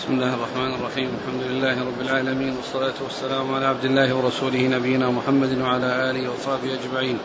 بسم 0.00 0.12
الله 0.12 0.34
الرحمن 0.34 0.74
الرحيم 0.74 1.08
الحمد 1.22 1.42
لله 1.42 1.80
رب 1.84 2.00
العالمين 2.00 2.56
والصلاة 2.56 2.94
والسلام 3.04 3.54
على 3.54 3.66
عبد 3.66 3.84
الله 3.84 4.14
ورسوله 4.14 4.68
نبينا 4.68 5.10
محمد 5.10 5.58
وعلى 5.60 6.10
آله 6.10 6.32
وصحبه 6.32 6.74
أجمعين 6.74 7.18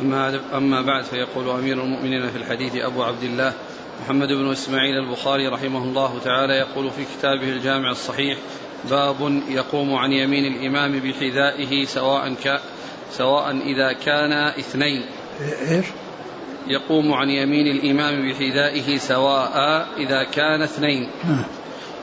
أما, 0.00 0.40
أما 0.54 0.82
بعد 0.82 1.04
فيقول 1.04 1.50
أمير 1.50 1.84
المؤمنين 1.84 2.30
في 2.30 2.36
الحديث 2.36 2.76
أبو 2.76 3.02
عبد 3.02 3.22
الله 3.22 3.52
محمد 4.04 4.28
بن 4.28 4.52
إسماعيل 4.52 4.94
البخاري 4.98 5.48
رحمه 5.48 5.84
الله 5.84 6.18
تعالى 6.24 6.52
يقول 6.54 6.90
في 6.90 7.04
كتابه 7.18 7.48
الجامع 7.48 7.90
الصحيح 7.90 8.38
باب 8.90 9.42
يقوم 9.48 9.94
عن 9.94 10.12
يمين 10.12 10.44
الإمام 10.44 11.00
بحذائه 11.00 11.84
سواء 11.84 12.34
ك 12.34 12.60
سواء 13.12 13.50
إذا 13.50 13.92
كان 13.92 14.32
اثنين 14.32 15.06
إيش؟ 15.70 15.86
يقوم 16.66 17.12
عن 17.12 17.30
يمين 17.30 17.66
الإمام 17.66 18.28
بحذائه 18.28 18.98
سواء 18.98 19.86
إذا 19.96 20.24
كان 20.24 20.62
اثنين 20.62 21.10
نعم. 21.24 21.44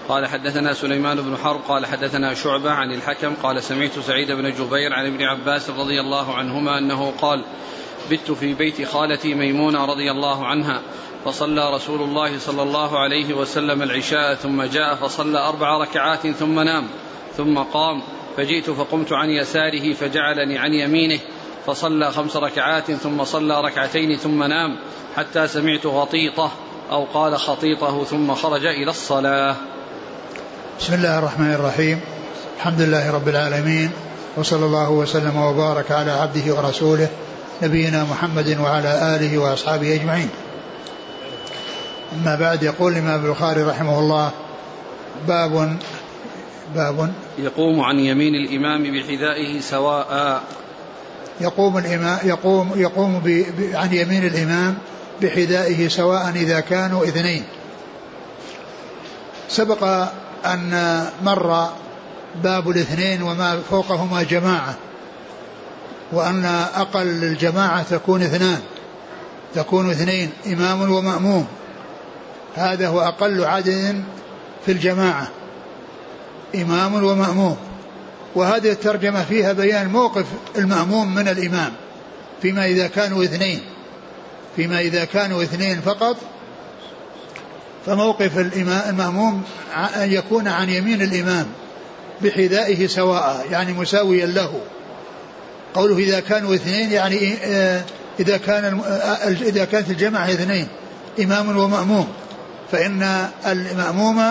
قال 0.09 0.25
حدثنا 0.25 0.73
سليمان 0.73 1.21
بن 1.21 1.37
حرب 1.37 1.61
قال 1.67 1.85
حدثنا 1.85 2.33
شعبة 2.33 2.71
عن 2.71 2.91
الحكم 2.91 3.35
قال 3.43 3.63
سمعت 3.63 3.99
سعيد 3.99 4.31
بن 4.31 4.51
جبير 4.51 4.93
عن 4.93 5.05
ابن 5.05 5.23
عباس 5.23 5.69
رضي 5.69 6.01
الله 6.01 6.33
عنهما 6.33 6.77
أنه 6.77 7.13
قال 7.21 7.43
بت 8.11 8.31
في 8.31 8.53
بيت 8.53 8.87
خالتي 8.87 9.33
ميمونة 9.33 9.85
رضي 9.85 10.11
الله 10.11 10.45
عنها 10.45 10.81
فصلى 11.25 11.73
رسول 11.75 12.01
الله 12.01 12.39
صلى 12.39 12.63
الله 12.63 12.99
عليه 12.99 13.33
وسلم 13.33 13.81
العشاء 13.81 14.35
ثم 14.35 14.63
جاء 14.63 14.95
فصلى 14.95 15.39
أربع 15.39 15.77
ركعات 15.77 16.27
ثم 16.27 16.59
نام 16.59 16.87
ثم 17.37 17.57
قام 17.57 18.03
فجئت 18.37 18.69
فقمت 18.69 19.13
عن 19.13 19.29
يساره 19.29 19.93
فجعلني 19.93 20.57
عن 20.57 20.73
يمينه 20.73 21.19
فصلى 21.65 22.11
خمس 22.11 22.37
ركعات 22.37 22.91
ثم 22.91 23.23
صلى 23.23 23.61
ركعتين 23.61 24.17
ثم 24.17 24.43
نام 24.43 24.79
حتى 25.15 25.47
سمعت 25.47 25.85
غطيطة 25.85 26.51
أو 26.91 27.03
قال 27.03 27.37
خطيطه 27.37 28.03
ثم 28.03 28.33
خرج 28.35 28.65
إلى 28.65 28.89
الصلاة. 28.89 29.55
بسم 30.79 30.93
الله 30.93 31.19
الرحمن 31.19 31.53
الرحيم. 31.53 31.99
الحمد 32.57 32.81
لله 32.81 33.11
رب 33.11 33.27
العالمين 33.27 33.89
وصلى 34.37 34.65
الله 34.65 34.89
وسلم 34.89 35.37
وبارك 35.37 35.91
على 35.91 36.11
عبده 36.11 36.53
ورسوله 36.53 37.07
نبينا 37.61 38.03
محمد 38.03 38.57
وعلى 38.59 39.15
آله 39.15 39.37
وأصحابه 39.37 39.95
أجمعين. 39.95 40.29
أما 42.13 42.35
بعد 42.35 42.63
يقول 42.63 42.93
الإمام 42.93 43.25
البخاري 43.25 43.63
رحمه 43.63 43.99
الله 43.99 44.31
باب 45.27 45.77
باب. 46.75 47.13
يقوم 47.37 47.81
عن 47.81 47.99
يمين 47.99 48.35
الإمام 48.35 48.83
بحذائه 48.83 49.61
سواء. 49.61 50.41
يقوم 51.41 51.77
الإمام 51.77 52.19
يقوم 52.23 52.71
يقوم 52.75 53.19
ب 53.19 53.27
ب 53.27 53.75
عن 53.75 53.93
يمين 53.93 54.23
الإمام 54.27 54.77
بحذائه 55.21 55.87
سواء 55.87 56.29
إذا 56.35 56.59
كانوا 56.59 57.03
اثنين. 57.03 57.43
سبق 59.49 60.07
أن 60.45 61.03
مر 61.23 61.69
باب 62.43 62.69
الاثنين 62.69 63.21
وما 63.21 63.61
فوقهما 63.69 64.23
جماعة 64.23 64.75
وأن 66.11 66.45
أقل 66.75 67.23
الجماعة 67.23 67.83
تكون 67.83 68.21
اثنان 68.21 68.59
تكون 69.55 69.91
اثنين 69.91 70.29
إمام 70.47 70.91
ومأموم. 70.91 71.47
هذا 72.55 72.87
هو 72.87 73.01
أقل 73.01 73.45
عدد 73.45 74.03
في 74.65 74.71
الجماعة 74.71 75.27
إمام 76.55 77.03
ومأموم. 77.03 77.57
وهذه 78.35 78.71
الترجمة 78.71 79.23
فيها 79.23 79.53
بيان 79.53 79.89
موقف 79.89 80.25
المأموم 80.57 81.15
من 81.15 81.27
الإمام 81.27 81.73
فيما 82.41 82.65
إذا 82.65 82.87
كانوا 82.87 83.23
اثنين 83.23 83.61
فيما 84.55 84.79
إذا 84.79 85.05
كانوا 85.05 85.43
اثنين 85.43 85.81
فقط 85.81 86.17
فموقف 87.87 88.37
المأموم 88.89 89.43
أن 89.95 90.11
يكون 90.11 90.47
عن 90.47 90.69
يمين 90.69 91.01
الإمام 91.01 91.45
بحذائه 92.21 92.87
سواء 92.87 93.45
يعني 93.51 93.73
مساويا 93.73 94.25
له. 94.25 94.59
قوله 95.73 95.97
إذا 95.97 96.19
كانوا 96.19 96.55
اثنين 96.55 96.91
يعني 96.91 97.33
إذا 98.19 98.37
كان 98.37 98.81
إذا 99.27 99.65
كانت 99.65 99.89
الجماعة 99.89 100.29
اثنين 100.29 100.67
إمام 101.21 101.57
ومأموم. 101.57 102.07
فإن 102.71 103.29
المأموم 103.47 104.23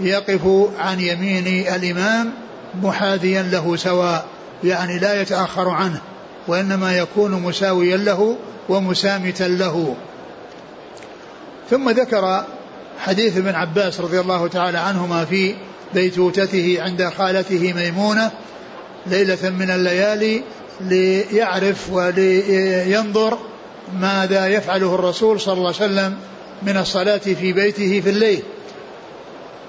يقف 0.00 0.68
عن 0.78 1.00
يمين 1.00 1.46
الإمام 1.74 2.32
محاذيا 2.82 3.42
له 3.42 3.76
سواء 3.76 4.24
يعني 4.64 4.98
لا 4.98 5.20
يتأخر 5.20 5.68
عنه 5.68 6.00
وإنما 6.48 6.96
يكون 6.96 7.30
مساويا 7.30 7.96
له 7.96 8.36
ومسامتا 8.68 9.44
له. 9.44 9.96
ثم 11.70 11.90
ذكر 11.90 12.44
حديث 12.98 13.36
ابن 13.36 13.54
عباس 13.54 14.00
رضي 14.00 14.20
الله 14.20 14.48
تعالى 14.48 14.78
عنهما 14.78 15.24
في 15.24 15.54
بيتوتته 15.94 16.78
عند 16.80 17.08
خالته 17.18 17.72
ميمونة 17.72 18.30
ليلة 19.06 19.50
من 19.50 19.70
الليالي 19.70 20.42
ليعرف 20.80 21.90
ولينظر 21.90 23.38
ماذا 24.00 24.48
يفعله 24.48 24.94
الرسول 24.94 25.40
صلى 25.40 25.54
الله 25.54 25.66
عليه 25.66 25.76
وسلم 25.76 26.16
من 26.62 26.76
الصلاة 26.76 27.18
في 27.18 27.52
بيته 27.52 28.00
في 28.00 28.10
الليل. 28.10 28.42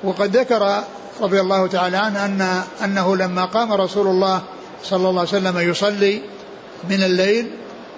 وقد 0.03 0.37
ذكر 0.37 0.83
رضي 1.21 1.41
الله 1.41 1.67
تعالى 1.67 1.97
عنه 1.97 2.25
أن 2.25 2.61
أنه 2.83 3.15
لما 3.15 3.45
قام 3.45 3.73
رسول 3.73 4.07
الله 4.07 4.41
صلى 4.83 5.09
الله 5.09 5.19
عليه 5.19 5.29
وسلم 5.29 5.69
يصلي 5.69 6.21
من 6.89 7.03
الليل 7.03 7.47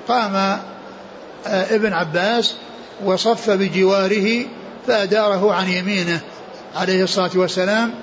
قام 0.07 0.35
آه، 0.35 1.75
ابن 1.75 1.93
عباس 1.93 2.55
وصف 3.05 3.49
بجواره 3.49 4.45
فأداره 4.89 5.53
عن 5.53 5.69
يمينه 5.69 6.19
عليه 6.75 7.03
الصلاة 7.03 7.29
والسلام 7.35 7.93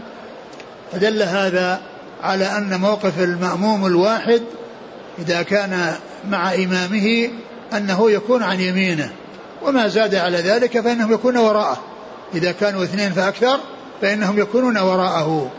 فدل 0.93 1.23
هذا 1.23 1.81
على 2.23 2.45
أن 2.45 2.81
موقف 2.81 3.21
المأموم 3.21 3.87
الواحد 3.87 4.43
إذا 5.19 5.43
كان 5.43 5.95
مع 6.29 6.55
إمامه 6.55 7.31
أنه 7.73 8.11
يكون 8.11 8.43
عن 8.43 8.61
يمينه 8.61 9.13
وما 9.63 9.89
زاد 9.89 10.15
على 10.15 10.39
ذلك 10.39 10.81
فإنهم 10.81 11.13
يكون 11.13 11.37
وراءه. 11.37 11.83
إذا 12.35 12.53
كانوا 12.53 12.85
اثنين 12.85 13.13
فأكثر 13.13 13.61
فإنهم 14.03 14.39
يكونون 14.39 14.79
وراءه. 14.79 15.51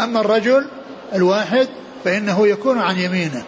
أما 0.00 0.20
الرجل 0.20 0.66
الواحد 1.14 1.68
فإنه 2.04 2.48
يكون 2.48 2.78
عن 2.78 2.98
يمينه 2.98 3.42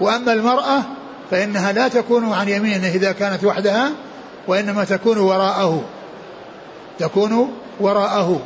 وأما 0.00 0.32
المرأة 0.32 0.82
فإنها 1.30 1.72
لا 1.72 1.88
تكون 1.88 2.32
عن 2.32 2.48
يمينه 2.48 2.88
إذا 2.88 3.12
كانت 3.12 3.44
وحدها 3.44 3.90
وإنما 4.48 4.84
تكون 4.84 5.18
وراءه. 5.18 5.84
تكون 6.98 7.52
وراءه 7.80 8.40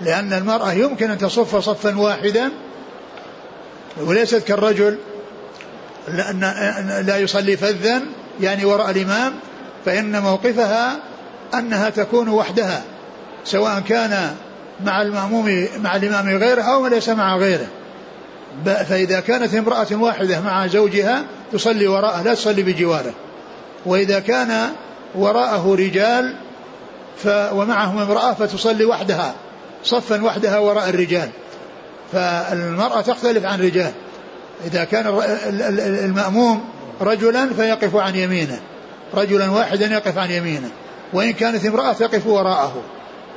لأن 0.00 0.32
المرأة 0.32 0.72
يمكن 0.72 1.10
أن 1.10 1.18
تصف 1.18 1.56
صفا 1.56 1.98
واحدا 1.98 2.50
وليست 4.00 4.44
كالرجل 4.44 4.98
لا 7.06 7.18
يصلي 7.18 7.56
فذا 7.56 8.02
يعني 8.40 8.64
وراء 8.64 8.90
الإمام 8.90 9.32
فإن 9.84 10.22
موقفها 10.22 10.96
أنها 11.54 11.90
تكون 11.90 12.28
وحدها 12.28 12.82
سواء 13.44 13.80
كان 13.80 14.34
مع 14.84 15.02
المأموم 15.02 15.66
مع 15.78 15.96
الإمام 15.96 16.36
غيره 16.36 16.62
أو 16.62 16.86
ليس 16.86 17.08
مع 17.08 17.36
غيره. 17.36 17.66
فإذا 18.64 19.20
كانت 19.20 19.54
امرأة 19.54 19.86
واحدة 19.92 20.40
مع 20.40 20.66
زوجها 20.66 21.24
تصلي 21.52 21.86
وراءه 21.86 22.22
لا 22.22 22.34
تصلي 22.34 22.62
بجواره. 22.62 23.12
وإذا 23.86 24.20
كان 24.20 24.68
وراءه 25.14 25.74
رجال 25.74 26.34
ف 27.16 27.28
ومعهم 27.52 27.98
امرأة 27.98 28.34
فتصلي 28.34 28.84
وحدها 28.84 29.34
صفا 29.84 30.24
وحدها 30.24 30.58
وراء 30.58 30.88
الرجال. 30.88 31.28
فالمرأة 32.12 33.00
تختلف 33.00 33.44
عن 33.44 33.60
الرجال. 33.60 33.92
إذا 34.64 34.84
كان 34.84 35.22
المأموم 36.04 36.64
رجلا 37.00 37.48
فيقف 37.56 37.96
عن 37.96 38.16
يمينه 38.16 38.60
رجلا 39.14 39.50
واحدا 39.50 39.86
يقف 39.86 40.18
عن 40.18 40.30
يمينه. 40.30 40.70
وإن 41.12 41.32
كانت 41.32 41.66
امرأة 41.66 41.92
تقف 41.92 42.26
وراءه 42.26 42.82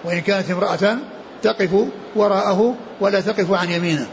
وإن 0.03 0.21
كانت 0.21 0.51
امرأة 0.51 0.97
تقف 1.43 1.69
وراءه 2.15 2.75
ولا 3.01 3.21
تقف 3.21 3.51
عن 3.51 3.71
يمينه. 3.71 4.07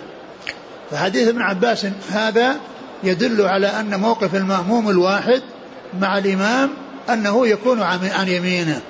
فحديث 0.90 1.28
ابن 1.28 1.42
عباس 1.42 1.86
هذا 2.10 2.56
يدل 3.04 3.46
على 3.46 3.66
أن 3.66 4.00
موقف 4.00 4.34
المأموم 4.34 4.90
الواحد 4.90 5.42
مع 6.00 6.18
الإمام 6.18 6.70
أنه 7.10 7.46
يكون 7.46 7.82
عن 7.82 8.28
يمينه. 8.28 8.80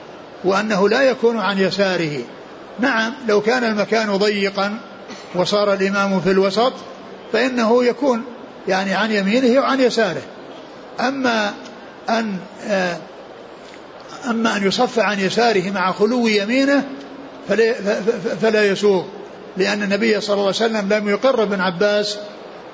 وأنه 0.44 0.89
لا 0.89 1.03
يكون 1.03 1.39
عن 1.39 1.59
يساره. 1.59 2.25
نعم 2.81 3.12
لو 3.29 3.41
كان 3.41 3.65
المكان 3.65 4.17
ضيقا 4.17 4.79
وصار 5.35 5.73
الإمام 5.73 6.21
في 6.21 6.31
الوسط 6.31 6.73
فإنه 7.33 7.85
يكون 7.85 8.25
يعني 8.69 8.94
عن 8.94 9.11
يمينه 9.11 9.61
وعن 9.61 9.81
يساره. 9.81 10.23
أما 11.00 11.55
أن 12.09 12.37
آه، 12.67 12.97
أما 14.31 14.56
أن 14.56 14.67
يصف 14.67 14.99
عن 14.99 15.21
يساره 15.21 15.71
مع 15.71 15.93
خلو 15.93 16.27
يمينه 16.27 16.85
فلا, 17.49 17.75
فلا 18.43 18.65
يسوق 18.65 19.06
لأن 19.56 19.83
النبي 19.83 20.21
صلى 20.21 20.35
الله 20.35 20.47
عليه 20.47 20.56
وسلم 20.56 20.93
لم 20.93 21.09
يقر 21.09 21.43
ابن 21.43 21.61
عباس 21.61 22.19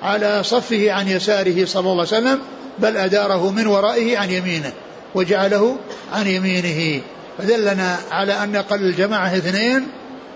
على 0.01 0.43
صفه 0.43 0.91
عن 0.91 1.07
يساره 1.07 1.65
صلى 1.65 1.79
الله 1.79 1.91
عليه 1.91 2.01
وسلم 2.01 2.39
بل 2.79 2.97
أداره 2.97 3.51
من 3.51 3.67
ورائه 3.67 4.17
عن 4.17 4.31
يمينه 4.31 4.71
وجعله 5.15 5.77
عن 6.13 6.27
يمينه. 6.27 7.01
فدلنا 7.39 7.97
على 8.11 8.33
أن 8.33 8.55
أقل 8.55 8.81
الجماعة 8.81 9.37
اثنين 9.37 9.87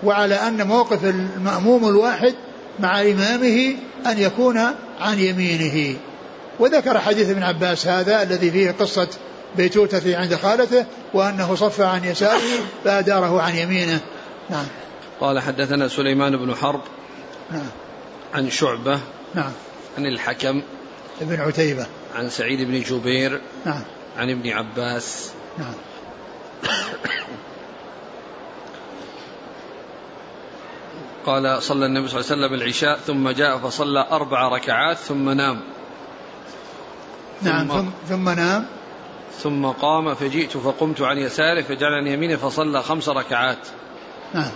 وعلى 0.02 0.34
أن 0.34 0.66
موقف 0.66 1.04
المأموم 1.04 1.88
الواحد 1.88 2.34
مع 2.80 3.02
إمامه 3.02 3.74
أن 4.06 4.18
يكون 4.18 4.58
عن 5.00 5.18
يمينه. 5.18 5.96
وذكر 6.58 7.00
حديث 7.00 7.30
ابن 7.30 7.42
عباس 7.42 7.86
هذا 7.86 8.22
الذي 8.22 8.50
فيه 8.50 8.70
قصة 8.70 9.08
بيتوتة 9.56 10.18
عند 10.18 10.34
خالته 10.34 10.86
وأنه 11.14 11.54
صف 11.54 11.80
عن 11.80 12.04
يساره 12.04 12.40
فأداره 12.84 13.42
عن 13.42 13.56
يمينه. 13.56 14.00
نعم. 14.50 14.66
قال 15.20 15.40
حدثنا 15.40 15.88
سليمان 15.88 16.36
بن 16.36 16.54
حرب 16.54 16.80
نعم. 17.50 17.66
عن 18.34 18.50
شعبة 18.50 19.00
نعم. 19.34 19.52
عن 19.98 20.06
الحكم 20.06 20.62
ابن 21.20 21.40
عتيبة. 21.40 21.86
عن 22.14 22.30
سعيد 22.30 22.60
بن 22.60 22.80
جبير 22.80 23.40
نعم. 23.66 23.82
عن 24.18 24.30
ابن 24.30 24.50
عباس 24.50 25.30
نعم. 25.58 25.74
قال 31.26 31.62
صلى 31.62 31.86
النبي 31.86 32.08
صلى 32.08 32.20
الله 32.20 32.32
عليه 32.32 32.42
وسلم 32.42 32.54
العشاء 32.54 32.98
ثم 32.98 33.30
جاء 33.30 33.58
فصلى 33.58 34.06
أربع 34.10 34.48
ركعات 34.48 34.96
ثم 34.96 35.30
نام. 35.30 35.60
نعم 37.42 37.68
ثم, 37.68 37.88
ثم 38.08 38.28
نام. 38.28 38.66
ثم 39.42 39.66
قام 39.66 40.14
فجئت 40.14 40.56
فقمت 40.56 41.00
عن 41.00 41.18
يساره 41.18 41.62
فجعل 41.62 41.92
عن 41.92 42.06
يمينه 42.06 42.36
فصلى 42.36 42.82
خمس 42.82 43.08
ركعات. 43.08 43.58
نعم. 44.34 44.50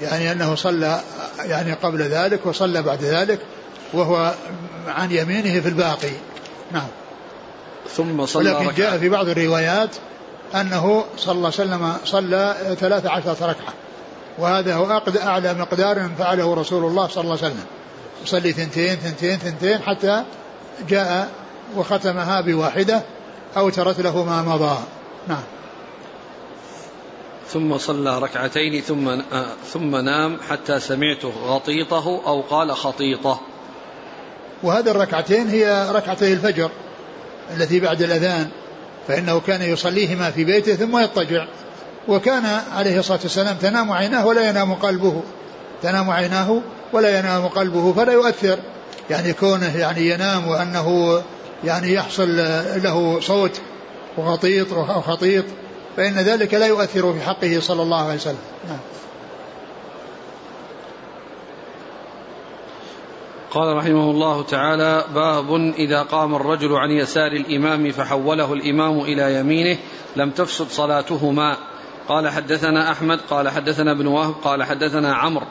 يعني 0.00 0.32
أنه 0.32 0.54
صلى 0.54 1.00
يعني 1.38 1.72
قبل 1.72 2.02
ذلك 2.02 2.46
وصلى 2.46 2.82
بعد 2.82 3.02
ذلك 3.02 3.38
وهو 3.92 4.34
عن 4.86 5.12
يمينه 5.12 5.60
في 5.60 5.68
الباقي. 5.68 6.12
نعم. 6.72 6.88
ثم 7.90 8.26
صلى 8.26 8.52
ولكن 8.52 8.74
جاء 8.74 8.98
في 8.98 9.08
بعض 9.08 9.28
الروايات 9.28 9.96
أنه 10.54 11.04
صلى 11.16 11.32
الله 11.32 11.52
عليه 11.58 11.70
وسلم 11.70 11.96
صلى 12.04 12.76
ثلاث 12.80 13.06
عشرة 13.06 13.46
ركعة. 13.46 13.74
وهذا 14.38 14.74
هو 14.74 15.02
أعلى 15.22 15.54
مقدار 15.54 16.10
فعله 16.18 16.54
رسول 16.54 16.84
الله 16.84 17.08
صلى 17.08 17.24
الله 17.24 17.36
عليه 17.36 17.46
وسلم. 17.46 17.64
يصلي 18.24 18.52
ثنتين 18.52 18.96
ثنتين 18.96 19.38
ثنتين 19.38 19.82
حتى 19.82 20.24
جاء 20.88 21.30
وختمها 21.76 22.40
بواحدة 22.40 23.02
أوترت 23.56 24.00
له 24.00 24.24
ما 24.24 24.42
مضى. 24.42 24.78
نعم. 25.28 25.42
ثم 27.48 27.78
صلى 27.78 28.18
ركعتين 28.18 28.82
ثم 28.82 29.08
آه 29.08 29.46
ثم 29.72 29.96
نام 29.96 30.38
حتى 30.50 30.80
سمعته 30.80 31.32
غطيطه 31.46 32.20
أو 32.26 32.40
قال 32.40 32.76
خطيطه. 32.76 33.40
وهذه 34.62 34.90
الركعتين 34.90 35.48
هي 35.48 35.90
ركعتي 35.90 36.32
الفجر 36.32 36.70
التي 37.56 37.80
بعد 37.80 38.02
الأذان. 38.02 38.48
فإنه 39.10 39.40
كان 39.40 39.62
يصليهما 39.62 40.30
في 40.30 40.44
بيته 40.44 40.74
ثم 40.74 40.98
يضطجع. 40.98 41.46
وكان 42.08 42.44
عليه 42.72 42.98
الصلاة 42.98 43.20
والسلام 43.22 43.56
تنام 43.56 43.92
عيناه 43.92 44.26
ولا 44.26 44.48
ينام 44.48 44.74
قلبه. 44.74 45.22
تنام 45.82 46.10
عيناه 46.10 46.60
ولا 46.92 47.18
ينام 47.18 47.48
قلبه 47.48 47.92
فلا 47.92 48.12
يؤثر. 48.12 48.58
يعني 49.10 49.32
كونه 49.32 49.76
يعني 49.76 50.10
ينام 50.10 50.48
وأنه 50.48 51.20
يعني 51.64 51.92
يحصل 51.92 52.36
له 52.82 53.20
صوت 53.20 53.60
وغطيط 54.16 54.72
أو 54.72 55.00
خطيط 55.00 55.44
فإن 55.96 56.14
ذلك 56.14 56.54
لا 56.54 56.66
يؤثر 56.66 57.12
في 57.12 57.20
حقه 57.20 57.60
صلى 57.60 57.82
الله 57.82 58.04
عليه 58.04 58.14
وسلم. 58.14 58.38
نعم. 58.68 58.78
قال 63.50 63.76
رحمه 63.76 64.10
الله 64.10 64.42
تعالى 64.42 65.04
باب 65.14 65.54
إذا 65.78 66.02
قام 66.02 66.34
الرجل 66.34 66.72
عن 66.72 66.90
يسار 66.90 67.32
الإمام 67.32 67.90
فحوله 67.90 68.52
الإمام 68.52 69.00
إلى 69.00 69.34
يمينه 69.34 69.78
لم 70.16 70.30
تفسد 70.30 70.68
صلاتهما. 70.68 71.56
قال 72.08 72.28
حدثنا 72.28 72.90
أحمد 72.90 73.20
قال 73.30 73.48
حدثنا 73.48 73.92
ابن 73.92 74.06
وهب 74.06 74.34
قال 74.44 74.62
حدثنا 74.62 75.14
عمرو 75.14 75.46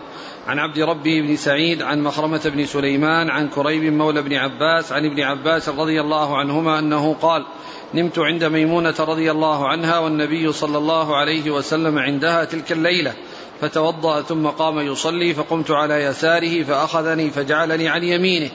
عن 0.48 0.60
عبد 0.60 0.80
ربه 0.80 1.22
بن 1.22 1.36
سعيد 1.36 1.81
عن 1.81 2.01
مخرمة 2.01 2.42
بن 2.46 2.66
سليمان 2.66 3.30
عن 3.30 3.48
كريب 3.48 3.94
مولى 3.94 4.22
بن 4.22 4.34
عباس 4.34 4.92
عن 4.92 5.06
ابن 5.06 5.22
عباس 5.22 5.69
رضي 5.69 6.01
الله 6.01 6.38
عنهما 6.38 6.80
أنه 6.80 7.16
قال 7.22 7.46
نمت 7.94 8.19
عند 8.19 8.44
ميمونة 8.44 8.96
رضي 9.00 9.31
الله 9.31 9.68
عنها 9.68 10.00
والنبي 10.00 10.51
صلى 10.51 10.78
الله 10.78 11.16
عليه 11.16 11.51
وسلم 11.51 11.98
عندها 12.00 12.44
تلك 12.44 12.72
الليلة. 12.72 13.13
فتوضأ 13.61 14.21
ثم 14.21 14.47
قام 14.47 14.79
يصلي 14.79 15.33
فقمت 15.33 15.71
على 15.71 16.03
يساره 16.03 16.63
فأخذني 16.63 17.29
فجعلني 17.29 17.89
عن 17.89 18.03
يمينه 18.03 18.50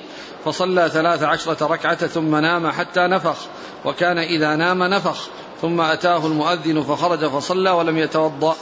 فصلى 0.45 0.91
ثلاث 0.93 1.23
عشرة 1.23 1.67
ركعة 1.67 2.07
ثم 2.07 2.37
نام 2.37 2.71
حتى 2.71 3.01
نفخ 3.01 3.37
وكان 3.85 4.19
إذا 4.19 4.57
نام 4.57 4.83
نفخ 4.83 5.29
ثم 5.63 5.81
أتاه 5.81 6.27
المؤذن 6.27 6.83
فخرج 6.83 7.27
فصلى 7.27 7.71
ولم 7.71 7.99
يتوضأ. 7.99 8.57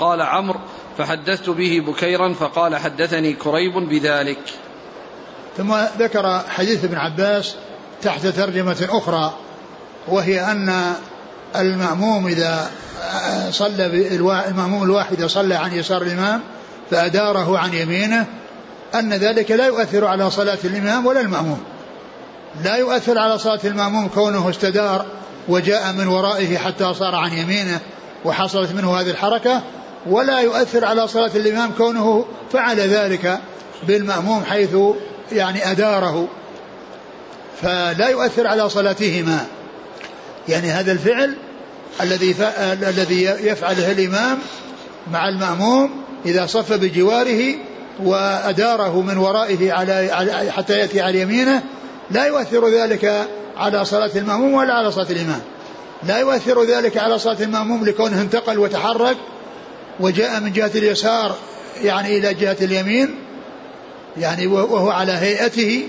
قال 0.00 0.22
عمرو 0.22 0.60
فحدثت 0.98 1.50
به 1.50 1.82
بكيرا 1.86 2.32
فقال 2.32 2.76
حدثني 2.76 3.32
كريب 3.32 3.72
بذلك. 3.72 4.38
ثم 5.56 5.74
ذكر 5.98 6.38
حديث 6.48 6.84
ابن 6.84 6.96
عباس 6.96 7.54
تحت 8.02 8.26
ترجمة 8.26 8.88
أخرى 8.90 9.34
وهي 10.08 10.40
أن 10.40 10.94
المأموم 11.56 12.26
إذا 12.26 12.70
صلى 13.50 13.86
المأموم 14.48 14.82
الواحد 14.82 15.24
صلى 15.24 15.54
عن 15.54 15.72
يسار 15.72 16.02
الإمام 16.02 16.40
فأداره 16.90 17.58
عن 17.58 17.74
يمينه 17.74 18.26
أن 18.94 19.14
ذلك 19.14 19.50
لا 19.50 19.66
يؤثر 19.66 20.06
على 20.06 20.30
صلاة 20.30 20.58
الإمام 20.64 21.06
ولا 21.06 21.20
المأموم. 21.20 21.60
لا 22.64 22.76
يؤثر 22.76 23.18
على 23.18 23.38
صلاة 23.38 23.60
المأموم 23.64 24.08
كونه 24.08 24.50
استدار 24.50 25.06
وجاء 25.48 25.92
من 25.92 26.06
ورائه 26.06 26.58
حتى 26.58 26.94
صار 26.94 27.14
عن 27.14 27.32
يمينه 27.32 27.80
وحصلت 28.24 28.72
منه 28.72 29.00
هذه 29.00 29.10
الحركة 29.10 29.62
ولا 30.06 30.40
يؤثر 30.40 30.84
على 30.84 31.08
صلاة 31.08 31.30
الإمام 31.34 31.70
كونه 31.78 32.24
فعل 32.52 32.76
ذلك 32.76 33.40
بالمأموم 33.86 34.44
حيث 34.44 34.76
يعني 35.32 35.70
أداره. 35.70 36.28
فلا 37.62 38.08
يؤثر 38.08 38.46
على 38.46 38.68
صلاتهما. 38.68 39.46
يعني 40.48 40.70
هذا 40.70 40.92
الفعل 40.92 41.36
الذي 42.00 42.34
الذي 42.82 43.22
يفعله 43.24 43.92
الإمام 43.92 44.38
مع 45.12 45.28
المأموم 45.28 45.90
إذا 46.26 46.46
صف 46.46 46.72
بجواره 46.72 47.54
وأداره 48.02 49.00
من 49.00 49.18
ورائه 49.18 49.72
على 49.72 50.50
حتى 50.56 50.78
يأتي 50.78 51.00
على 51.00 51.20
يمينه 51.20 51.62
لا 52.10 52.26
يؤثر 52.26 52.68
ذلك 52.68 53.28
على 53.56 53.84
صلاة 53.84 54.10
المأموم 54.16 54.54
ولا 54.54 54.74
على 54.74 54.92
صلاة 54.92 55.10
الإمام. 55.10 55.40
لا 56.02 56.18
يؤثر 56.18 56.64
ذلك 56.64 56.96
على 56.96 57.18
صلاة 57.18 57.42
المأموم 57.42 57.84
لكونه 57.84 58.20
انتقل 58.20 58.58
وتحرك 58.58 59.16
وجاء 60.00 60.40
من 60.40 60.52
جهة 60.52 60.70
اليسار 60.74 61.36
يعني 61.82 62.18
إلى 62.18 62.34
جهة 62.34 62.56
اليمين 62.60 63.14
يعني 64.16 64.46
وهو 64.46 64.90
على 64.90 65.12
هيئته 65.12 65.88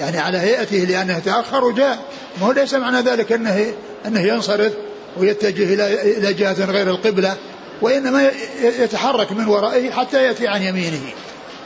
يعني 0.00 0.18
على 0.18 0.38
هيئته 0.38 0.76
لأنه 0.76 1.18
تأخر 1.18 1.64
وجاء. 1.64 1.98
ما 2.40 2.46
هو 2.46 2.52
ليس 2.52 2.74
معنى 2.74 3.00
ذلك 3.00 3.32
أنه 3.32 3.66
أنه 4.06 4.20
ينصرف. 4.20 4.72
ويتجه 5.16 5.74
إلى 5.74 6.18
إلى 6.18 6.32
جهة 6.32 6.64
غير 6.64 6.90
القبلة 6.90 7.36
وإنما 7.82 8.30
يتحرك 8.62 9.32
من 9.32 9.46
ورائه 9.46 9.90
حتى 9.90 10.24
يأتي 10.24 10.48
عن 10.48 10.62
يمينه. 10.62 11.02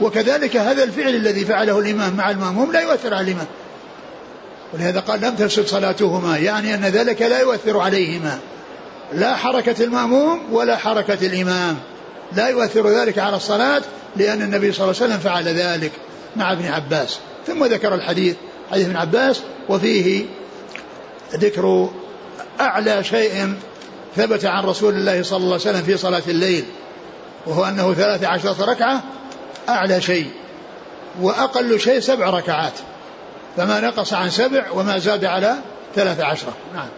وكذلك 0.00 0.56
هذا 0.56 0.84
الفعل 0.84 1.14
الذي 1.14 1.44
فعله 1.44 1.78
الإمام 1.78 2.16
مع 2.16 2.30
المأموم 2.30 2.72
لا 2.72 2.80
يؤثر 2.80 3.14
على 3.14 3.26
الإمام. 3.26 3.46
ولهذا 4.74 5.00
قال 5.00 5.20
لم 5.20 5.34
تفسد 5.34 5.66
صلاتهما 5.66 6.38
يعني 6.38 6.74
أن 6.74 6.84
ذلك 6.84 7.22
لا 7.22 7.40
يؤثر 7.40 7.78
عليهما. 7.78 8.38
لا 9.12 9.36
حركة 9.36 9.84
المأموم 9.84 10.40
ولا 10.52 10.76
حركة 10.76 11.26
الإمام. 11.26 11.76
لا 12.36 12.48
يؤثر 12.48 12.88
ذلك 12.88 13.18
على 13.18 13.36
الصلاة 13.36 13.82
لأن 14.16 14.42
النبي 14.42 14.72
صلى 14.72 14.84
الله 14.84 15.02
عليه 15.02 15.14
وسلم 15.14 15.18
فعل 15.18 15.48
ذلك 15.48 15.92
مع 16.36 16.52
ابن 16.52 16.66
عباس. 16.66 17.18
ثم 17.46 17.64
ذكر 17.64 17.94
الحديث 17.94 18.36
حديث 18.70 18.86
ابن 18.86 18.96
عباس 18.96 19.40
وفيه 19.68 20.24
ذكر 21.34 21.90
أعلى 22.60 23.04
شيء 23.04 23.54
ثبت 24.16 24.44
عن 24.44 24.64
رسول 24.64 24.94
الله 24.94 25.22
صلى 25.22 25.36
الله 25.36 25.52
عليه 25.52 25.70
وسلم 25.70 25.82
في 25.82 25.96
صلاة 25.96 26.22
الليل 26.28 26.64
وهو 27.46 27.64
أنه 27.64 27.94
ثلاث 27.94 28.24
عشرة 28.24 28.64
ركعة 28.64 29.02
أعلى 29.68 30.00
شيء 30.00 30.30
وأقل 31.20 31.80
شيء 31.80 32.00
سبع 32.00 32.30
ركعات 32.30 32.72
فما 33.56 33.80
نقص 33.80 34.12
عن 34.12 34.30
سبع 34.30 34.70
وما 34.70 34.98
زاد 34.98 35.24
على 35.24 35.54
ثلاث 35.94 36.20
عشرة. 36.20 36.52
نعم. 36.74 36.88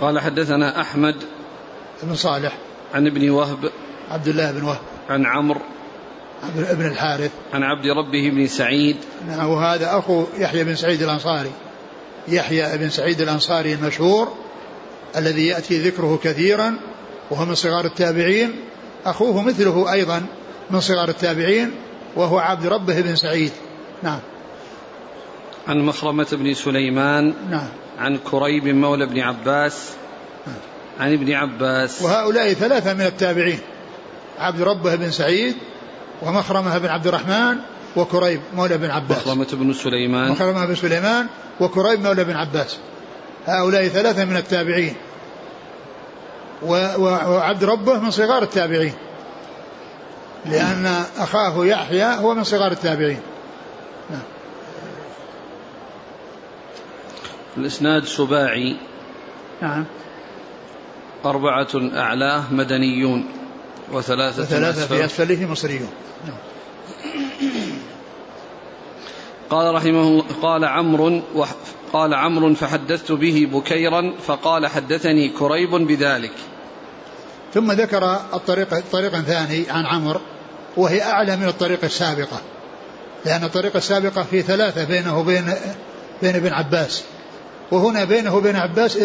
قال 0.00 0.20
حدثنا 0.20 0.80
أحمد 0.80 1.16
بن 2.02 2.14
صالح. 2.14 2.52
عن 2.94 3.06
ابن 3.06 3.30
وهب 3.30 3.70
عبد 4.10 4.28
الله 4.28 4.50
بن 4.50 4.64
وهب. 4.64 4.80
عن 5.10 5.26
عمرو 5.26 5.60
ابن 6.42 6.86
الحارث. 6.86 7.30
عن 7.52 7.62
عبد 7.62 7.86
ربه 7.86 8.30
بن 8.30 8.46
سعيد. 8.46 8.96
نعم 9.28 9.48
وهذا 9.48 9.98
أخو 9.98 10.24
يحيى 10.38 10.64
بن 10.64 10.74
سعيد 10.74 11.02
الأنصاري. 11.02 11.50
يحيى 12.28 12.78
بن 12.78 12.90
سعيد 12.90 13.20
الأنصاري 13.20 13.74
المشهور 13.74 14.34
الذي 15.16 15.46
يأتي 15.46 15.78
ذكره 15.78 16.20
كثيرا 16.22 16.78
وهو 17.30 17.44
من 17.44 17.54
صغار 17.54 17.84
التابعين. 17.84 18.54
أخوه 19.04 19.42
مثله 19.42 19.92
أيضا 19.92 20.26
من 20.70 20.80
صغار 20.80 21.08
التابعين 21.08 21.70
وهو 22.16 22.38
عبد 22.38 22.66
ربه 22.66 23.00
بن 23.00 23.16
سعيد. 23.16 23.52
نعم. 24.02 24.20
عن 25.68 25.78
مخرمة 25.78 26.26
بن 26.32 26.54
سليمان. 26.54 27.34
نعم. 27.50 27.68
عن 27.98 28.18
كريب 28.30 28.66
مولى 28.66 29.06
بن 29.06 29.20
عباس. 29.20 29.90
نعم. 30.46 30.56
عن 31.00 31.12
ابن 31.12 31.32
عباس. 31.32 32.02
وهؤلاء 32.02 32.52
ثلاثة 32.52 32.94
من 32.94 33.06
التابعين. 33.06 33.58
عبد 34.38 34.62
ربه 34.62 34.94
بن 34.94 35.10
سعيد 35.10 35.54
ومخرمة 36.22 36.78
بن 36.78 36.88
عبد 36.88 37.06
الرحمن 37.06 37.56
وكريب 37.96 38.40
مولى 38.56 38.78
بن 38.78 38.90
عباس. 38.90 39.26
مخرمة 39.26 39.48
بن 39.52 39.72
سليمان. 39.72 40.30
مخرمة 40.30 40.66
بن 40.66 40.74
سليمان 40.74 41.26
وكريب 41.60 42.02
مولى 42.02 42.24
بن 42.24 42.36
عباس. 42.36 42.78
هؤلاء 43.46 43.88
ثلاثة 43.88 44.24
من 44.24 44.36
التابعين. 44.36 44.94
وعبد 46.62 47.64
ربه 47.64 47.98
من 47.98 48.10
صغار 48.10 48.42
التابعين. 48.42 48.94
لأن 50.46 51.04
أخاه 51.18 51.66
يحيى 51.66 52.04
هو 52.04 52.34
من 52.34 52.44
صغار 52.44 52.72
التابعين. 52.72 53.20
الإسناد 57.56 58.04
سباعي. 58.04 58.76
نعم. 59.62 59.84
أربعة 61.24 61.68
أعلاه 61.74 62.42
مدنيون. 62.52 63.37
وثلاثة, 63.92 64.42
وثلاثة 64.42 64.86
في 64.86 65.04
أسفله 65.04 65.46
مصريون. 65.46 65.90
نعم. 66.26 66.36
قال 69.50 69.74
رحمه 69.74 70.02
الله 70.02 70.24
قال 70.42 70.64
عمرو 70.64 71.22
قال 71.92 72.14
عمرو 72.14 72.54
فحدثت 72.54 73.12
به 73.12 73.48
بكيرا 73.52 74.12
فقال 74.26 74.66
حدثني 74.66 75.28
كريب 75.28 75.70
بذلك. 75.70 76.32
ثم 77.54 77.72
ذكر 77.72 78.20
الطريق 78.34 78.82
طريقا 78.92 79.20
ثاني 79.20 79.70
عن 79.70 79.86
عمرو 79.86 80.20
وهي 80.76 81.02
أعلى 81.02 81.36
من 81.36 81.48
الطريقة 81.48 81.86
السابقة. 81.86 82.40
لأن 83.24 83.44
الطريقة 83.44 83.76
السابقة 83.76 84.22
في 84.22 84.42
ثلاثة 84.42 84.84
بينه 84.84 85.18
وبين 85.18 85.52
بين 86.22 86.34
ابن 86.36 86.52
عباس. 86.52 87.04
وهنا 87.70 88.04
بينه 88.04 88.36
وبين 88.36 88.56
عباس 88.56 88.98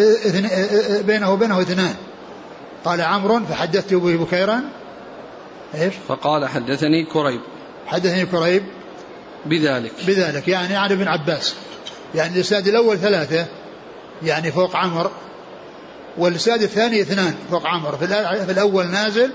بينه 1.06 1.32
وبينه 1.32 1.60
اثنان. 1.60 1.94
قال 2.84 3.00
عمرو 3.00 3.40
فحدثت 3.40 3.94
به 3.94 4.16
بكيرا 4.16 4.62
إيش؟ 5.74 5.94
فقال 6.08 6.48
حدثني 6.48 7.04
كريب. 7.04 7.40
حدثني 7.86 8.26
كريب. 8.26 8.64
بذلك. 9.46 9.92
بذلك 10.06 10.48
يعني 10.48 10.76
عن 10.76 10.92
ابن 10.92 11.08
عباس. 11.08 11.54
يعني 12.14 12.34
الإسناد 12.34 12.68
الأول 12.68 12.98
ثلاثة 12.98 13.46
يعني 14.22 14.52
فوق 14.52 14.76
عمر 14.76 15.10
والإسناد 16.16 16.62
الثاني 16.62 17.00
اثنان 17.00 17.34
فوق 17.50 17.66
عمر 17.66 17.96
في 17.96 18.50
الأول 18.50 18.86
نازل 18.86 19.32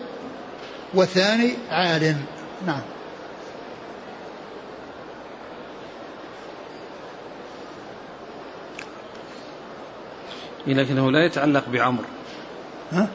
والثاني 0.93 1.53
عال 1.69 2.15
نعم. 2.65 2.81
لكنه 10.67 11.11
لا 11.11 11.25
يتعلق 11.25 11.69
بعمر 11.69 12.03
ها؟ 12.91 13.09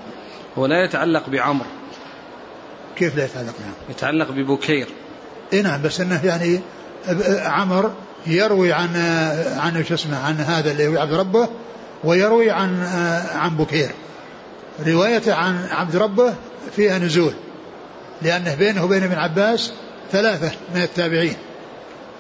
هو 0.59 0.67
لا 0.67 0.85
يتعلق 0.85 1.29
بعمر. 1.29 1.67
كيف 2.97 3.17
لا 3.17 3.25
يتعلق 3.25 3.55
بعمر؟ 3.61 3.75
يتعلق 3.91 4.31
ببكير. 4.31 4.89
اي 5.53 5.63
نعم 5.63 5.83
بس 5.83 6.01
إنه 6.01 6.25
يعني 6.25 6.61
عمر 7.45 7.93
يروي 8.27 8.73
عن 8.73 8.97
عن 9.57 9.85
شو 9.85 9.95
اسمه 9.95 10.19
عن 10.19 10.41
هذا 10.41 10.71
اللي 10.71 10.85
يروي 10.85 10.99
عبد 10.99 11.13
ربه 11.13 11.49
ويروي 12.05 12.51
عن 12.51 12.83
عن 13.35 13.57
بكير. 13.57 13.91
روايته 14.87 15.35
عن 15.35 15.67
عبد 15.71 15.97
ربه 15.97 16.35
فيها 16.77 16.99
نزول 16.99 17.33
لأنه 18.23 18.55
بينه 18.55 18.85
وبين 18.85 19.03
ابن 19.03 19.15
عباس 19.15 19.73
ثلاثة 20.13 20.53
من 20.75 20.83
التابعين. 20.83 21.37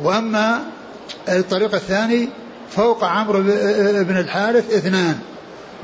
وأما 0.01 0.63
الطريق 1.29 1.75
الثاني 1.75 2.29
فوق 2.71 3.05
عمرو 3.05 3.43
بن 4.03 4.17
الحارث 4.17 4.75
اثنان 4.75 5.19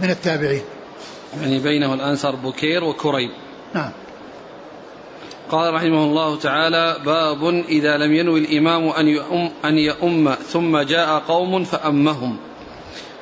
من 0.00 0.10
التابعين. 0.10 0.62
يعني 1.40 1.58
بينه 1.58 1.94
الآن 1.94 2.16
صار 2.16 2.36
بكير 2.36 2.84
وكريب 2.84 3.30
نعم. 3.74 3.90
قال 5.50 5.74
رحمه 5.74 6.04
الله 6.04 6.36
تعالى 6.36 6.96
باب 7.04 7.44
إذا 7.68 7.96
لم 7.96 8.14
ينوي 8.14 8.40
الإمام 8.40 8.88
أن 8.88 9.08
يؤم, 9.08 9.50
أن 9.64 9.78
يؤم 9.78 10.34
ثم 10.34 10.78
جاء 10.78 11.18
قوم 11.18 11.64
فأمهم. 11.64 12.36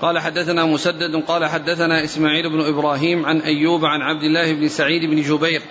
قال 0.01 0.19
حدثنا 0.19 0.65
مسدد 0.65 1.17
قال 1.17 1.45
حدثنا 1.45 2.05
إسماعيل 2.05 2.51
بن 2.51 2.61
إبراهيم 2.61 3.27
عن 3.27 3.41
أيوب 3.41 3.85
عن 3.85 4.03
عبد 4.03 4.23
الله 4.23 4.53
بن 4.53 4.69
سعيد 4.69 5.11
بن 5.11 5.23
جبير 5.23 5.63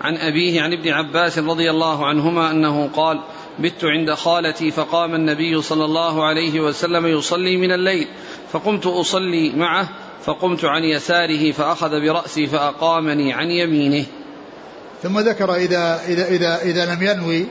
عن 0.00 0.16
أبيه 0.16 0.62
عن 0.62 0.72
ابن 0.72 0.88
عباس 0.88 1.38
رضي 1.38 1.70
الله 1.70 2.06
عنهما 2.06 2.50
أنه 2.50 2.90
قال 2.96 3.20
بت 3.58 3.84
عند 3.84 4.14
خالتي 4.14 4.70
فقام 4.70 5.14
النبي 5.14 5.62
صلى 5.62 5.84
الله 5.84 6.24
عليه 6.24 6.60
وسلم 6.60 7.06
يصلي 7.06 7.56
من 7.56 7.72
الليل 7.72 8.08
فقمت 8.52 8.86
أصلي 8.86 9.50
معه 9.50 9.88
فقمت 10.24 10.64
عن 10.64 10.82
يساره 10.82 11.52
فأخذ 11.52 11.90
برأسي 11.90 12.46
فأقامني 12.46 13.32
عن 13.32 13.50
يمينه. 13.50 14.06
ثم 15.02 15.18
ذكر 15.18 15.54
إذا 15.54 16.00
إذا 16.08 16.28
إذا 16.28 16.62
إذا 16.62 16.94
لم 16.94 17.02
ينوي 17.02 17.46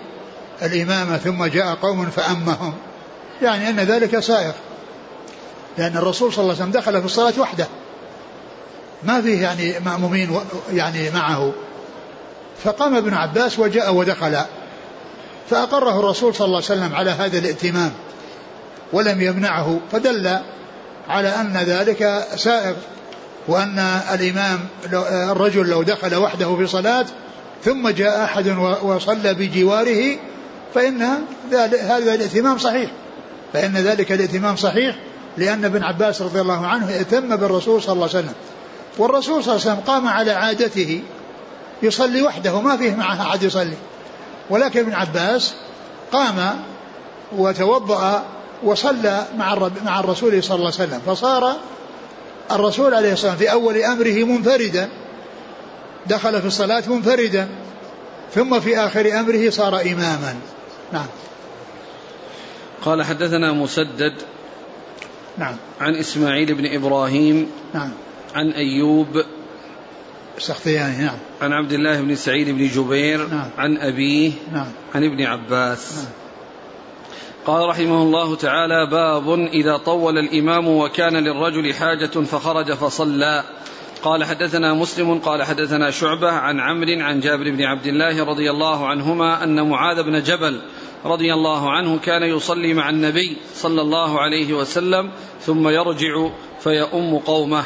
الإمامة 0.61 1.17
ثم 1.17 1.45
جاء 1.45 1.75
قوم 1.75 2.05
فأمهم. 2.05 2.73
يعني 3.41 3.69
أن 3.69 3.79
ذلك 3.79 4.19
سائغ. 4.19 4.51
لأن 5.77 5.97
الرسول 5.97 6.33
صلى 6.33 6.43
الله 6.43 6.53
عليه 6.53 6.63
وسلم 6.63 6.81
دخل 6.81 6.99
في 6.99 7.05
الصلاة 7.05 7.33
وحده. 7.39 7.67
ما 9.03 9.21
فيه 9.21 9.41
يعني 9.41 9.73
مأمومين 9.85 10.39
يعني 10.73 11.09
معه. 11.09 11.53
فقام 12.63 12.95
ابن 12.95 13.13
عباس 13.13 13.59
وجاء 13.59 13.93
ودخل. 13.93 14.37
فأقره 15.49 15.99
الرسول 15.99 16.35
صلى 16.35 16.45
الله 16.45 16.57
عليه 16.57 16.65
وسلم 16.65 16.95
على 16.95 17.11
هذا 17.11 17.39
الائتمام. 17.39 17.91
ولم 18.93 19.21
يمنعه. 19.21 19.79
فدل 19.91 20.39
على 21.09 21.29
أن 21.29 21.57
ذلك 21.57 22.27
سائغ 22.35 22.75
وأن 23.47 23.79
الإمام 24.13 24.59
الرجل 25.31 25.69
لو 25.69 25.83
دخل 25.83 26.15
وحده 26.15 26.55
في 26.55 26.67
صلاة 26.67 27.05
ثم 27.65 27.89
جاء 27.89 28.23
أحد 28.23 28.47
وصلى 28.83 29.33
بجواره 29.33 30.17
فإن 30.73 31.01
هذا 31.51 32.13
الائتمام 32.13 32.57
صحيح. 32.57 32.91
فإن 33.53 33.77
ذلك 33.77 34.11
الائتمام 34.11 34.55
صحيح 34.55 34.95
لأن 35.37 35.65
ابن 35.65 35.83
عباس 35.83 36.21
رضي 36.21 36.41
الله 36.41 36.67
عنه 36.67 36.89
ائتم 36.89 37.35
بالرسول 37.35 37.81
صلى 37.81 37.93
الله 37.93 38.07
عليه 38.07 38.19
وسلم. 38.19 38.33
والرسول 38.97 39.43
صلى 39.43 39.55
الله 39.55 39.65
عليه 39.65 39.73
وسلم 39.73 39.93
قام 39.93 40.07
على 40.07 40.31
عادته 40.31 41.01
يصلي 41.83 42.21
وحده 42.21 42.61
ما 42.61 42.77
فيه 42.77 42.95
معه 42.95 43.21
أحد 43.21 43.43
يصلي. 43.43 43.77
ولكن 44.49 44.79
ابن 44.79 44.93
عباس 44.93 45.53
قام 46.11 46.59
وتوضأ 47.37 48.23
وصلى 48.63 49.27
مع 49.37 49.69
مع 49.85 49.99
الرسول 49.99 50.43
صلى 50.43 50.55
الله 50.55 50.71
عليه 50.79 50.87
وسلم. 50.87 51.01
فصار 51.05 51.55
الرسول 52.51 52.93
عليه 52.93 53.13
الصلاة 53.13 53.31
والسلام 53.31 53.37
في 53.37 53.51
أول 53.51 53.77
أمره 53.77 54.23
منفردا. 54.23 54.89
دخل 56.05 56.41
في 56.41 56.47
الصلاة 56.47 56.83
منفردا. 56.87 57.49
ثم 58.35 58.59
في 58.59 58.77
آخر 58.77 59.19
أمره 59.19 59.49
صار 59.49 59.81
إماما. 59.81 60.35
نعم. 60.93 61.07
قال 62.85 63.03
حدثنا 63.03 63.51
مسدد 63.51 64.13
نعم. 65.37 65.55
عن 65.81 65.95
إسماعيل 65.95 66.55
بن 66.55 66.65
إبراهيم 66.65 67.51
نعم. 67.73 67.91
عن 68.35 68.49
أيوب 68.51 69.23
السختياني 70.37 71.03
نعم. 71.03 71.17
عن 71.41 71.51
عبد 71.51 71.71
الله 71.71 72.01
بن 72.01 72.15
سعيد 72.15 72.49
بن 72.49 72.67
جبير 72.67 73.27
نعم. 73.27 73.49
عن 73.57 73.77
أبيه 73.77 74.31
نعم. 74.53 74.67
عن 74.95 75.03
ابن 75.03 75.21
عباس. 75.23 75.95
نعم. 75.95 76.22
قال 77.45 77.69
رحمه 77.69 78.03
الله 78.03 78.35
تعالى 78.35 78.85
باب 78.85 79.29
إذا 79.53 79.77
طول 79.77 80.17
الإمام 80.17 80.67
وكان 80.67 81.17
للرجل 81.17 81.73
حاجة 81.73 82.05
فخرج 82.05 82.73
فصلى. 82.73 83.43
قال 84.03 84.23
حدثنا 84.23 84.73
مسلم 84.73 85.19
قال 85.19 85.43
حدثنا 85.43 85.91
شعبة 85.91 86.31
عن 86.31 86.59
عمرو 86.59 86.99
عن 86.99 87.19
جابر 87.19 87.51
بن 87.51 87.63
عبد 87.63 87.85
الله 87.85 88.23
رضي 88.23 88.51
الله 88.51 88.87
عنهما 88.87 89.43
أن 89.43 89.69
معاذ 89.69 90.03
بن 90.03 90.23
جبل 90.23 90.61
رضي 91.05 91.33
الله 91.33 91.71
عنه 91.71 91.99
كان 91.99 92.23
يصلي 92.23 92.73
مع 92.73 92.89
النبي 92.89 93.37
صلى 93.53 93.81
الله 93.81 94.19
عليه 94.19 94.53
وسلم 94.53 95.11
ثم 95.41 95.67
يرجع 95.67 96.29
فيؤم 96.59 97.17
قومه. 97.17 97.63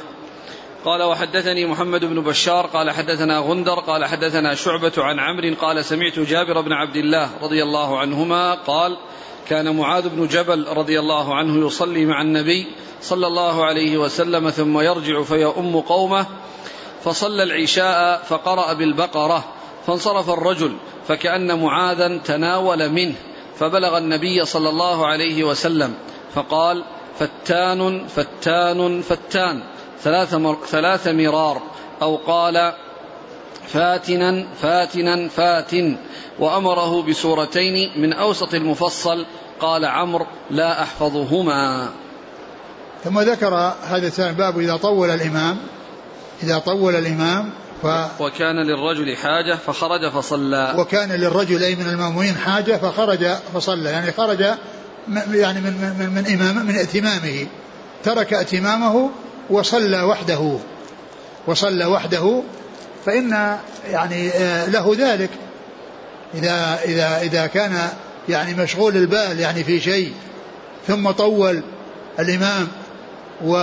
قال 0.86 1.04
وحدثني 1.04 1.66
محمد 1.66 2.06
بن 2.06 2.22
بشار 2.22 2.66
قال 2.66 2.92
حدثنا 2.92 3.40
غندر 3.40 3.80
قال 3.80 4.06
حدثنا 4.06 4.56
شعبة 4.56 4.94
عن 4.98 5.20
عمرو 5.20 5.56
قال 5.62 5.86
سمعت 5.86 6.20
جابر 6.20 6.62
بن 6.62 6.74
عبد 6.74 6.96
الله 6.96 7.30
رضي 7.42 7.64
الله 7.64 8.00
عنهما 8.00 8.54
قال 8.54 8.98
كان 9.50 9.78
معاذ 9.78 10.10
بن 10.10 10.28
جبل 10.28 10.68
رضي 10.68 11.00
الله 11.00 11.36
عنه 11.36 11.68
يصلي 11.68 12.06
مع 12.06 12.22
النبي 12.22 12.68
صلى 13.02 13.28
الله 13.28 13.66
عليه 13.66 13.98
وسلم 13.98 14.50
ثم 14.50 14.80
يرجع 14.80 15.24
فيؤم 15.24 15.80
قومه 15.80 16.26
فصلى 17.04 17.44
العشاء 17.44 18.24
فقرأ 18.28 18.74
بالبقرة 18.74 19.44
فانصرف 19.88 20.30
الرجل 20.30 20.78
فكأن 21.08 21.64
معاذا 21.64 22.18
تناول 22.18 22.90
منه 22.90 23.16
فبلغ 23.60 23.98
النبي 23.98 24.46
صلى 24.46 24.70
الله 24.70 25.08
عليه 25.08 25.44
وسلم 25.44 25.94
فقال 26.36 26.84
فتان 27.20 28.08
فتان 28.08 29.02
فتان 29.02 29.64
ثلاث, 30.02 30.34
مر 30.34 30.58
ثلاث 30.66 31.08
مرار 31.08 31.62
أو 32.02 32.16
قال 32.16 32.74
فاتنا 33.74 34.48
فاتنا 34.62 35.30
فاتن. 35.30 35.98
وأمره 36.40 37.04
بسورتين 37.04 38.02
من 38.02 38.14
أوسط 38.14 38.54
المفصل 38.54 39.26
قال 39.60 39.86
عمرو 39.86 40.26
لا 40.52 40.84
أحفظهما. 40.84 41.90
ثم 43.04 43.20
ذكر 43.20 43.74
هذا 43.88 44.08
الثاني 44.08 44.38
باب 44.38 44.60
إذا 44.60 44.78
طول 44.78 45.10
الإمام 45.10 45.58
إذا 46.44 46.58
طول 46.58 46.96
الإمام 46.96 47.50
ف 47.84 47.88
وكان 48.20 48.56
للرجل 48.56 49.16
حاجة 49.18 49.56
فخرج 49.56 50.10
فصلى. 50.10 50.76
وكان 50.78 51.12
للرجل 51.12 51.64
أي 51.64 51.76
من 51.76 51.90
المأمومين 51.90 52.36
حاجة 52.36 52.78
فخرج 52.78 53.28
فصلى. 53.54 53.90
يعني 53.90 54.12
خرج 54.12 54.42
يعني 55.32 55.62
من 55.62 55.96
من 56.00 56.10
من 56.10 56.42
إمام 56.42 56.66
من 56.66 56.76
ائتمامه 56.76 57.48
ترك 58.04 58.34
ائتمامه 58.34 59.10
وصلى 59.50 60.02
وحده. 60.02 60.58
وصلى 61.48 61.86
وحده 61.86 62.42
فإن 63.08 63.58
يعني 63.92 64.30
آه، 64.30 64.70
له 64.70 64.96
ذلك. 65.00 65.30
إذا 66.36 66.80
إذا 66.86 67.22
إذا 67.22 67.48
كان 67.48 67.90
يعني 68.30 68.54
مشغول 68.54 68.98
البال 68.98 69.40
يعني 69.40 69.64
في 69.64 69.80
شيء 69.80 70.14
ثم 70.88 71.12
طول 71.12 71.62
الإمام 72.20 72.68
و 73.44 73.54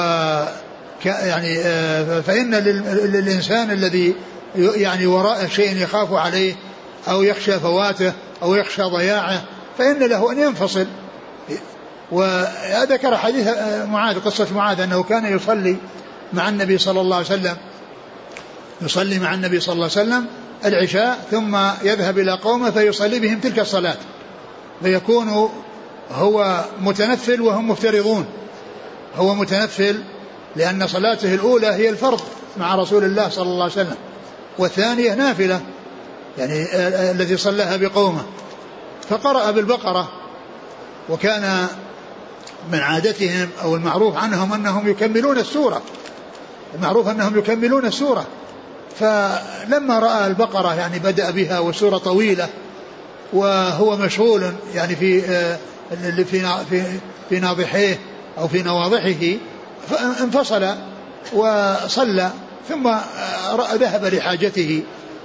يعني 1.05 1.59
آه، 1.59 2.21
فإن 2.21 2.55
للإنسان 2.55 3.71
الذي 3.71 4.15
يعني 4.57 5.07
وراء 5.07 5.47
شيء 5.47 5.77
يخاف 5.77 6.13
عليه 6.13 6.55
أو 7.09 7.23
يخشى 7.23 7.61
فواته 7.61 8.13
أو 8.43 8.55
يخشى 8.55 8.83
ضياعه 8.83 9.43
فإن 9.79 9.99
له 9.99 10.33
أن 10.33 10.39
ينفصل. 10.39 10.87
وذكر 12.13 13.17
حديث 13.17 13.47
آه، 13.47 13.85
معاذ 13.85 14.21
قصة 14.21 14.55
معاذ 14.55 14.81
أنه 14.81 15.03
كان 15.03 15.37
يصلي 15.37 15.77
مع 16.33 16.49
النبي 16.49 16.79
صلى 16.79 17.01
الله 17.01 17.17
عليه 17.17 17.27
وسلم. 17.27 17.57
يصلي 18.83 19.19
مع 19.19 19.35
النبي 19.35 19.61
صلى 19.61 19.73
الله 19.73 19.90
عليه 19.97 20.09
وسلم 20.09 20.26
العشاء 20.64 21.26
ثم 21.31 21.57
يذهب 21.83 22.19
إلى 22.19 22.33
قومه 22.33 22.71
فيصلي 22.71 23.19
بهم 23.19 23.40
تلك 23.40 23.59
الصلاة. 23.59 23.97
فيكون 24.83 25.50
هو 26.11 26.64
متنفل 26.81 27.40
وهم 27.40 27.71
مفترضون. 27.71 28.26
هو 29.16 29.35
متنفل 29.35 30.02
لأن 30.57 30.87
صلاته 30.87 31.35
الأولى 31.35 31.66
هي 31.66 31.90
الفرض 31.90 32.21
مع 32.57 32.75
رسول 32.75 33.04
الله 33.04 33.28
صلى 33.28 33.47
الله 33.47 33.62
عليه 33.62 33.73
وسلم 33.73 33.97
والثانية 34.59 35.14
نافلة 35.14 35.61
يعني 36.38 36.66
الذي 37.11 37.37
صلىها 37.37 37.76
بقومه. 37.76 38.25
فقرأ 39.09 39.50
بالبقرة 39.50 40.09
وكان 41.09 41.66
من 42.73 42.78
عادتهم 42.78 43.49
أو 43.62 43.76
المعروف 43.76 44.16
عنهم 44.16 44.52
أنهم 44.52 44.88
يكملون 44.88 45.38
السورة. 45.38 45.83
المعروف 46.75 47.09
أنهم 47.09 47.38
يكملون 47.38 47.87
السورة. 47.87 48.26
فلما 48.99 49.99
رأى 49.99 50.27
البقرة 50.27 50.75
يعني 50.75 50.99
بدأ 50.99 51.31
بها 51.31 51.59
والسورة 51.59 51.99
طويلة 51.99 52.49
وهو 53.33 53.97
مشغول 53.97 54.53
يعني 54.75 54.97
في 54.97 55.21
في 56.25 56.25
في 56.71 56.85
في 57.29 57.41
ناضحيه 57.41 57.99
أو 58.39 58.49
في 58.49 58.63
نواضحه 58.63 59.37
فانفصل 59.91 60.67
وصلى 61.33 62.31
ثم 62.69 62.89
ذهب 63.75 64.05
لحاجته 64.05 64.83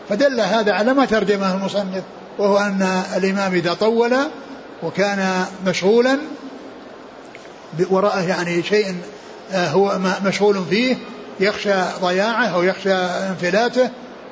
فدل 0.10 0.40
هذا 0.40 0.74
على 0.74 0.94
ما 0.94 1.06
ترجمه 1.06 1.56
المصنف 1.56 2.04
وهو 2.38 2.58
أن 2.58 3.04
الإمام 3.16 3.54
إذا 3.54 3.74
طول 3.74 4.16
وكان 4.84 5.46
مشغولا 5.66 6.20
وراءه 7.90 8.22
يعني 8.22 8.64
شيء 8.64 8.96
آه، 9.52 9.68
هو 9.68 10.00
مشغول 10.26 10.66
فيه 10.70 10.98
يخشى 11.40 11.76
ضياعه 12.02 12.46
أو 12.46 12.64
يخشى 12.64 12.94
انفلاته 12.94 13.90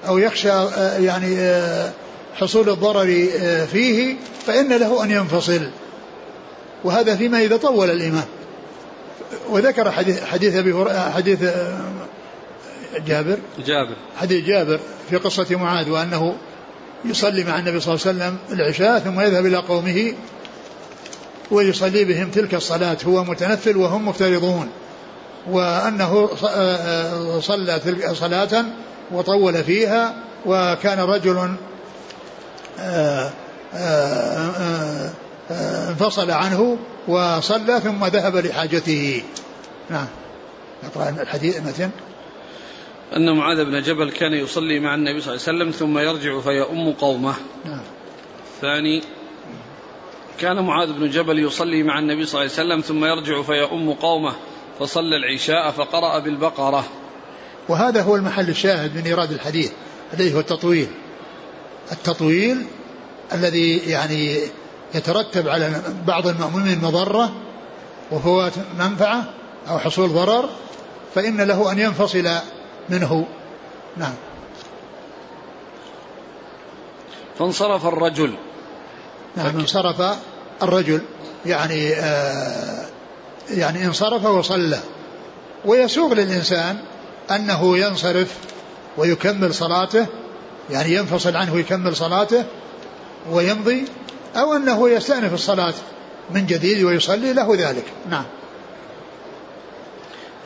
أو 0.07 0.17
يخشى 0.17 0.51
آه، 0.51 0.97
يعني 0.97 1.39
آه، 1.39 1.91
حصول 2.35 2.69
الضرر 2.69 3.05
فيه 3.71 4.15
فإن 4.45 4.73
له 4.73 5.03
أن 5.03 5.11
ينفصل. 5.11 5.61
وهذا 6.83 7.15
فيما 7.15 7.41
إذا 7.41 7.57
طول 7.57 7.89
الإمام 7.91 8.25
وذكر 9.49 9.91
حديث 9.91 10.23
حديث 10.23 10.55
أبي 10.55 10.85
حديث 11.15 11.43
آه، 11.43 11.79
جابر. 13.07 13.37
جابر. 13.65 13.95
حديث 14.17 14.45
جابر 14.45 14.79
في 15.09 15.15
قصة 15.15 15.55
معاذ 15.55 15.89
وأنه 15.89 16.35
يصلي 17.05 17.43
مع 17.43 17.59
النبي 17.59 17.79
صلى 17.79 17.95
الله 17.95 18.07
عليه 18.07 18.17
وسلم 18.17 18.37
العشاء 18.59 18.99
ثم 18.99 19.19
يذهب 19.19 19.45
إلى 19.45 19.57
قومه 19.57 20.13
ويصلي 21.51 22.03
بهم 22.03 22.31
تلك 22.31 22.55
الصلاة. 22.55 22.97
هو 23.05 23.23
متنفل 23.23 23.77
وهم 23.77 24.07
مفترضون. 24.07 24.69
وأنه 25.49 26.29
آه، 26.43 26.47
آه، 26.47 27.39
صلى 27.39 27.81
صلاة 28.13 28.65
وطول 29.11 29.63
فيها 29.63 30.15
وكان 30.45 30.99
رجل 30.99 31.55
انفصل 35.51 36.31
عنه 36.31 36.77
وصلى 37.07 37.79
ثم 37.79 38.05
ذهب 38.05 38.35
لحاجته. 38.35 39.23
نعم. 39.89 40.07
نقرأ 40.83 41.09
الحديث 41.09 41.61
مثلا. 41.61 41.89
أن 43.15 43.35
معاذ 43.35 43.65
بن 43.65 43.81
جبل 43.81 44.11
كان 44.11 44.33
يصلي 44.33 44.79
مع 44.79 44.95
النبي 44.95 45.21
صلى 45.21 45.33
الله 45.33 45.43
عليه 45.47 45.57
وسلم 45.57 45.71
ثم 45.71 45.97
يرجع 45.99 46.39
فيؤم 46.39 46.91
قومه. 46.91 47.33
نعم. 47.65 47.81
ثاني 48.61 49.01
كان 50.39 50.65
معاذ 50.65 50.93
بن 50.93 51.09
جبل 51.09 51.39
يصلي 51.39 51.83
مع 51.83 51.99
النبي 51.99 52.25
صلى 52.25 52.41
الله 52.41 52.53
عليه 52.57 52.65
وسلم 52.67 52.81
ثم 52.81 53.05
يرجع 53.05 53.41
فيؤم 53.41 53.93
قومه. 53.93 54.33
فصلى 54.79 55.15
العشاء 55.15 55.71
فقرأ 55.71 56.19
بالبقرة. 56.19 56.83
وهذا 57.69 58.01
هو 58.01 58.15
المحل 58.15 58.49
الشاهد 58.49 58.95
من 58.95 59.05
إيراد 59.05 59.31
الحديث 59.31 59.71
الذي 60.13 60.33
هو 60.33 60.39
التطويل. 60.39 60.87
التطويل 61.91 62.65
الذي 63.33 63.77
يعني 63.77 64.37
يترتب 64.95 65.49
على 65.49 65.81
بعض 66.07 66.27
المأمومين 66.27 66.81
مضرة 66.81 67.31
وفوات 68.11 68.53
منفعة 68.79 69.23
أو 69.69 69.79
حصول 69.79 70.09
ضرر 70.09 70.49
فإن 71.15 71.41
له 71.41 71.71
أن 71.71 71.79
ينفصل 71.79 72.29
منه. 72.89 73.27
نعم. 73.97 74.13
فانصرف 77.39 77.85
الرجل. 77.85 78.33
نعم 79.35 79.59
انصرف 79.59 80.17
الرجل. 80.63 81.01
يعني 81.45 81.93
آه 81.93 82.86
يعني 83.49 83.85
انصرف 83.85 84.25
وصلى. 84.25 84.79
ويسوغ 85.65 86.13
للإنسان 86.13 86.77
أنه 87.31 87.77
ينصرف 87.77 88.37
ويكمل 88.97 89.53
صلاته 89.53 90.05
يعني 90.69 90.93
ينفصل 90.93 91.35
عنه 91.35 91.53
ويكمل 91.53 91.95
صلاته 91.95 92.45
ويمضي 93.31 93.85
أو 94.35 94.53
أنه 94.53 94.89
يستأنف 94.89 95.33
الصلاة 95.33 95.73
من 96.31 96.45
جديد 96.45 96.83
ويصلي 96.83 97.33
له 97.33 97.55
ذلك. 97.55 97.85
نعم. 98.09 98.25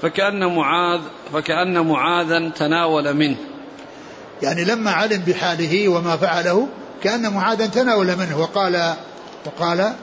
فكأن 0.01 0.55
معاذ 0.55 1.01
فكأن 1.33 1.87
معاذا 1.87 2.49
تناول 2.49 3.13
منه. 3.13 3.37
يعني 4.41 4.65
لما 4.65 4.91
علم 4.91 5.23
بحاله 5.27 5.87
وما 5.89 6.17
فعله 6.17 6.67
كأن 7.03 7.33
معاذا 7.33 7.65
تناول 7.65 8.15
منه. 8.17 8.39
وقال 8.39 8.93
وقال 9.45 9.93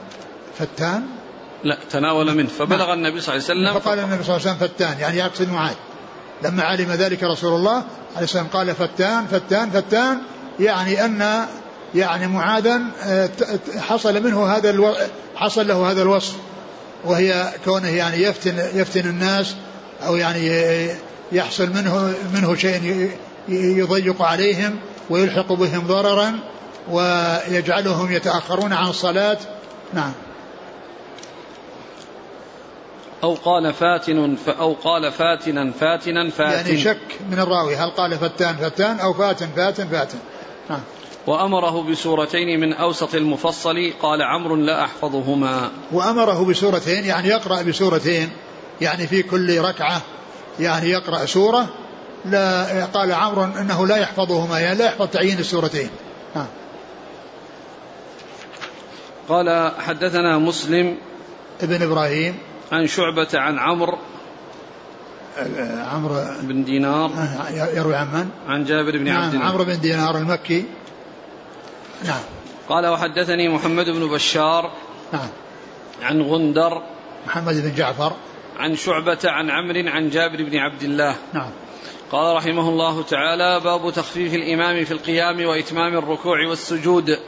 فتان 0.59 1.18
لا 1.63 1.77
تناول 1.91 2.35
منه. 2.35 2.47
فبلغ 2.47 2.85
نعم. 2.85 2.93
النبي 2.97 3.21
صلى 3.21 3.35
الله 3.35 3.45
عليه 3.49 3.59
وسلم 3.61 3.79
فقال 3.79 3.99
النبي 3.99 4.23
صلى 4.23 4.37
الله 4.37 4.47
عليه 4.47 4.57
وسلم 4.57 4.67
فتان 4.67 4.99
يعني 4.99 5.17
يقصد 5.17 5.49
معاذ 5.49 5.75
لما 6.43 6.63
علم 6.63 6.91
ذلك 6.91 7.23
رسول 7.23 7.53
الله 7.53 7.83
عليه 8.15 8.23
السلام 8.23 8.47
قال 8.47 8.75
فتان 8.75 9.25
فتان 9.25 9.69
فتان 9.69 10.17
يعني 10.59 11.05
أن 11.05 11.45
يعني 11.95 12.27
معاذا 12.27 12.81
آه، 13.03 13.29
حصل 13.79 14.23
منه 14.23 14.47
هذا 14.47 14.69
ألو... 14.69 14.93
حصل 15.35 15.67
له 15.67 15.91
هذا 15.91 16.01
الوصف. 16.01 16.35
وهي 17.05 17.53
كونه 17.65 17.89
يعني 17.89 18.23
يفتن 18.23 18.57
يفتن 18.73 19.09
الناس 19.09 19.55
أو 20.05 20.15
يعني 20.15 20.87
يحصل 21.31 21.69
منه 21.69 22.13
منه 22.33 22.55
شيء 22.55 23.11
يضيق 23.49 24.21
عليهم 24.21 24.79
ويلحق 25.09 25.53
بهم 25.53 25.87
ضررا 25.87 26.39
ويجعلهم 26.89 28.11
يتأخرون 28.11 28.73
عن 28.73 28.87
الصلاة. 28.87 29.37
نعم. 29.93 30.11
أو 33.23 33.33
قال 33.33 33.73
فاتن 33.73 34.37
أو 34.47 34.73
قال 34.73 35.11
فاتنا 35.11 35.71
فاتنا 35.71 36.29
فاتن. 36.29 36.69
يعني 36.69 36.77
شك 36.77 37.19
من 37.31 37.39
الراوي. 37.39 37.75
هل 37.75 37.89
قال 37.89 38.17
فتان 38.17 38.55
فتان 38.55 38.99
أو 38.99 39.13
فاتن 39.13 39.47
فاتن 39.55 39.87
فاتن؟ 39.87 40.17
نعم 40.69 40.81
وأمره 41.27 41.83
بسورتين 41.91 42.59
من 42.59 42.73
أوسط 42.73 43.15
المفصل. 43.15 43.93
قال 44.01 44.21
عمرو 44.21 44.55
لا 44.55 44.83
أحفظهما. 44.83 45.71
وأمره 45.91 46.45
بسورتين 46.45 47.05
يعني 47.05 47.27
يقرأ 47.27 47.61
بسورتين 47.61 48.29
يعني 48.81 49.07
في 49.07 49.23
كل 49.23 49.61
ركعة 49.61 50.01
يعني 50.59 50.89
يقرأ 50.89 51.25
سورة. 51.25 51.67
لا 52.25 52.85
قال 52.85 53.11
عمرو 53.11 53.43
أنه 53.43 53.87
لا 53.87 53.97
يحفظهما 53.97 54.59
يعني 54.59 54.79
لا 54.79 54.85
يحفظ 54.85 55.07
تعيين 55.07 55.39
السورتين. 55.39 55.89
ها. 56.35 56.47
قال 59.29 59.71
حدثنا 59.79 60.37
مسلم 60.37 60.97
ابن 61.61 61.83
إبراهيم. 61.83 62.37
عن 62.71 62.87
شعبة 62.87 63.27
عن 63.33 63.59
عمرو 63.59 63.97
عمرو 65.93 66.15
بن 66.41 66.63
دينار. 66.63 67.11
يروي 67.73 67.95
عن 67.95 68.07
من؟ 68.07 68.29
عن 68.47 68.65
جابر 68.65 68.97
بن 68.97 69.03
نعم 69.03 69.23
عبد 69.23 69.33
الله. 69.33 69.45
عمرو 69.45 69.63
بن 69.63 69.79
دينار 69.79 70.17
المكي. 70.17 70.65
نعم. 72.05 72.21
قال 72.69 72.87
وحدثني 72.87 73.49
محمد 73.49 73.89
بن 73.89 74.07
بشار 74.07 74.71
نعم. 75.13 75.29
عن 76.01 76.21
غندر 76.21 76.81
محمد 77.27 77.55
بن 77.55 77.75
جعفر. 77.75 78.13
عن 78.57 78.75
شعبة 78.75 79.19
عن 79.25 79.49
عمرو 79.49 79.89
عن 79.89 80.09
جابر 80.09 80.43
بن 80.43 80.57
عبد 80.57 80.83
الله. 80.83 81.15
نعم. 81.33 81.49
قال 82.11 82.35
رحمه 82.35 82.69
الله 82.69 83.03
تعالى 83.03 83.59
باب 83.59 83.93
تخفيف 83.93 84.33
الإمام 84.33 84.85
في 84.85 84.91
القيام 84.91 85.45
وإتمام 85.45 85.97
الركوع 85.97 86.47
والسجود. 86.47 87.19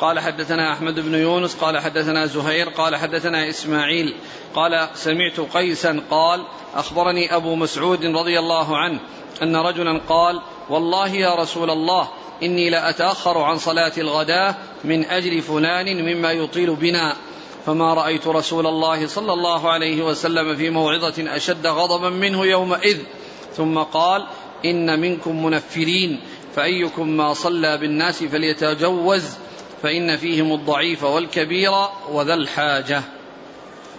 قال 0.00 0.20
حدثنا 0.20 0.72
أحمد 0.72 1.00
بن 1.00 1.14
يونس 1.14 1.54
قال 1.54 1.78
حدثنا 1.78 2.26
زهير 2.26 2.68
قال 2.68 2.96
حدثنا 2.96 3.48
إسماعيل. 3.48 4.14
قال 4.54 4.88
سمعت 4.94 5.40
قيسا 5.40 6.00
قال 6.10 6.44
أخبرني 6.74 7.36
أبو 7.36 7.54
مسعود 7.54 8.04
رضي 8.04 8.38
الله 8.38 8.78
عنه 8.78 9.00
أن 9.42 9.56
رجلا 9.56 10.00
قال 10.08 10.40
والله 10.70 11.08
يا 11.08 11.34
رسول 11.34 11.70
الله 11.70 12.08
إني 12.42 12.70
لأتأخر 12.70 13.38
عن 13.38 13.58
صلاة 13.58 13.92
الغداة 13.98 14.54
من 14.84 15.04
أجل 15.04 15.42
فلان 15.42 16.14
مما 16.14 16.32
يطيل 16.32 16.74
بنا. 16.74 17.16
فما 17.66 17.94
رأيت 17.94 18.26
رسول 18.26 18.66
الله 18.66 19.06
صلى 19.06 19.32
الله 19.32 19.70
عليه 19.70 20.02
وسلم 20.02 20.56
في 20.56 20.70
موعظة 20.70 21.36
أشد 21.36 21.66
غضبا 21.66 22.10
منه 22.10 22.46
يومئذ. 22.46 22.98
ثم 23.56 23.78
قال 23.78 24.26
إن 24.64 25.00
منكم 25.00 25.44
منفرين 25.44 26.20
فأيكم 26.56 27.08
ما 27.08 27.34
صلى 27.34 27.78
بالناس 27.78 28.24
فليتجوز. 28.24 29.24
فإن 29.82 30.16
فيهم 30.16 30.52
الضعيف 30.52 31.04
والكبير 31.04 31.70
وذا 32.10 32.34
الحاجة. 32.34 33.02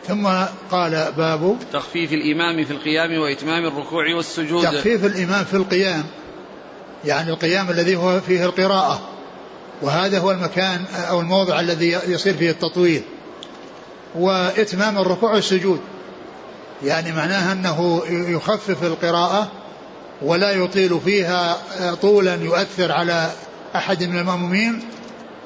ثم 0.08 0.28
قال 0.72 1.12
باب 1.18 1.58
تخفيف 1.74 2.14
الإمام 2.14 2.66
في 2.66 2.72
القيام 2.72 3.20
وإتمام 3.20 3.66
الركوع 3.66 4.16
والسجود. 4.16 4.64
تخفيف 4.64 5.06
الإمام 5.06 5.44
في 5.46 5.54
القيام 5.54 6.04
يعني 7.06 7.30
القيام 7.30 7.70
الذي 7.70 7.96
هو 7.96 8.20
فيه 8.20 8.46
القراءة 8.46 9.02
وهذا 9.82 10.20
هو 10.20 10.32
المكان 10.32 10.86
أو 11.10 11.20
الموضع 11.20 11.60
الذي 11.60 11.98
يصير 12.08 12.34
فيه 12.34 12.50
التطويل. 12.50 13.02
وإتمام 14.16 14.98
الركوع 14.98 15.34
والسجود 15.34 15.80
يعني 16.84 17.12
معناها 17.12 17.54
أنه 17.54 18.02
يخفف 18.08 18.84
القراءة 18.84 19.52
ولا 20.22 20.52
يطيل 20.52 21.00
فيها 21.06 21.58
طولا 21.94 22.36
يؤثر 22.36 22.92
على 22.92 23.32
أحد 23.76 24.04
من 24.04 24.18
المأمومين 24.18 24.84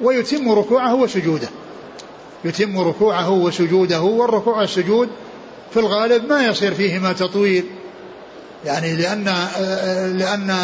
ويتم 0.02 0.52
ركوعه 0.52 0.94
وسجوده. 0.94 1.48
يتم 2.44 2.78
ركوعه 2.78 3.30
وسجوده 3.30 4.02
والركوع 4.02 4.56
والسجود 4.58 5.08
في 5.70 5.80
الغالب 5.80 6.28
ما 6.28 6.44
يصير 6.46 6.74
فيهما 6.74 7.12
تطويل. 7.12 7.64
يعني 8.64 8.96
لأن 8.96 9.24
لأن 10.18 10.56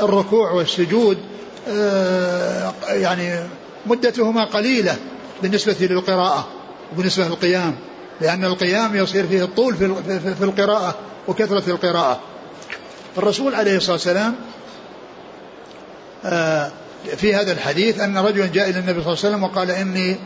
الركوع 0.00 0.50
والسجود 0.50 1.18
يعني 2.88 3.48
مدتهما 3.86 4.44
قليلة 4.44 4.96
بالنسبة 5.42 5.76
للقراءة 5.80 6.48
وبالنسبة 6.92 7.28
للقيام 7.28 7.76
لأن 8.20 8.44
القيام 8.44 8.96
يصير 8.96 9.26
فيه 9.26 9.44
الطول 9.44 9.74
في 10.38 10.44
القراءة 10.44 10.94
وكثرة 11.28 11.70
القراءة. 11.70 12.20
الرسول 13.18 13.54
عليه 13.54 13.76
الصلاة 13.76 13.92
والسلام 13.92 14.34
في 17.16 17.34
هذا 17.34 17.52
الحديث 17.52 18.00
أن 18.00 18.18
رجلا 18.18 18.46
جاء 18.46 18.70
إلى 18.70 18.78
النبي 18.78 19.02
صلى 19.02 19.12
الله 19.12 19.24
عليه 19.24 19.28
وسلم 19.36 19.42
وقال 19.42 19.70
إني 19.70 20.16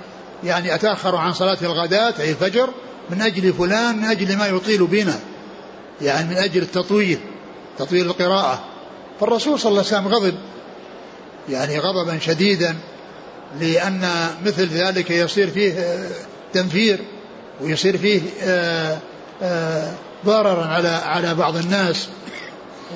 يعني 0.45 0.75
أتأخر 0.75 1.17
عن 1.17 1.33
صلاة 1.33 1.59
الغداة 1.63 2.15
أي 2.21 2.31
الفجر 2.31 2.71
من 3.11 3.23
أجل 3.23 3.53
فلان 3.53 3.97
من 3.97 4.05
أجل 4.05 4.37
ما 4.37 4.47
يطيل 4.47 4.87
بنا 4.87 5.21
يعني 6.03 6.29
من 6.29 6.37
أجل 6.37 6.63
التطويل 6.63 7.19
تطويل 7.79 8.07
القراءة. 8.07 8.65
فالرسول 9.21 9.61
صلى 9.61 9.71
الله 9.71 9.85
عليه 9.87 9.89
وسلم 9.89 10.09
غضب 10.09 10.35
يعني 11.49 11.79
غضبا 11.79 12.19
شديدا 12.19 12.77
لأن 13.61 14.09
مثل 14.47 14.67
ذلك 14.67 15.11
يصير 15.11 15.51
فيه 15.51 15.99
تنفير 16.53 16.99
ويصير 17.61 17.99
فيه 17.99 18.21
ضررا 20.27 20.65
على 20.67 20.89
على 20.89 21.35
بعض 21.35 21.57
الناس 21.57 22.09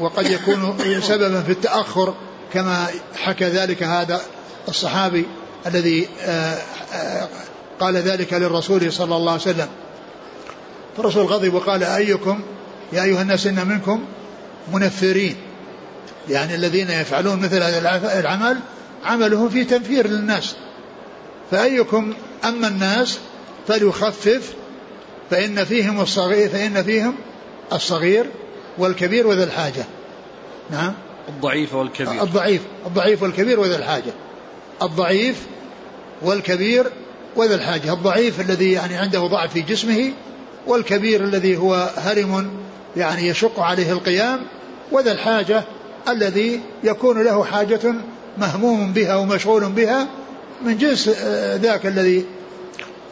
وقد 0.00 0.30
يكون 0.30 0.78
سببا 1.00 1.42
في 1.42 1.52
التأخر. 1.52 2.14
كما 2.54 2.86
حكى 3.16 3.44
ذلك 3.44 3.82
هذا 3.82 4.20
الصحابي 4.68 5.26
الذي 5.66 6.08
قال 7.80 7.96
ذلك 7.96 8.32
للرسول 8.32 8.92
صلى 8.92 9.16
الله 9.16 9.32
عليه 9.32 9.42
وسلم. 9.42 9.68
فالرسول 10.96 11.26
غضب 11.26 11.54
وقال 11.54 11.82
أيكم 11.82 12.40
يا 12.92 13.02
أيها 13.04 13.22
الناس 13.22 13.46
إن 13.46 13.68
منكم 13.68 14.04
منفرين. 14.72 15.36
يعني 16.28 16.54
الذين 16.54 16.90
يفعلون 16.90 17.40
مثل 17.40 17.62
هذا 17.62 18.20
العمل 18.20 18.58
عملهم 19.04 19.48
في 19.48 19.64
تنفير 19.64 20.06
للناس. 20.06 20.54
فأيكم 21.50 22.14
أما 22.44 22.68
الناس 22.68 23.18
فليخفف 23.68 24.52
فإن 25.30 25.64
فيهم 25.64 26.00
الصغير 26.00 26.48
فإن 26.48 26.82
فيهم 26.82 27.14
الصغير 27.72 28.26
والكبير 28.78 29.26
وذا 29.26 29.44
الحاجة. 29.44 29.84
نعم. 30.70 30.92
الضعيف 31.28 31.74
والكبير. 31.74 32.22
الضعيف 32.22 32.62
الضعيف 32.86 33.22
والكبير 33.22 33.60
وذا 33.60 33.76
الحاجة. 33.76 34.12
الضعيف 34.82 35.36
والكبير 36.22 36.86
وذا 37.36 37.54
الحاجة. 37.54 37.92
الضعيف 37.92 38.40
الذي 38.40 38.72
يعني 38.72 38.96
عنده 38.96 39.26
ضعف 39.26 39.52
في 39.52 39.60
جسمه 39.60 40.12
والكبير 40.66 41.24
الذي 41.24 41.56
هو 41.56 41.90
هرم 41.96 42.50
يعني 42.96 43.28
يشق 43.28 43.60
عليه 43.60 43.92
القيام 43.92 44.40
وذا 44.92 45.12
الحاجة 45.12 45.64
الذي 46.08 46.60
يكون 46.84 47.22
له 47.22 47.44
حاجة 47.44 47.94
مهموم 48.38 48.92
بها 48.92 49.16
ومشغول 49.16 49.64
بها 49.64 50.06
من 50.64 50.78
جنس 50.78 51.08
ذاك 51.56 51.86
الذي 51.86 52.24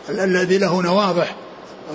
الذي 0.09 0.59
له 0.59 0.83
نواضح 0.83 1.37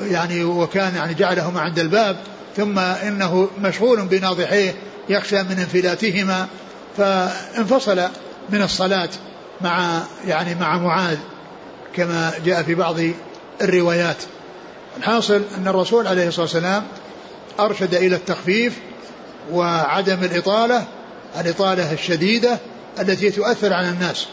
يعني 0.09 0.43
وكان 0.43 0.95
يعني 0.95 1.13
جعلهما 1.13 1.61
عند 1.61 1.79
الباب 1.79 2.17
ثم 2.57 2.79
إنه 2.79 3.49
مشغول 3.61 4.01
بناضحيه 4.01 4.75
يخشى 5.09 5.43
من 5.43 5.59
انفلاتهما 5.59 6.47
فانفصل 6.97 8.01
من 8.49 8.61
الصلاة 8.61 9.09
مع 9.61 10.01
يعني 10.27 10.55
مع 10.55 10.77
معاذ 10.77 11.17
كما 11.95 12.31
جاء 12.45 12.63
في 12.63 12.75
بعض 12.75 12.95
الروايات. 13.61 14.17
الحاصل 14.97 15.41
أن 15.57 15.67
الرسول 15.67 16.07
عليه 16.07 16.27
الصلاة 16.27 16.45
والسلام 16.45 16.83
أرشد 17.59 17.95
إلى 17.95 18.15
التخفيف 18.15 18.79
وعدم 19.51 20.23
الإطالة 20.23 20.85
الإطالة 21.39 21.93
الشديدة 21.93 22.57
التي 22.99 23.31
تؤثر 23.31 23.73
على 23.73 23.89
الناس. 23.89 24.27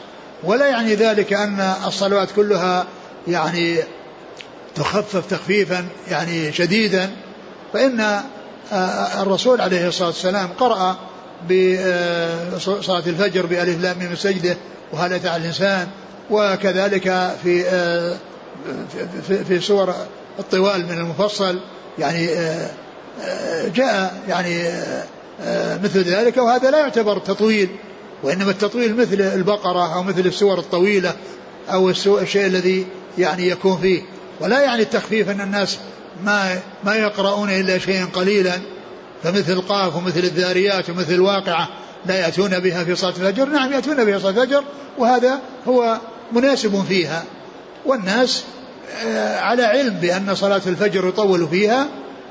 ولا 0.44 0.66
يعني 0.66 0.94
ذلك 0.94 1.32
أن 1.32 1.74
الصلوات 1.86 2.28
كلها 2.36 2.86
يعني 3.28 3.76
تخفف 4.74 5.26
تخفيفا 5.30 5.86
يعني 6.10 6.52
شديدا. 6.52 7.10
فإن 7.72 8.20
الرسول 9.22 9.60
عليه 9.60 9.88
الصلاة 9.88 10.08
والسلام 10.08 10.48
قرأ 10.58 10.96
بصلاة 11.44 13.02
الفجر 13.06 13.46
بألف 13.46 13.82
لام 13.82 13.98
من 13.98 14.12
السجدة 14.12 14.56
وهل 14.92 15.12
أتى 15.12 15.28
على 15.28 15.42
الإنسان؟ 15.42 15.86
وكذلك 16.30 17.34
في 17.42 17.64
في 19.28 19.44
في 19.44 19.60
سور 19.60 19.94
الطوال 20.38 20.86
من 20.86 20.98
المفصل 20.98 21.60
يعني 21.98 22.26
جاء 23.74 24.22
يعني 24.28 24.70
مثل 25.82 26.02
ذلك 26.02 26.36
وهذا 26.36 26.70
لا 26.70 26.78
يعتبر 26.78 27.18
تطويل 27.18 27.68
وإنما 28.22 28.50
التطويل 28.50 28.96
مثل 28.96 29.20
البقرة 29.20 29.94
أو 29.94 30.02
مثل 30.02 30.20
السور 30.20 30.58
الطويلة 30.58 31.14
أو 31.72 31.90
الشيء 31.90 32.46
الذي 32.46 32.86
يعني 33.18 33.48
يكون 33.48 33.78
فيه 33.78 34.02
ولا 34.40 34.62
يعني 34.62 34.82
التخفيف 34.82 35.30
أن 35.30 35.40
الناس 35.40 35.78
ما 36.22 36.60
ما 36.84 36.94
يقرؤون 36.94 37.50
إلا 37.50 37.78
شيئا 37.78 38.04
قليلا 38.04 38.60
فمثل 39.22 39.60
قاف 39.60 39.96
ومثل 39.96 40.20
الذاريات 40.20 40.90
ومثل 40.90 41.12
الواقعة 41.12 41.68
لا 42.06 42.20
يأتون 42.20 42.58
بها 42.58 42.84
في 42.84 42.94
صلاة 42.94 43.10
الفجر. 43.10 43.48
نعم 43.48 43.72
يأتون 43.72 44.04
بها 44.04 44.18
صلاة 44.18 44.30
الفجر 44.30 44.64
وهذا 44.98 45.40
هو 45.68 45.98
مناسب 46.32 46.84
فيها. 46.88 47.24
والناس 47.84 48.44
آه، 49.06 49.40
على 49.40 49.62
علم 49.62 49.94
بأن 49.94 50.34
صلاة 50.34 50.62
الفجر 50.66 51.08
يطول 51.08 51.48
فيها 51.48 51.86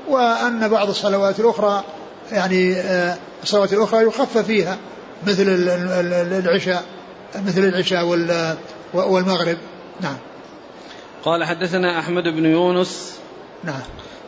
وأن 0.08 0.68
بعض 0.68 0.88
الصلوات 0.88 1.40
الأخرى 1.40 1.84
يعني 2.32 2.74
آه، 2.74 3.16
الصلوات 3.42 3.72
الأخرى 3.72 4.02
يخفف 4.06 4.38
فيها 4.38 4.78
مثل 5.26 5.44
العشاء 6.46 6.84
مثل 7.46 7.64
العشاء 7.64 8.04
والمغرب. 8.94 9.56
نعم. 10.00 10.16
قال 11.24 11.44
حدثنا 11.44 11.98
أحمد 11.98 12.22
بن 12.22 12.44
يونس 12.44 13.18
نعم. 13.64 13.82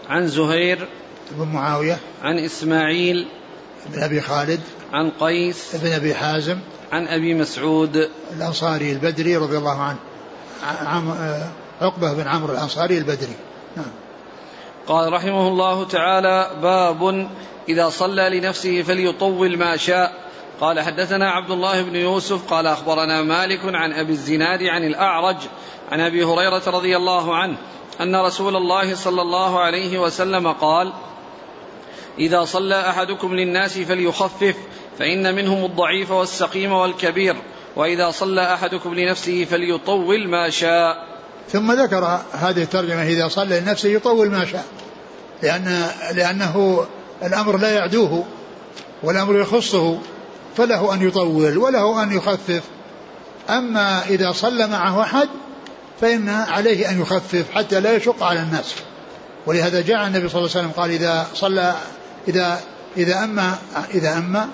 عن 0.08 0.28
زهير 0.28 0.88
بن 1.30 1.48
معاوية 1.48 1.98
عن 2.22 2.38
إسماعيل 2.38 3.28
بن 3.86 4.02
أبي 4.02 4.20
خالد 4.20 4.60
عن 4.92 5.10
قيس 5.10 5.76
بن 5.76 5.92
أبي 5.92 6.14
حازم 6.14 6.58
عن 6.92 7.08
أبي 7.08 7.34
مسعود. 7.34 8.10
الأنصاري 8.36 8.92
البدري 8.92 9.36
رضي 9.36 9.58
الله 9.58 9.80
عنه. 9.82 9.98
عم 10.86 11.14
عقبة 11.80 12.12
بن 12.12 12.28
عمرو 12.28 12.52
الأنصاري 12.52 12.98
البدري. 12.98 13.36
نعم. 13.76 13.92
قال 14.86 15.12
رحمه 15.12 15.48
الله 15.48 15.84
تعالى 15.84 16.50
باب 16.62 17.28
إذا 17.68 17.88
صلى 17.88 18.40
لنفسه 18.40 18.82
فليطول 18.82 19.58
ما 19.58 19.76
شاء. 19.76 20.26
قال 20.60 20.80
حدثنا 20.80 21.30
عبد 21.30 21.50
الله 21.50 21.82
بن 21.82 21.96
يوسف 21.96 22.50
قال 22.50 22.66
أخبرنا 22.66 23.22
مالك 23.22 23.60
عن 23.64 23.92
أبي 23.92 24.12
الزناد 24.12 24.62
عن 24.62 24.84
الأعرج 24.84 25.36
عن 25.92 26.00
أبي 26.00 26.24
هريرة 26.24 26.62
رضي 26.66 26.96
الله 26.96 27.36
عنه 27.36 27.56
أن 28.00 28.16
رسول 28.16 28.56
الله 28.56 28.94
صلى 28.94 29.22
الله 29.22 29.60
عليه 29.60 29.98
وسلم 29.98 30.52
قال 30.52 30.92
إذا 32.18 32.44
صلى 32.44 32.90
أحدكم 32.90 33.34
للناس 33.34 33.78
فليخفف 33.78 34.54
فإن 34.98 35.34
منهم 35.34 35.64
الضعيف 35.64 36.10
والسقيم 36.10 36.72
والكبير 36.72 37.36
وإذا 37.76 38.10
صلى 38.10 38.54
أحدكم 38.54 38.94
لنفسه 38.94 39.44
فليطول 39.44 40.28
ما 40.28 40.50
شاء. 40.50 41.06
ثم 41.48 41.72
ذكر 41.72 42.20
هذه 42.32 42.62
الترجمة 42.62 43.02
إذا 43.02 43.28
صلى 43.28 43.60
لنفسه 43.60 43.88
يطول 43.88 44.30
ما 44.30 44.44
شاء 44.44 44.64
لأن 45.42 45.90
لأنه 46.14 46.86
الأمر 47.22 47.56
لا 47.56 47.74
يعدوه 47.74 48.24
والأمر 49.02 49.40
يخصه 49.40 49.98
فله 50.56 50.94
أن 50.94 51.08
يطول 51.08 51.58
وله 51.58 52.02
أن 52.02 52.12
يخفف. 52.12 52.62
أما 53.50 54.02
إذا 54.08 54.32
صلى 54.32 54.66
معه 54.66 55.02
أحد 55.02 55.28
فإن 56.00 56.28
عليه 56.28 56.90
أن 56.90 57.00
يخفف 57.00 57.44
حتى 57.54 57.80
لا 57.80 57.92
يشق 57.96 58.22
على 58.22 58.40
الناس. 58.40 58.74
ولهذا 59.46 59.80
جاء 59.80 60.06
النبي 60.06 60.28
صلى 60.28 60.38
الله 60.38 60.50
عليه 60.56 60.60
وسلم 60.60 60.70
قال 60.70 60.90
إذا 60.90 61.26
صلى 61.34 61.76
إذا 62.28 62.60
إذا 62.96 63.24
أما 63.24 63.58
إذا 63.94 64.18
أما 64.18 64.48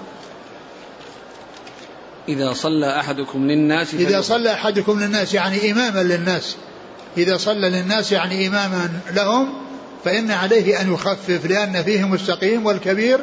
إذا 2.29 2.53
صلى 2.53 3.01
أحدكم 3.01 3.47
للناس 3.47 3.95
إذا 3.95 4.21
صلى 4.21 4.53
أحدكم 4.53 5.01
للناس 5.01 5.35
يعني 5.35 5.73
إماما 5.73 6.03
للناس. 6.03 6.57
إذا 7.17 7.37
صلى 7.37 7.71
للناس 7.71 8.13
يعني 8.13 8.47
إماما 8.47 9.01
لهم 9.11 9.53
فإن 10.05 10.31
عليه 10.31 10.81
أن 10.81 10.95
يخفف 10.95 11.47
لأن 11.47 11.83
فيهم 11.83 12.15
السقيم 12.15 12.67
والكبير 12.67 13.21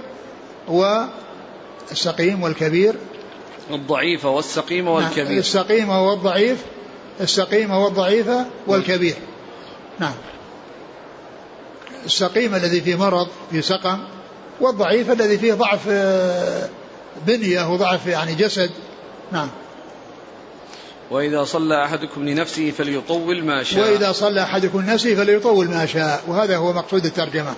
والسقيم 0.68 2.44
والكبير. 2.44 2.96
الضعيف 3.72 4.26
والسقيم 4.26 4.88
والكبير. 4.88 5.26
نعم 5.26 5.38
السقيم 5.38 5.90
والضعيف. 5.90 6.58
السقيم 7.22 7.72
والضعيف 7.72 8.28
والكبير. 8.68 9.16
نعم. 10.00 10.14
السقيم 12.06 12.56
الذي 12.56 12.82
فيه 12.82 12.96
مرض 12.96 13.28
في 13.52 13.62
سقم 13.62 14.00
والضعيف 14.62 15.12
الذي 15.12 15.38
فيه 15.38 15.54
ضعف 15.54 15.80
آه، 15.90 16.70
بنية 17.28 17.74
وضعف 17.74 18.08
يعني 18.08 18.36
جسد. 18.36 18.70
نعم. 19.32 19.48
وإذا 21.12 21.44
صلى 21.44 21.86
أحدكم 21.86 22.30
لنفسه 22.30 22.72
فليطول 22.72 23.44
ما 23.44 23.64
شاء. 23.64 23.92
وإذا 23.92 24.12
صلى 24.12 24.44
أحدكم 24.44 24.82
لنفسه 24.82 25.16
فليطول 25.16 25.70
ما 25.70 25.86
شاء. 25.86 26.24
وهذا 26.28 26.58
هو 26.58 26.74
مقصود 26.74 27.06
الترجمة. 27.06 27.54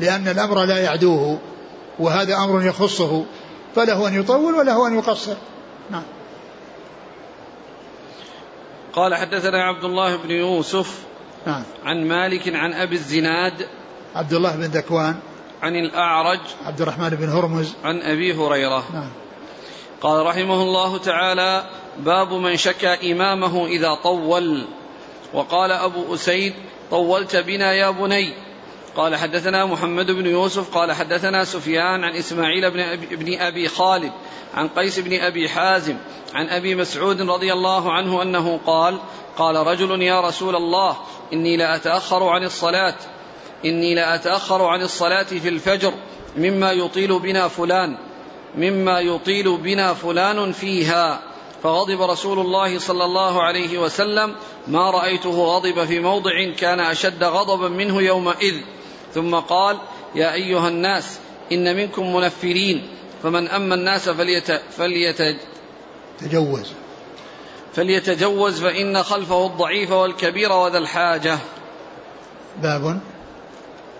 لأن 0.00 0.28
الأمر 0.28 0.64
لا 0.64 0.78
يعدوه 0.78 1.38
وهذا 1.98 2.34
أمر 2.36 2.66
يخصه. 2.66 3.24
فله 3.76 4.08
أن 4.08 4.20
يطول 4.20 4.54
وله 4.54 4.88
أن 4.88 4.98
يقصر. 4.98 5.34
نعم. 5.90 6.02
قال 8.92 9.14
حدثنا 9.14 9.64
عبد 9.64 9.84
الله 9.84 10.16
بن 10.16 10.30
يوسف 10.30 10.98
نعم. 11.46 11.62
عن 11.84 12.08
مالك 12.08 12.54
عن 12.54 12.72
أبي 12.72 12.94
الزناد 12.94 13.66
عبد 14.14 14.32
الله 14.32 14.56
بن 14.56 14.62
ذكوان 14.62 15.16
عن 15.62 15.76
الأعرج 15.76 16.40
عبد 16.64 16.80
الرحمن 16.80 17.10
بن 17.10 17.28
هرمز. 17.28 17.74
عن 17.84 18.02
أبي 18.02 18.34
هريرة. 18.34 18.84
نعم. 18.92 19.10
قال 20.00 20.26
رحمه 20.26 20.62
الله 20.62 20.98
تعالى 20.98 21.64
باب 21.98 22.32
من 22.32 22.56
شكى 22.56 23.12
إمامه 23.12 23.66
إذا 23.66 23.94
طول. 23.94 24.64
وقال 25.32 25.72
أبو 25.72 26.14
أسيد 26.14 26.54
طولت 26.90 27.36
بنا 27.36 27.72
يا 27.72 27.90
بني. 27.90 28.34
قال 28.96 29.16
حدثنا 29.16 29.66
محمد 29.66 30.10
بن 30.10 30.26
يوسف 30.26 30.74
قال 30.74 30.92
حدثنا 30.92 31.44
سفيان 31.44 32.04
عن 32.04 32.16
إسماعيل 32.16 32.70
بن 32.70 32.80
أبي, 32.80 33.38
أبي 33.38 33.68
خالد 33.68 34.12
عن 34.54 34.68
قيس 34.68 34.98
بن 34.98 35.20
أبي 35.20 35.48
حازم 35.48 35.96
عن 36.34 36.48
أبي 36.48 36.74
مسعود 36.74 37.22
رضي 37.22 37.52
الله 37.52 37.92
عنه 37.92 38.22
أنه 38.22 38.60
قال 38.66 38.98
قال 39.36 39.56
رجل 39.56 40.02
يا 40.02 40.20
رسول 40.20 40.56
الله 40.56 40.96
إني 41.32 41.56
لأتأخر 41.56 42.28
عن 42.28 42.44
الصلاة 42.44 42.94
إني 43.64 43.94
لأتأخر 43.94 44.64
عن 44.64 44.82
الصلاة 44.82 45.22
في 45.22 45.48
الفجر 45.48 45.92
مما 46.36 46.72
يطيل 46.72 47.18
بنا 47.18 47.48
فلان 47.48 47.96
مما 48.56 49.00
يطيل 49.00 49.56
بنا 49.56 49.94
فلان 49.94 50.52
فيها 50.52 51.20
فغضب 51.62 52.02
رسول 52.02 52.38
الله 52.38 52.78
صلى 52.78 53.04
الله 53.04 53.42
عليه 53.42 53.78
وسلم 53.78 54.34
ما 54.68 54.90
رأيته 54.90 55.30
غضب 55.30 55.84
في 55.84 56.00
موضع 56.00 56.50
كان 56.58 56.80
أشد 56.80 57.24
غضبا 57.24 57.68
منه 57.68 58.02
يومئذ. 58.02 58.54
ثم 59.14 59.34
قال 59.34 59.78
يا 60.14 60.32
أيها 60.32 60.68
الناس 60.68 61.18
إن 61.52 61.76
منكم 61.76 62.14
منفرين 62.14 62.88
فمن 63.22 63.48
أما 63.48 63.74
الناس 63.74 64.08
فليت 64.08 64.52
فليت 64.52 65.36
تجوز. 66.20 66.72
فليتجوز 67.74 68.60
فإن 68.60 69.02
خلفه 69.02 69.46
الضعيف 69.46 69.90
والكبير 69.90 70.52
وذا 70.52 70.78
الحاجة. 70.78 71.38
باب. 72.62 73.00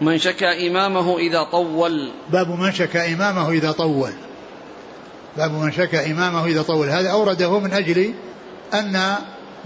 من 0.00 0.18
شكى 0.18 0.68
إمامه 0.68 1.18
إذا 1.18 1.42
طول. 1.42 2.10
باب 2.28 2.60
من 2.60 2.72
شكى 2.72 3.12
إمامه 3.12 3.50
إذا 3.50 3.72
طول. 3.72 4.12
باب 5.36 5.52
من 5.52 5.72
شكى 5.72 6.10
إمامه 6.10 6.46
إذا 6.46 6.62
طول. 6.62 6.88
هذا 6.88 7.10
أورده 7.10 7.58
من 7.58 7.72
أجل 7.72 8.14
أن 8.74 9.14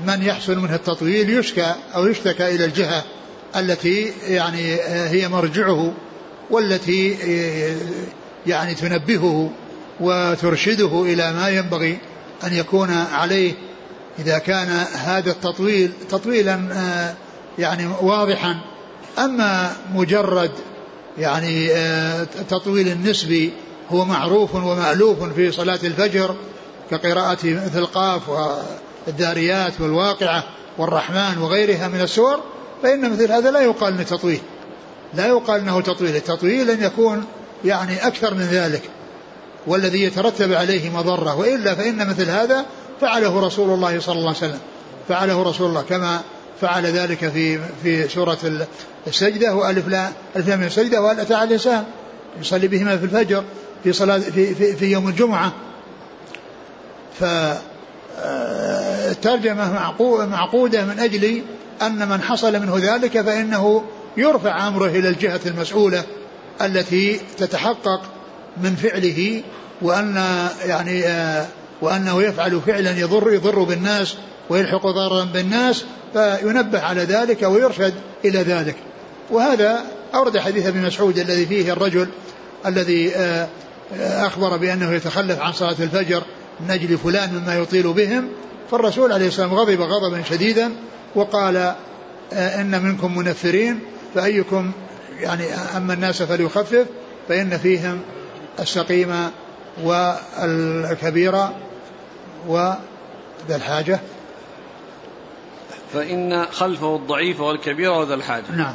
من 0.07 0.23
يحصل 0.23 0.59
منه 0.59 0.75
التطويل 0.75 1.31
يشكى 1.31 1.75
أو 1.95 2.07
يشتكى 2.07 2.55
إلى 2.55 2.65
الجهة. 2.65 3.05
التي 3.57 4.13
يعني 4.23 4.75
هي 4.87 5.29
مرجعه 5.29 5.93
والتي 6.51 7.17
يعني 8.47 8.75
تنبهه 8.75 9.51
وترشده 10.01 11.03
إلى 11.03 11.33
ما 11.33 11.49
ينبغي 11.49 11.99
أن 12.45 12.53
يكون 12.53 12.91
عليه 12.91 13.53
إذا 14.19 14.39
كان 14.39 14.69
هذا 14.95 15.31
التطويل 15.31 15.93
تطويلا 16.11 16.61
يعني 17.59 17.87
واضحا. 18.03 18.57
أما 19.19 19.73
مجرد 19.95 20.51
يعني 21.19 21.69
تطويل 22.49 22.89
النسبي 22.89 23.53
هو 23.91 24.05
معروف 24.05 24.55
ومألوف 24.55 25.23
في 25.23 25.53
صلاة 25.53 25.79
الفجر 25.85 26.35
كقراءة 26.91 27.39
مثل 27.45 27.87
قاف 27.87 28.23
والداريات 29.07 29.81
والواقعة 29.81 30.45
والرحمن 30.79 31.39
وغيرها 31.39 31.89
من 31.89 32.01
السور 32.01 32.41
فإن 32.83 33.11
مثل 33.13 33.33
هذا 33.33 33.51
لا 33.51 33.61
يقال 33.61 33.95
إنه 33.95 34.03
تطويل. 34.03 34.41
لا 35.15 35.27
يقال 35.27 35.61
إنه 35.61 35.81
تطويل. 35.81 36.17
التطويل 36.17 36.71
ان 36.71 36.83
يكون 36.83 37.25
يعني 37.65 38.07
أكثر 38.07 38.35
من 38.35 38.43
ذلك. 38.43 38.83
والذي 39.67 40.03
يترتب 40.03 40.53
عليه 40.53 40.91
مضرة. 40.91 41.39
وإلا 41.39 41.75
فإن 41.75 42.09
مثل 42.09 42.31
هذا 42.31 42.67
فعله 43.01 43.47
رسول 43.47 43.71
الله 43.71 44.01
صلى 44.01 44.15
الله 44.15 44.29
عليه 44.29 44.39
وسلم. 44.39 44.61
فعله 45.09 45.43
رسول 45.43 45.69
الله 45.69 45.83
كما 45.83 46.21
فعل 46.61 46.87
ذلك 46.87 47.29
في 47.29 47.59
في 47.83 48.09
سورة 48.09 48.39
السجدة 49.07 49.55
وألف 49.55 49.89
لا 49.89 50.09
ألف 50.37 50.49
لام 50.49 50.63
السجدة 50.63 51.03
وهل 51.03 51.21
أتى 51.21 51.35
على 51.35 51.45
الإنسان. 51.45 51.85
يصلي 52.41 52.69
بهما 52.69 52.97
في 52.97 53.05
الفجر 53.05 53.45
في 53.85 53.93
صلاه 53.93 54.19
في 54.19 54.55
في, 54.55 54.77
في 54.77 54.87
يوم 54.87 55.09
الجمعة. 55.09 55.53
ف 57.21 57.25
الترجمة 59.11 59.73
معقودة 60.27 60.85
من 60.85 60.99
أجل 60.99 61.43
أن 61.83 62.09
من 62.09 62.23
حصل 62.23 62.61
منه 62.61 62.79
ذلك 62.79 63.21
فإنه 63.21 63.85
يرفع 64.17 64.69
أمره 64.69 64.87
إلى 64.87 65.09
الجهة 65.09 65.41
المسؤولة 65.47 66.05
التي 66.63 67.21
تتحقق 67.39 68.03
من 68.57 68.77
فعله 68.77 69.43
وأن 69.83 70.17
يعني 70.65 71.05
وأنه 71.83 72.23
يفعل 72.23 72.61
فعلا 72.67 72.91
يضر 72.91 73.33
يضر 73.33 73.63
بالناس 73.63 74.15
ويلحق 74.51 74.87
ضررا 74.87 75.25
بالناس 75.25 75.85
فينبه 76.13 76.81
على 76.81 77.03
ذلك 77.03 77.43
ويرشد 77.43 77.95
إلى 78.25 78.39
ذلك. 78.39 78.77
وهذا 79.31 79.85
أورد 80.15 80.39
حديث 80.39 80.67
ابن 80.67 80.83
مسعود 80.83 81.19
الذي 81.19 81.47
فيه 81.47 81.73
الرجل 81.73 82.09
الذي 82.67 83.13
أخبر 84.01 84.57
بأنه 84.57 84.93
يتخلف 84.93 85.41
عن 85.41 85.53
صلاة 85.53 85.77
الفجر 85.81 86.23
من 86.61 86.71
أجل 86.71 86.99
فلان 86.99 87.35
مما 87.35 87.55
يطيل 87.55 87.93
بهم 87.93 88.29
فالرسول 88.71 89.13
عليه 89.13 89.27
السلام 89.27 89.55
غضب 89.55 89.81
غضبا 89.81 90.23
شديدا 90.31 90.73
وقال 91.15 91.57
آه، 92.33 92.61
إن 92.61 92.83
منكم 92.83 93.19
منفرين 93.19 93.81
فأيكم 94.15 94.73
يعني 95.21 95.55
أما 95.55 95.95
الناس 95.95 96.23
فليخفف 96.23 96.87
فإن 97.29 97.59
فيهم 97.59 98.01
السقيم 98.61 99.31
والكبير 99.83 101.35
وذا 102.47 102.79
الحاجة. 103.51 104.01
فإن 105.93 106.45
خلفه 106.45 106.97
الضعيف 106.97 107.41
والكبير 107.41 107.91
وذا 107.93 108.15
الحاجة. 108.15 108.51
نعم. 108.57 108.75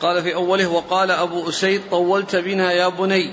قال 0.00 0.22
في 0.22 0.34
أوله 0.34 0.68
وقال 0.68 1.10
أبو 1.10 1.48
أسيد 1.48 1.80
طولت 1.90 2.36
بنا 2.36 2.72
يا 2.72 2.88
بني. 2.88 3.32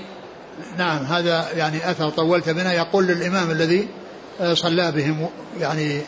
نعم 0.76 1.04
هذا 1.04 1.52
يعني 1.56 1.90
أثر 1.90 2.10
طولت 2.10 2.48
بنا 2.48 2.72
يقول 2.72 3.06
للإمام 3.06 3.50
الذي 3.50 3.88
آه، 4.40 4.54
صلى 4.54 4.92
بهم 4.92 5.28
يعني 5.60 6.00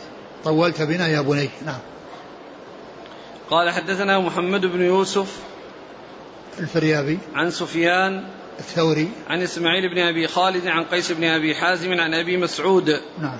طولت 0.47 0.81
بنا 0.81 1.07
يا 1.07 1.21
بني. 1.21 1.49
نعم. 1.65 1.79
قال 3.49 3.69
حدثنا 3.69 4.19
محمد 4.19 4.65
بن 4.65 4.81
يوسف 4.81 5.27
الفريابي. 6.59 7.19
عن 7.35 7.51
سفيان 7.51 8.23
الثوري. 8.59 9.11
عن 9.29 9.41
إسماعيل 9.41 9.89
بن 9.89 9.99
أبي 9.99 10.27
خالد 10.27 10.67
عن 10.67 10.83
قيس 10.83 11.11
بن 11.11 11.23
أبي 11.23 11.55
حازم 11.55 11.99
عن 11.99 12.13
أبي 12.13 12.37
مسعود. 12.37 13.01
نعم. 13.21 13.39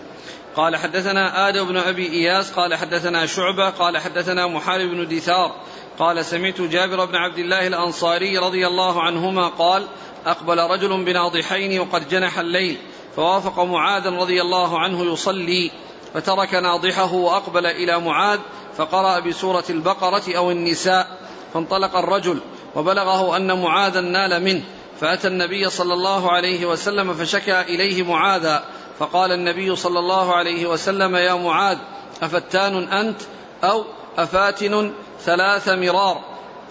قال 0.56 0.76
حدثنا 0.76 1.50
آدم 1.50 1.68
بن 1.68 1.78
أبي 1.78 2.10
إياس. 2.10 2.52
قال 2.52 2.76
حدثنا 2.76 3.26
شعبة. 3.26 3.70
قال 3.70 3.98
حدثنا 3.98 4.48
محارب 4.48 4.90
بن 4.90 5.08
دثار 5.08 5.56
قال 6.00 6.26
سمعت 6.26 6.62
جابر 6.62 7.06
بن 7.06 7.16
عبد 7.16 7.38
الله 7.38 7.68
الأنصاري 7.68 8.38
رضي 8.38 8.68
الله 8.68 9.02
عنهما 9.02 9.48
قال 9.48 9.88
أقبل 10.26 10.60
رجل 10.60 11.06
بناضحين 11.06 11.80
وقد 11.80 12.10
جنح 12.10 12.40
الليل. 12.40 12.78
فوافق 13.16 13.60
معاذا 13.60 14.10
رضي 14.10 14.42
الله 14.42 14.80
عنه 14.80 15.14
يصلي. 15.14 15.72
فترك 16.14 16.54
ناضحه 16.54 17.14
وأقبل 17.14 17.66
إلى 17.66 18.00
معاذ 18.00 18.40
فقرأ 18.78 19.20
بسورة 19.20 19.64
البقرة 19.70 20.24
أو 20.38 20.52
النساء 20.52 21.08
فانطلق 21.54 21.98
الرجل 21.98 22.40
وبلغه 22.76 23.38
أن 23.38 23.62
معاذا 23.62 24.02
نال 24.02 24.44
منه 24.44 24.64
فأتى 25.02 25.28
النبي 25.28 25.70
صلى 25.70 25.94
الله 25.94 26.32
عليه 26.32 26.66
وسلم 26.66 27.14
فشكى 27.14 27.62
إليه 27.62 28.04
معاذا 28.04 28.64
فقال 29.00 29.32
النبي 29.32 29.76
صلى 29.76 30.00
الله 30.00 30.36
عليه 30.36 30.66
وسلم 30.66 31.16
يا 31.16 31.34
معاذ 31.34 31.78
أفتان 32.22 32.84
أنت 32.84 33.22
أو 33.64 33.86
أفاتن 34.18 34.94
ثلاث 35.26 35.70
مرار؟ 35.70 36.22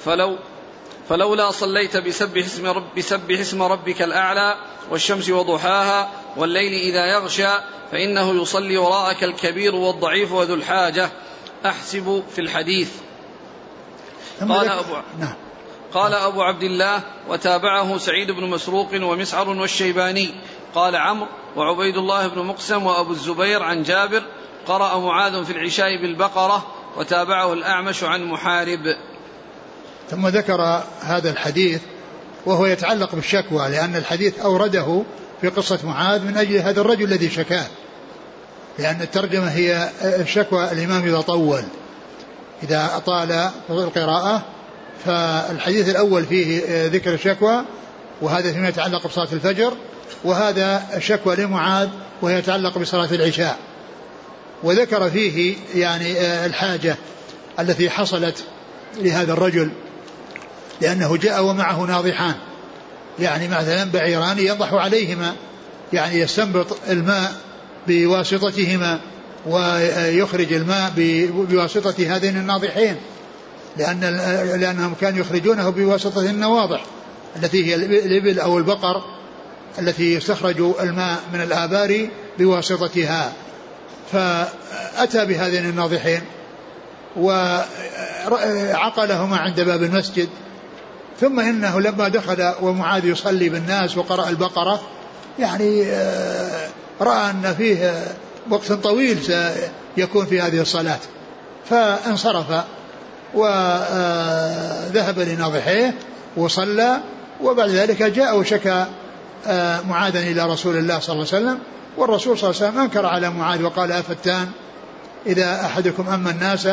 فلو 0.05 0.37
فلولا 1.09 1.51
صليت 1.51 1.97
بسبح 1.97 2.45
اسم, 2.45 2.67
رب 2.67 2.95
بسبح 2.97 3.41
اسم 3.41 3.63
ربك 3.63 4.03
الأعلى 4.03 4.57
والشمس 4.91 5.31
وضحاها 5.31 6.11
والليل 6.37 6.73
إذا 6.73 7.07
يغشى 7.07 7.49
فإنه 7.93 8.43
يصلي 8.43 8.77
وراءك 8.77 9.25
الكبير 9.25 9.75
والضعيف 9.75 10.33
وذو 10.33 10.55
الحاجة. 10.55 11.11
أحسب 11.67 12.23
في 12.35 12.41
الحديث. 12.41 12.91
قال 14.41 14.69
أبو 14.69 14.93
نعم. 15.19 15.35
قال 15.95 16.15
أبو 16.15 16.43
عبد 16.43 16.63
الله 16.63 17.01
وتابعه 17.29 17.99
سعيد 17.99 18.31
بن 18.31 18.45
مسروق 18.45 18.89
ومسعر 18.95 19.49
والشيباني. 19.49 20.35
قال 20.75 20.97
عمرو 20.97 21.29
وعبيد 21.57 21.97
الله 21.97 22.27
بن 22.27 22.43
مقسم 22.43 22.87
وأبو 22.87 23.11
الزبير 23.11 23.63
عن 23.63 23.83
جابر 23.83 24.23
قرأ 24.67 24.99
معاذ 24.99 25.45
في 25.45 25.53
العشاء 25.53 26.03
بالبقرة 26.03 26.67
وتابعه 26.97 27.53
الأعمش 27.53 28.05
عن 28.05 28.25
محارب. 28.25 28.97
ثم 30.11 30.29
ذكر 30.29 30.83
هذا 31.01 31.31
الحديث 31.31 31.81
وهو 32.47 32.67
يتعلق 32.67 33.15
بالشكوى 33.15 33.69
لأن 33.69 33.97
الحديث 33.97 34.39
أورده 34.39 35.03
في 35.41 35.49
قصة 35.49 35.79
معاذ 35.85 36.25
من 36.25 36.37
أجل 36.37 36.57
هذا 36.57 36.81
الرجل 36.81 37.05
الذي 37.05 37.31
شكاه. 37.31 37.67
لأن 38.79 39.03
الترجمة 39.03 39.49
هي 39.49 39.91
الشكوى 40.03 40.73
الإمام 40.73 41.05
إذا 41.05 41.21
طول 41.21 41.63
إذا 42.63 42.91
أطال 42.97 43.51
القراءة 43.71 44.43
فالحديث 45.05 45.89
الأول 45.89 46.25
فيه 46.25 46.63
ذكر 46.87 47.15
الشكوى 47.15 47.65
وهذا 48.21 48.53
فيما 48.53 48.69
يتعلق 48.69 49.07
بصلاة 49.07 49.29
الفجر 49.33 49.73
وهذا 50.25 50.83
الشكوى 50.97 51.37
لمعاذ 51.37 51.89
وهي 52.23 52.39
يتعلق 52.39 52.79
بصلاة 52.79 53.09
العشاء. 53.13 53.59
وذكر 54.63 55.11
فيه 55.11 55.57
يعني 55.75 56.21
الحاجة 56.47 56.97
التي 57.61 57.91
حصلت 57.91 58.45
لهذا 58.97 59.33
الرجل 59.33 59.71
لأنه 60.81 61.17
جاء 61.17 61.45
ومعه 61.45 61.81
ناضحان. 61.81 62.35
يعني 63.19 63.49
مثلا 63.49 63.91
بعيران 63.91 64.39
ينضح 64.39 64.75
عليهما 64.75 65.35
يعني 65.93 66.21
يستنبط 66.21 66.77
الماء 66.89 67.33
بواسطتهما 67.89 69.01
ويخرج 69.47 70.53
الماء 70.53 70.93
بواسطة 71.51 72.17
هذين 72.17 72.37
الناضحين 72.37 72.97
لأن 73.77 74.01
لأنهم 74.61 74.95
كانوا 75.01 75.21
يخرجونه 75.21 75.71
بواسطة 75.71 76.31
النواضح 76.31 76.85
التي 77.37 77.67
هي 77.67 77.75
الإبل 77.75 78.41
أو 78.41 78.59
البقر 78.59 79.05
التي 79.79 80.15
يستخرج 80.15 80.61
الماء 80.81 81.21
من 81.33 81.41
الآبار 81.41 82.09
بواسطتها. 82.39 83.33
فأتى 84.13 85.27
بهذين 85.27 85.65
الناضحين 85.65 86.21
وعقلهما 88.27 89.37
عند 89.37 89.61
باب 89.61 89.83
المسجد 89.83 90.29
ثم 91.21 91.41
إنه 91.41 91.81
لما 91.81 92.09
دخل 92.09 92.53
ومعاذ 92.63 93.05
يصلي 93.05 93.49
بالناس 93.49 93.97
وقرأ 93.97 94.29
البقرة 94.29 94.81
يعني 95.39 95.87
آه، 95.87 96.69
رأى 97.01 97.31
أن 97.31 97.55
فيه 97.59 98.05
وقت 98.51 98.73
طويل 98.73 99.19
سيكون 99.97 100.27
في 100.27 100.41
هذه 100.41 100.61
الصلاة. 100.61 100.99
فانصرف 101.71 102.47
وذهب 103.35 105.19
لناضحيه 105.19 105.95
وصلى 106.37 107.01
وبعد 107.43 107.69
ذلك 107.69 108.03
جاء 108.03 108.39
وشكى 108.39 108.87
آه، 109.47 109.81
معاذا 109.81 110.19
إلى 110.19 110.47
رسول 110.47 110.77
الله 110.77 110.99
صلى 110.99 111.13
الله 111.15 111.27
عليه 111.33 111.45
وسلم. 111.47 111.59
والرسول 111.97 112.39
صلى 112.39 112.51
الله 112.51 112.63
عليه 112.63 112.71
وسلم 112.71 112.83
أنكر 112.83 113.07
على 113.07 113.31
معاذ 113.31 113.63
وقال 113.63 113.93
أفتان؟ 113.93 114.49
إذا 115.27 115.61
أحدكم 115.67 116.09
أما 116.09 116.31
الناس 116.31 116.69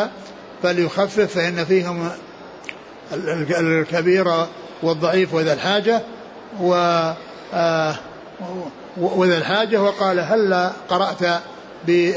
فليخفف 0.64 1.34
فإن 1.34 1.66
فيهم 1.66 2.10
الكبير 3.14 4.46
والضعيف 4.84 5.34
وذا 5.34 5.54
الحاجة 5.54 6.02
و 6.62 6.74
آه، 7.54 7.96
وذا 8.98 9.38
الحاجة 9.38 9.82
وقال 9.82 10.20
هل 10.20 10.72
قرأت 10.90 11.42
ب 11.88 12.12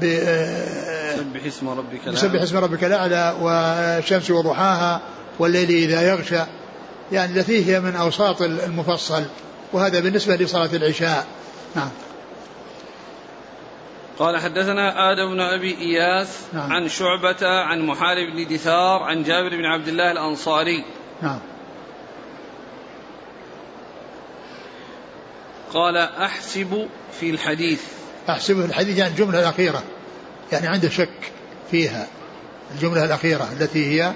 ب 0.00 0.04
سبح 1.16 1.44
اسم 1.46 1.68
ربك 1.68 2.00
الأعلى. 2.06 2.16
سبح 2.16 2.42
اسم 2.42 2.56
ربك 2.56 2.84
الأعلى 2.84 3.34
والشمس 3.40 4.30
وضحاها 4.30 5.00
والليل 5.38 5.70
إذا 5.70 6.02
يغشى. 6.02 6.40
يعني 7.12 7.40
التي 7.40 7.72
هي 7.72 7.80
من 7.80 7.96
أوساط 7.96 8.42
المفصل. 8.42 9.22
وهذا 9.72 10.00
بالنسبة 10.00 10.36
لصلاة 10.36 10.70
العشاء. 10.72 11.26
نعم. 11.76 11.88
قال 14.18 14.36
حدثنا 14.36 15.12
آدم 15.12 15.30
بن 15.30 15.40
أبي 15.40 15.78
إياس 15.78 16.28
نعم. 16.52 16.72
عن 16.72 16.88
شعبة 16.88 17.48
عن 17.48 17.86
محارب 17.86 18.26
بن 18.36 18.54
دثار 18.54 19.02
عن 19.02 19.22
جابر 19.22 19.56
بن 19.56 19.64
عبد 19.64 19.88
الله 19.88 20.12
الأنصاري. 20.12 20.84
نعم. 21.22 21.38
قال 25.74 25.96
أحسب 25.96 26.88
في 27.20 27.30
الحديث. 27.30 27.82
أحسب 28.28 28.60
في 28.60 28.66
الحديث 28.66 28.98
يعني 28.98 29.10
الجملة 29.10 29.40
الأخيرة. 29.40 29.82
يعني 30.52 30.66
عنده 30.66 30.88
شك 30.88 31.32
فيها. 31.70 32.06
الجملة 32.74 33.04
الأخيرة 33.04 33.48
التي 33.52 33.86
هي 33.86 34.12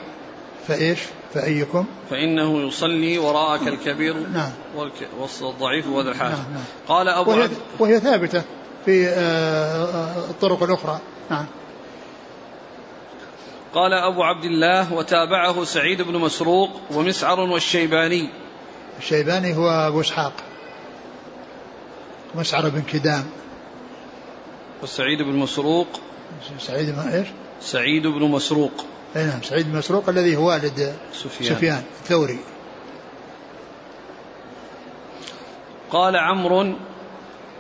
فإيش؟ 0.68 0.98
فأيكم؟ 1.34 1.86
فإنه 2.10 2.60
يصلي 2.60 3.18
وراءك 3.18 3.68
الكبير 3.68 4.14
نعم. 4.14 4.50
والضعيف 5.40 5.86
وذا 5.86 6.10
الحاجة. 6.10 6.30
نعم 6.30 6.52
نعم. 6.52 6.64
قال 6.88 7.08
أبو 7.08 7.30
وهي, 7.30 7.48
وهي 7.78 8.00
ثابتة. 8.00 8.42
في 8.84 9.08
آه، 9.08 9.84
آه، 9.84 10.30
الطرق 10.30 10.62
الأخرى 10.62 11.00
نعم. 11.30 11.46
قال 13.74 13.92
أبو 13.92 14.22
عبد 14.22 14.44
الله 14.44 14.92
وتابعه 14.92 15.64
سعيد 15.64 16.02
بن 16.02 16.18
مسروق 16.18 16.70
ومسعر 16.90 17.40
والشيباني. 17.40 18.28
الشيباني 18.98 19.56
هو 19.56 19.70
أبو 19.70 20.00
إسحاق. 20.00 20.32
مسعر 22.34 22.68
بن 22.68 22.82
كدام. 22.82 23.24
وسعيد 24.82 25.22
بن 25.22 25.36
مسروق. 25.36 25.88
سعيد 26.58 26.90
بن 26.90 26.98
إيش؟ 26.98 27.28
سعيد 27.60 28.06
بن 28.06 28.22
مسروق. 28.22 28.84
أي 29.16 29.26
نعم 29.26 29.42
سعيد 29.42 29.72
بن 29.72 29.78
مسروق 29.78 30.08
الذي 30.08 30.36
هو 30.36 30.48
والد 30.48 30.94
سفيان. 31.12 31.56
سفيان 31.56 31.82
الثوري. 32.02 32.38
قال 35.90 36.16
عمرو 36.16 36.74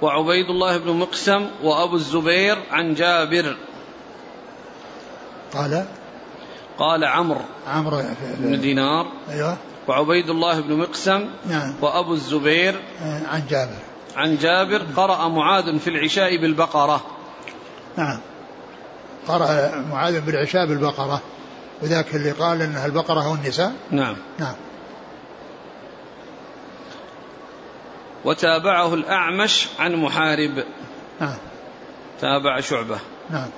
وعبيد 0.02 0.50
الله 0.50 0.76
بن 0.76 0.92
مقسم 0.92 1.46
وأبو 1.62 1.96
الزبير 1.96 2.58
عن 2.70 2.94
جابر. 2.94 3.56
قال؟ 5.52 5.84
قال 6.78 7.04
عمرو. 7.04 7.40
عمرو 7.68 8.02
بن 8.38 8.60
دينار. 8.60 9.06
أيوه. 9.30 9.56
وعبيد 9.88 10.30
الله 10.30 10.60
بن 10.60 10.76
مقسم 10.76 11.28
نعم. 11.46 11.74
وأبو 11.80 12.12
الزبير 12.12 12.80
عن 13.02 13.42
جابر. 13.50 13.76
عن 14.16 14.36
جابر 14.36 14.82
قرأ 14.96 15.28
معاذ 15.28 15.78
في 15.78 15.90
العشاء 15.90 16.36
بالبقرة. 16.36 17.00
نعم. 17.96 18.20
قرأ 19.28 19.70
معاذ 19.90 20.20
بالعشاء 20.20 20.66
بالبقرة. 20.66 21.20
وذاك 21.82 22.14
اللي 22.14 22.30
قال 22.30 22.62
أنها 22.62 22.86
البقرة 22.86 23.30
والنساء 23.30 23.72
نعم. 23.90 24.16
نعم. 24.38 24.54
وتابعه 28.24 28.94
الأعمش 28.94 29.68
عن 29.78 29.96
محارب. 29.96 30.64
نعم. 31.20 31.36
تابع 32.20 32.60
شعبة. 32.60 32.98
نعم. 33.30 33.48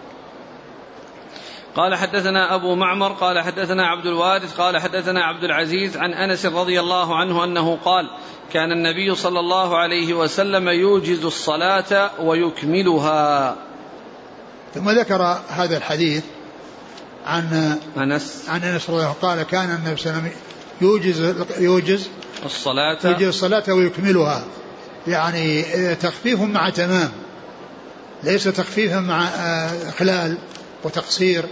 قال 1.76 1.94
حدثنا 1.94 2.54
أبو 2.54 2.74
معمر 2.74 3.12
قال 3.12 3.40
حدثنا 3.40 3.86
عبد 3.86 4.06
الوارث 4.06 4.60
قال 4.60 4.78
حدثنا 4.78 5.24
عبد 5.24 5.44
العزيز 5.44 5.96
عن 5.96 6.12
أنس 6.12 6.46
رضي 6.46 6.80
الله 6.80 7.16
عنه 7.16 7.44
أنه 7.44 7.78
قال 7.84 8.10
كان 8.52 8.72
النبي 8.72 9.14
صلى 9.14 9.40
الله 9.40 9.78
عليه 9.78 10.14
وسلم 10.14 10.68
يوجز 10.68 11.24
الصلاة 11.24 12.10
ويكملها. 12.20 13.56
ثم 14.74 14.90
ذكر 14.90 15.22
هذا 15.48 15.76
الحديث 15.76 16.24
عن 17.26 17.78
أنس. 17.96 18.46
عن 18.48 18.62
أنس 18.62 18.90
رضي 18.90 18.96
الله 18.96 19.06
عنه 19.08 19.16
قال 19.22 19.42
كان 19.42 19.70
النبي 19.70 19.96
صلى 19.96 20.10
الله 20.10 20.22
عليه 20.22 20.30
وسلم 20.30 20.40
يوجز 20.80 21.34
يوجز 21.58 22.08
الصلاة. 22.44 22.98
يجد 23.04 23.22
الصلاة 23.22 23.62
ويكملها. 23.68 24.44
يعني 25.06 25.62
تخفيف 25.94 26.40
مع 26.40 26.70
تمام. 26.70 27.10
ليس 28.22 28.44
تخفيفا 28.44 29.00
مع 29.00 29.24
إخلال 29.88 30.38
وتقصير 30.84 31.44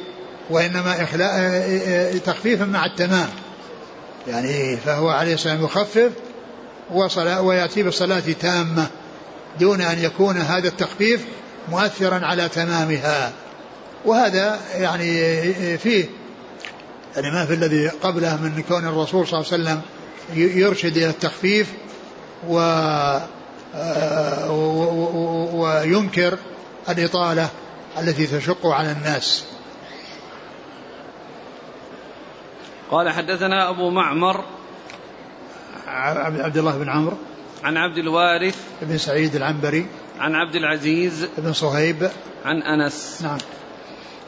وإنما 0.51 1.03
إخلاء 1.03 2.19
تخفيفا 2.19 2.65
مع 2.65 2.87
التمام. 2.87 3.29
يعني 4.29 4.77
فهو 4.77 5.09
عليه 5.09 5.35
السلام 5.35 5.65
يخفف 5.65 6.11
وصلاة 6.91 7.41
ويأتي 7.41 7.83
بالصلاة 7.83 8.23
تامة 8.41 8.87
دون 9.61 9.81
أن 9.81 9.99
يكون 9.99 10.37
هذا 10.37 10.69
التخفيف 10.69 11.25
مؤثرا 11.69 12.27
على 12.27 12.49
تمامها. 12.49 13.33
وهذا 14.05 14.61
يعني 14.75 15.79
فيه 15.79 16.09
يعني 17.17 17.31
ما 17.31 17.47
في 17.47 17.55
الذي 17.55 17.89
قبله 17.89 18.37
من 18.37 18.63
كون 18.69 18.87
الرسول 18.87 19.27
صلى 19.27 19.41
الله 19.41 19.53
عليه 19.53 19.63
وسلم 19.63 19.81
يرشد 20.37 20.97
إلى 20.97 21.11
التخفيف 21.11 21.73
و 22.49 22.59
وينكر 25.53 26.39
الإطالة 26.89 27.49
التي 27.99 28.27
تشق 28.27 28.67
على 28.67 28.93
الناس. 28.93 29.45
قال 32.91 33.11
حدثنا 33.11 33.69
أبو 33.69 33.91
معمر 33.91 34.45
عبد 35.87 36.57
الله 36.57 36.79
بن 36.79 36.89
عمرو. 36.89 37.17
عن 37.65 37.77
عبد 37.77 37.99
الوارث 37.99 38.57
بن 38.83 38.99
سعيد 38.99 39.37
العنبري. 39.37 39.87
عن 40.19 40.35
عبد 40.35 40.55
العزيز 40.55 41.29
بن 41.39 41.53
صهيب. 41.53 42.11
عن 42.45 42.63
أنس. 42.63 43.19
نعم. 43.23 43.39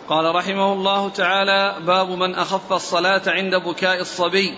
قال 0.09 0.35
رحمه 0.35 0.73
الله 0.73 1.09
تعالى 1.09 1.77
باب 1.87 2.11
من 2.11 2.35
أخف 2.35 2.73
الصلاة 2.73 3.23
عند 3.27 3.55
بكاء 3.55 4.01
الصبي. 4.01 4.55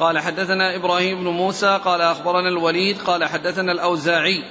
قال 0.00 0.18
حدثنا 0.18 0.76
إبراهيم 0.76 1.18
بن 1.18 1.28
موسى 1.28 1.80
قال 1.84 2.00
أخبرنا 2.00 2.48
الوليد 2.48 2.98
قال 2.98 3.24
حدثنا 3.24 3.72
الأوزاعي 3.72 4.44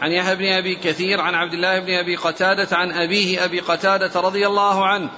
عن 0.00 0.12
يحيى 0.12 0.36
بن 0.36 0.52
أبي 0.52 0.74
كثير 0.74 1.20
عن 1.20 1.34
عبد 1.34 1.52
الله 1.52 1.78
بن 1.78 1.94
أبي 1.94 2.16
قتادة 2.16 2.76
عن 2.76 2.92
أبيه 2.92 3.44
أبي 3.44 3.60
قتادة 3.60 4.20
رضي 4.20 4.46
الله 4.46 4.86
عنه 4.86 5.10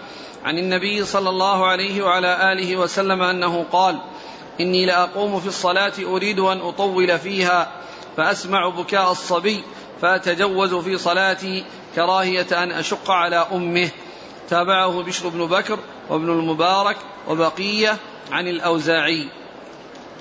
عن 0.44 0.58
النبي 0.58 1.04
صلى 1.04 1.28
الله 1.28 1.66
عليه 1.66 2.02
وعلى 2.02 2.52
آله 2.52 2.76
وسلم 2.76 3.22
أنه 3.22 3.66
قال 3.72 3.98
إني 4.60 4.86
لأقوم 4.86 5.40
في 5.40 5.46
الصلاة 5.46 5.92
أريد 6.04 6.38
أن 6.38 6.60
أطول 6.60 7.18
فيها 7.18 7.72
فأسمع 8.16 8.68
بكاء 8.68 9.12
الصبي 9.12 9.62
فأتجوز 10.02 10.74
في 10.74 10.98
صلاتي 10.98 11.64
كراهية 11.94 12.62
أن 12.62 12.72
أشق 12.72 13.10
على 13.10 13.46
أمه 13.52 13.90
تابعه 14.48 15.02
بشر 15.02 15.28
بن 15.28 15.46
بكر 15.46 15.78
وابن 16.08 16.30
المبارك 16.30 16.96
وبقية 17.28 17.96
عن 18.32 18.48
الأوزاعي 18.48 19.41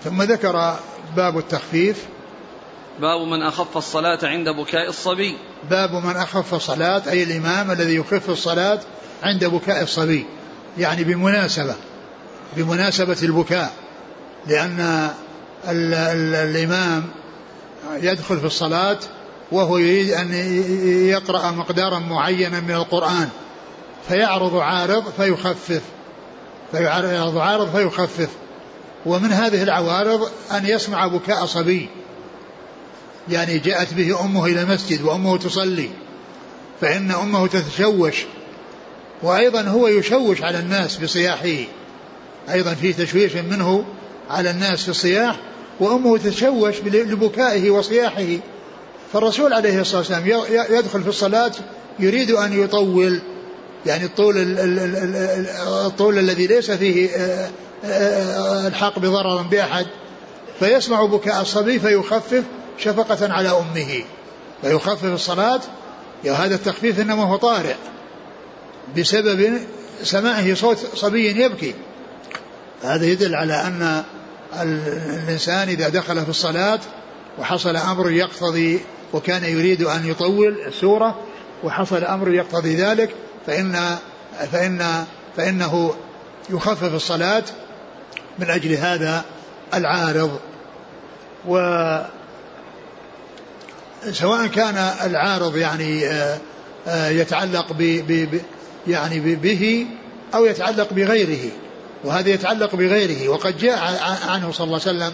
ثم 0.03 0.21
ذكر 0.21 0.75
باب 1.15 1.37
التخفيف. 1.37 2.05
باب 2.99 3.21
من 3.21 3.41
أخف 3.41 3.77
الصلاة 3.77 4.19
عند 4.23 4.49
بكاء 4.49 4.89
الصبي. 4.89 5.37
باب 5.69 5.91
من 6.05 6.15
أخف 6.15 6.53
الصلاة 6.53 7.01
أي 7.09 7.23
الإمام 7.23 7.71
الذي 7.71 7.95
يخف 7.95 8.29
الصلاة 8.29 8.79
عند 9.23 9.45
بكاء 9.45 9.83
الصبي. 9.83 10.25
يعني 10.77 11.03
بمناسبة 11.03 11.75
بمناسبة 12.57 13.17
البكاء 13.23 13.73
لأن 14.47 15.09
ال 15.67 15.93
ال 15.93 16.35
الإمام 16.35 17.03
يدخل 17.95 18.39
في 18.39 18.45
الصلاة 18.45 18.97
وهو 19.51 19.77
يريد 19.77 20.11
أن 20.11 20.33
يقرأ 21.09 21.51
مقدارا 21.51 21.99
معينا 21.99 22.59
من 22.59 22.71
القرآن 22.71 23.29
فيعرض 24.07 24.55
عارض 24.55 25.03
فيخفف 25.17 25.81
فيعرض 26.71 27.37
عارض 27.37 27.75
فيخفف. 27.75 28.29
ومن 29.05 29.31
هذه 29.31 29.63
العوارض 29.63 30.29
أن 30.51 30.65
يسمع 30.65 31.07
بكاء 31.07 31.45
صبي. 31.45 31.89
يعني 33.29 33.59
جاءت 33.59 33.93
به 33.93 34.25
أمه 34.25 34.45
إلى 34.45 34.61
المسجد 34.61 35.01
وأمه 35.01 35.37
تصلي 35.37 35.89
فإن 36.81 37.11
أمه 37.11 37.47
تتشوش 37.47 38.25
وأيضا 39.23 39.61
هو 39.61 39.87
يشوش 39.87 40.43
على 40.43 40.59
الناس 40.59 40.97
بصياحه. 40.97 41.65
أيضا 42.49 42.73
في 42.73 42.93
تشويش 42.93 43.35
منه 43.35 43.85
على 44.29 44.51
الناس 44.51 44.83
في 44.83 44.89
الصياح 44.89 45.39
وأمه 45.79 46.17
تتشوش 46.17 46.75
لبكائه 46.85 47.69
وصياحه. 47.69 48.37
فالرسول 49.13 49.53
عليه 49.53 49.81
الصلاة 49.81 49.97
والسلام 49.97 50.27
يدخل 50.69 51.03
في 51.03 51.09
الصلاة 51.09 51.51
يريد 51.99 52.31
أن 52.31 52.63
يطول 52.63 53.19
يعني 53.85 54.05
الطول 54.05 54.35
الطول 55.85 56.19
الذي 56.19 56.47
ليس 56.47 56.71
فيه 56.71 57.09
آه، 57.09 57.49
الحاق 57.84 58.99
بضرر 58.99 59.41
بأحد 59.41 59.88
فيسمع 60.59 61.05
بكاء 61.05 61.41
الصبي 61.41 61.79
فيخفف 61.79 62.43
شفقة 62.77 63.34
على 63.34 63.49
أمه. 63.49 64.03
فيخفف 64.61 65.05
الصلاة. 65.05 65.61
هذا 66.25 66.55
التخفيف 66.55 66.99
إنما 66.99 67.23
هو 67.23 67.36
طارئ 67.36 67.75
بسبب 68.97 69.59
سماعه 70.03 70.53
صوت 70.53 70.77
صبي 70.95 71.41
يبكي. 71.41 71.73
هذا 72.84 73.05
يدل 73.05 73.36
على 73.36 73.53
أن 73.53 74.03
الإنسان 74.61 75.69
إذا 75.69 75.89
دخل 75.89 76.23
في 76.23 76.29
الصلاة 76.29 76.79
وحصل 77.39 77.75
أمر 77.75 78.11
يقتضي 78.11 78.79
وكان 79.13 79.43
يريد 79.43 79.82
أن 79.82 80.05
يطول 80.05 80.61
السورة 80.67 81.19
وحصل 81.63 82.03
أمر 82.03 82.34
يقتضي 82.34 82.75
ذلك 82.75 83.15
فإن 83.47 83.97
فإن 84.51 85.05
فإنه 85.38 85.95
يخفف 86.49 86.95
الصلاة 86.95 87.43
من 88.41 88.49
أجل 88.49 88.73
هذا 88.73 89.23
العارض. 89.73 90.39
و 91.47 91.57
سواء 94.11 94.47
كان 94.47 94.77
العارض 95.03 95.57
يعني 95.57 96.07
آه، 96.07 96.37
آه، 96.87 97.09
يتعلق 97.09 97.73
ب 97.73 97.83
ب 98.07 98.41
يعني 98.87 99.19
به 99.35 99.87
أو 100.35 100.45
يتعلق 100.45 100.93
بغيره. 100.93 101.51
وهذا 102.03 102.29
يتعلق 102.29 102.75
بغيره. 102.75 103.29
وقد 103.29 103.57
جاء 103.57 103.99
عنه 104.27 104.51
صلى 104.51 104.65
الله 104.65 104.79
عليه 104.87 104.97
وسلم 104.97 105.13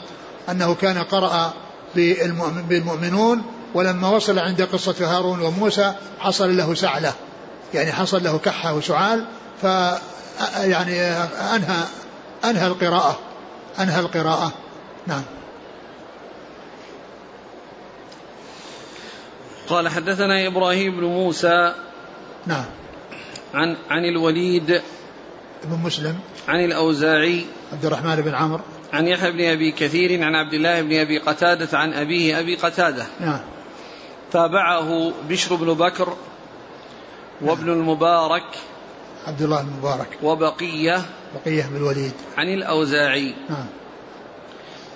أنه 0.49 0.75
كان 0.75 0.97
قرأ 0.97 1.53
بالمؤمنون 2.69 3.43
ولما 3.73 4.09
وصل 4.09 4.39
عند 4.39 4.61
قصة 4.61 5.17
هارون 5.17 5.41
وموسى 5.41 5.93
حصل 6.19 6.57
له 6.57 6.73
سعلة. 6.73 7.13
يعني 7.73 7.91
حصل 7.91 8.23
له 8.23 8.38
كحة 8.38 8.73
وسعال 8.73 9.25
ف 9.61 9.65
يعني 10.57 11.01
أنهى 11.55 11.84
أنهى 12.45 12.67
القراءة. 12.67 13.19
أنهى 13.79 13.99
القراءة. 13.99 14.53
نعم. 15.07 15.23
قال 19.69 19.89
حدثنا 19.89 20.47
إبراهيم 20.47 20.97
بن 20.97 21.03
موسى 21.03 21.73
نعم. 22.45 22.65
عن 23.53 23.77
عن 23.89 24.05
الوليد 24.05 24.81
بن 25.63 25.79
مسلم. 25.83 26.19
عن 26.47 26.65
الأوزاعي 26.65 27.45
عبد 27.73 27.85
الرحمن 27.85 28.15
بن 28.15 28.35
عمرو. 28.35 28.63
عن 28.93 29.07
يحيى 29.07 29.31
بن 29.31 29.41
أبي 29.41 29.71
كثير 29.71 30.23
عن 30.23 30.35
عبد 30.35 30.53
الله 30.53 30.81
بن 30.81 30.99
أبي 30.99 31.17
قتادة 31.19 31.77
عن 31.77 31.93
أبيه 31.93 32.39
أبي 32.39 32.55
قتادة. 32.55 33.05
نعم. 33.19 33.39
تابعه 34.31 35.11
بشر 35.29 35.55
بن 35.55 35.73
بكر 35.73 36.17
وابن 37.41 37.69
المبارك 37.69 38.43
عبد 39.28 39.41
الله 39.41 39.61
بن 39.61 39.67
المبارك 39.67 40.07
وبقية. 40.23 41.01
بقية 41.36 41.63
بن 41.63 41.75
الوليد. 41.75 42.11
عن 42.38 42.49
الأوزاعي. 42.53 43.36
نعم. 43.49 43.65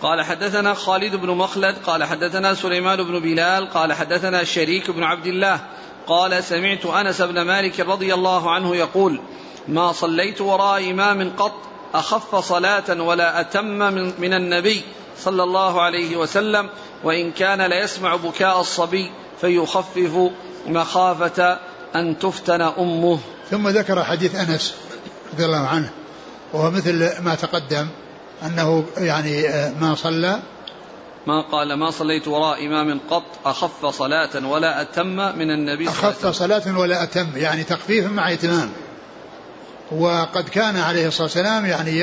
قال 0.01 0.21
حدثنا 0.21 0.73
خالد 0.73 1.15
بن 1.15 1.29
مخلد 1.29 1.75
قال 1.85 2.03
حدثنا 2.03 2.53
سليمان 2.53 3.03
بن 3.03 3.19
بلال 3.19 3.69
قال 3.69 3.93
حدثنا 3.93 4.41
الشريك 4.41 4.91
بن 4.91 5.03
عبد 5.03 5.25
الله 5.25 5.59
قال 6.07 6.43
سمعت 6.43 6.85
أنس 6.85 7.21
بن 7.21 7.41
مالك 7.41 7.79
رضي 7.79 8.13
الله 8.13 8.51
عنه 8.51 8.75
يقول 8.75 9.21
ما 9.67 9.91
صليت 9.91 10.41
وراء 10.41 10.91
إمام 10.91 11.31
قط 11.37 11.53
أخف 11.93 12.35
صلاة 12.35 13.01
ولا 13.01 13.41
أتم 13.41 13.65
من, 13.65 14.13
من 14.19 14.33
النبي 14.33 14.81
صلى 15.17 15.43
الله 15.43 15.81
عليه 15.81 16.17
وسلم 16.17 16.69
وإن 17.03 17.31
كان 17.31 17.61
ليسمع 17.61 18.15
بكاء 18.15 18.59
الصبي 18.59 19.11
فيخفف 19.41 20.31
مخافة 20.67 21.59
أن 21.95 22.19
تفتن 22.19 22.61
أمه. 22.61 23.19
ثم 23.51 23.67
ذكر 23.67 24.03
حديث 24.03 24.35
أنس 24.35 24.73
رضي 25.33 25.45
الله 25.45 25.67
عنه 25.67 25.89
وهو 26.53 26.71
مثل 26.71 27.21
ما 27.21 27.35
تقدم 27.35 27.87
أنه 28.45 28.85
يعني 28.97 29.49
آه، 29.49 29.73
ما 29.81 29.95
صلى. 29.95 30.39
ما 31.27 31.41
قال 31.41 31.73
ما 31.73 31.91
صليت 31.91 32.27
وراء 32.27 32.65
إمام 32.65 32.99
قط 33.09 33.23
أخف 33.45 33.85
صلاة 33.85 34.47
ولا 34.47 34.81
أتم 34.81 35.15
من 35.15 35.51
النبي 35.51 35.85
صلى 35.85 35.93
الله 35.93 36.05
عليه 36.05 36.15
وسلم. 36.15 36.29
أخف 36.29 36.37
صلاة 36.37 36.79
ولا 36.79 37.03
أتم 37.03 37.27
يعني 37.35 37.63
تخفيف 37.63 38.11
مع 38.11 38.33
إتمام. 38.33 38.69
وقد 39.91 40.49
كان 40.49 40.77
عليه 40.77 41.07
الصلاة 41.07 41.23
والسلام 41.23 41.65
يعني 41.65 41.99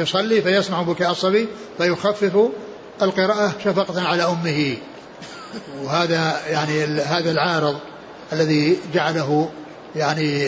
يصلي 0.00 0.42
فيسمع 0.42 0.82
بكاء 0.82 1.10
الصبي 1.10 1.48
فيخفف 1.78 2.48
القراءة 3.02 3.52
شفقة 3.64 4.08
على 4.08 4.24
أمه. 4.24 4.76
وهذا 5.82 6.40
يعني 6.48 6.84
هذا 7.00 7.30
العارض 7.30 7.78
الذي 8.32 8.78
جعله 8.94 9.50
يعني 9.96 10.44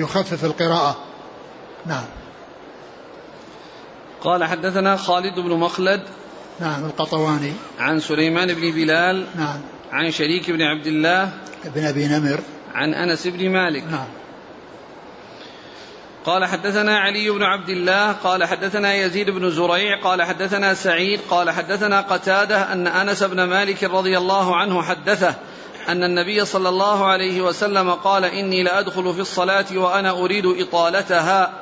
يخفف 0.00 0.44
القراءة. 0.44 0.96
نعم. 1.86 2.04
قال 4.20 4.44
حدثنا 4.44 4.96
خالد 4.96 5.38
بن 5.38 5.50
مخلد 5.50 6.02
نعم 6.60 6.84
القطواني. 6.84 7.52
عن 7.78 8.00
سليمان 8.00 8.54
بن 8.54 8.70
بلال 8.70 9.26
نعم. 9.36 9.60
عن 9.92 10.10
شريك 10.10 10.50
بن 10.50 10.62
عبد 10.62 10.86
الله 10.86 11.32
بن 11.64 11.84
أبي 11.84 12.06
نمر. 12.06 12.40
عن 12.74 12.94
أنس 12.94 13.26
بن 13.26 13.50
مالك. 13.50 13.84
نعم. 13.84 14.06
قال 16.24 16.44
حدثنا 16.44 16.98
علي 16.98 17.30
بن 17.30 17.42
عبد 17.42 17.68
الله 17.68 18.12
قال 18.12 18.44
حدثنا 18.44 18.94
يزيد 18.94 19.30
بن 19.30 19.50
زريع 19.50 20.00
قال 20.00 20.22
حدثنا 20.22 20.74
سعيد 20.74 21.20
قال 21.30 21.50
حدثنا 21.50 22.00
قتادة 22.00 22.72
أن 22.72 22.86
أنس 22.86 23.22
بن 23.22 23.44
مالك 23.44 23.84
رضي 23.84 24.18
الله 24.18 24.56
عنه 24.56 24.82
حدثه 24.82 25.34
أن 25.88 26.04
النبي 26.04 26.44
صلى 26.44 26.68
الله 26.68 27.06
عليه 27.06 27.40
وسلم 27.40 27.90
قال 27.90 28.24
إني 28.24 28.62
لأدخل 28.62 29.14
في 29.14 29.20
الصلاة 29.20 29.66
وأنا 29.74 30.10
أريد 30.10 30.46
إطالتها 30.46 31.52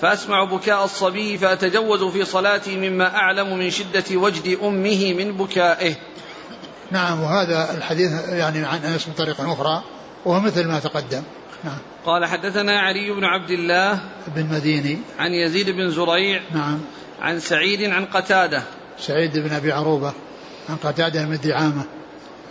فأسمع 0.00 0.44
بكاء 0.44 0.84
الصبي 0.84 1.38
فأتجوز 1.38 2.04
في 2.04 2.24
صلاتي 2.24 2.76
مما 2.76 3.16
أعلم 3.16 3.58
من 3.58 3.70
شدة 3.70 4.16
وجد 4.16 4.58
أمه 4.62 5.14
من 5.14 5.32
بكائه. 5.32 5.94
نعم 6.90 7.20
وهذا 7.20 7.76
الحديث 7.76 8.28
يعني 8.28 8.64
عن 8.64 8.78
أنس 8.78 9.08
من 9.08 9.14
طريق 9.14 9.40
أخرى 9.40 9.82
وهو 10.24 10.40
مثل 10.40 10.68
ما 10.68 10.78
تقدم. 10.78 11.22
نعم. 11.64 11.78
قال 12.06 12.26
حدثنا 12.26 12.80
علي 12.80 13.10
بن 13.10 13.24
عبد 13.24 13.50
الله 13.50 13.98
بن 14.36 14.46
مديني 14.46 14.98
عن 15.18 15.32
يزيد 15.32 15.70
بن 15.70 15.90
زريع 15.90 16.42
نعم 16.54 16.80
عن 17.20 17.40
سعيد 17.40 17.82
عن 17.82 18.04
قتادة 18.04 18.62
سعيد 18.98 19.38
بن 19.38 19.52
أبي 19.52 19.72
عروبة 19.72 20.12
عن 20.68 20.76
قتادة 20.76 21.24
بن 21.24 21.38
دعامة 21.44 21.84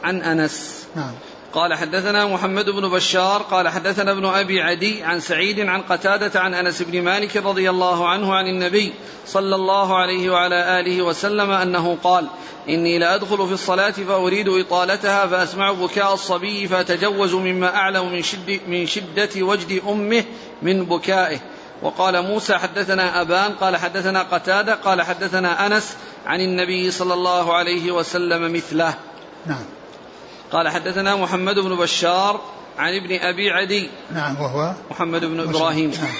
عن 0.04 0.22
أنس. 0.22 0.88
نعم. 0.96 1.14
قال 1.54 1.74
حدثنا 1.74 2.26
محمد 2.26 2.70
بن 2.70 2.90
بشار 2.90 3.42
قال 3.42 3.70
حدثنا 3.70 4.12
ابن 4.12 4.26
أبي 4.26 4.62
عدي 4.62 5.04
عن 5.04 5.20
سعيد 5.20 5.60
عن 5.60 5.82
قتادة 5.82 6.40
عن 6.40 6.54
أنس 6.54 6.82
بن 6.82 7.02
مالك 7.02 7.38
رضي 7.38 7.70
الله 7.70 8.10
عنه 8.10 8.34
عن 8.34 8.48
النبي 8.48 8.94
صلى 9.28 9.56
الله 9.56 9.98
عليه 9.98 10.30
وعلى 10.30 10.80
آله 10.80 11.02
وسلم 11.02 11.52
أنه 11.52 11.98
قال 12.04 12.28
إني 12.70 13.00
لادخل 13.00 13.48
في 13.48 13.54
الصلاة 13.54 13.92
فأريد 13.92 14.50
إطالتها 14.50 15.28
فأسمع 15.28 15.72
بكاء 15.72 16.14
الصبي 16.14 16.68
فأتجوز 16.68 17.34
مما 17.34 17.76
أعلم 17.76 18.12
من 18.12 18.24
شد 18.24 18.60
من 18.68 18.86
شدة 18.86 19.30
وجد 19.38 19.82
أمه 19.88 20.24
من 20.62 20.86
بكائه. 20.86 21.40
وقال 21.82 22.22
موسى 22.22 22.58
حدثنا 22.58 23.22
أبان 23.22 23.52
قال 23.52 23.78
حدثنا 23.78 24.24
قتادة 24.24 24.76
قال 24.76 25.02
حدثنا 25.02 25.68
أنس 25.68 25.96
عن 26.26 26.42
النبي 26.42 26.92
صلى 26.92 27.14
الله 27.14 27.54
عليه 27.54 27.92
وسلم 27.92 28.54
مثله. 28.54 28.94
نعم. 29.46 29.81
قال 30.52 30.70
حدثنا 30.70 31.16
محمد 31.16 31.60
بن 31.60 31.76
بشار 31.76 32.42
عن 32.78 32.94
ابن 32.94 33.20
أبي 33.20 33.50
عدي. 33.50 33.90
نعم 34.14 34.42
وهو 34.42 34.74
محمد 34.92 35.26
بن 35.26 35.40
إبراهيم. 35.40 35.92
نعم. 35.92 36.14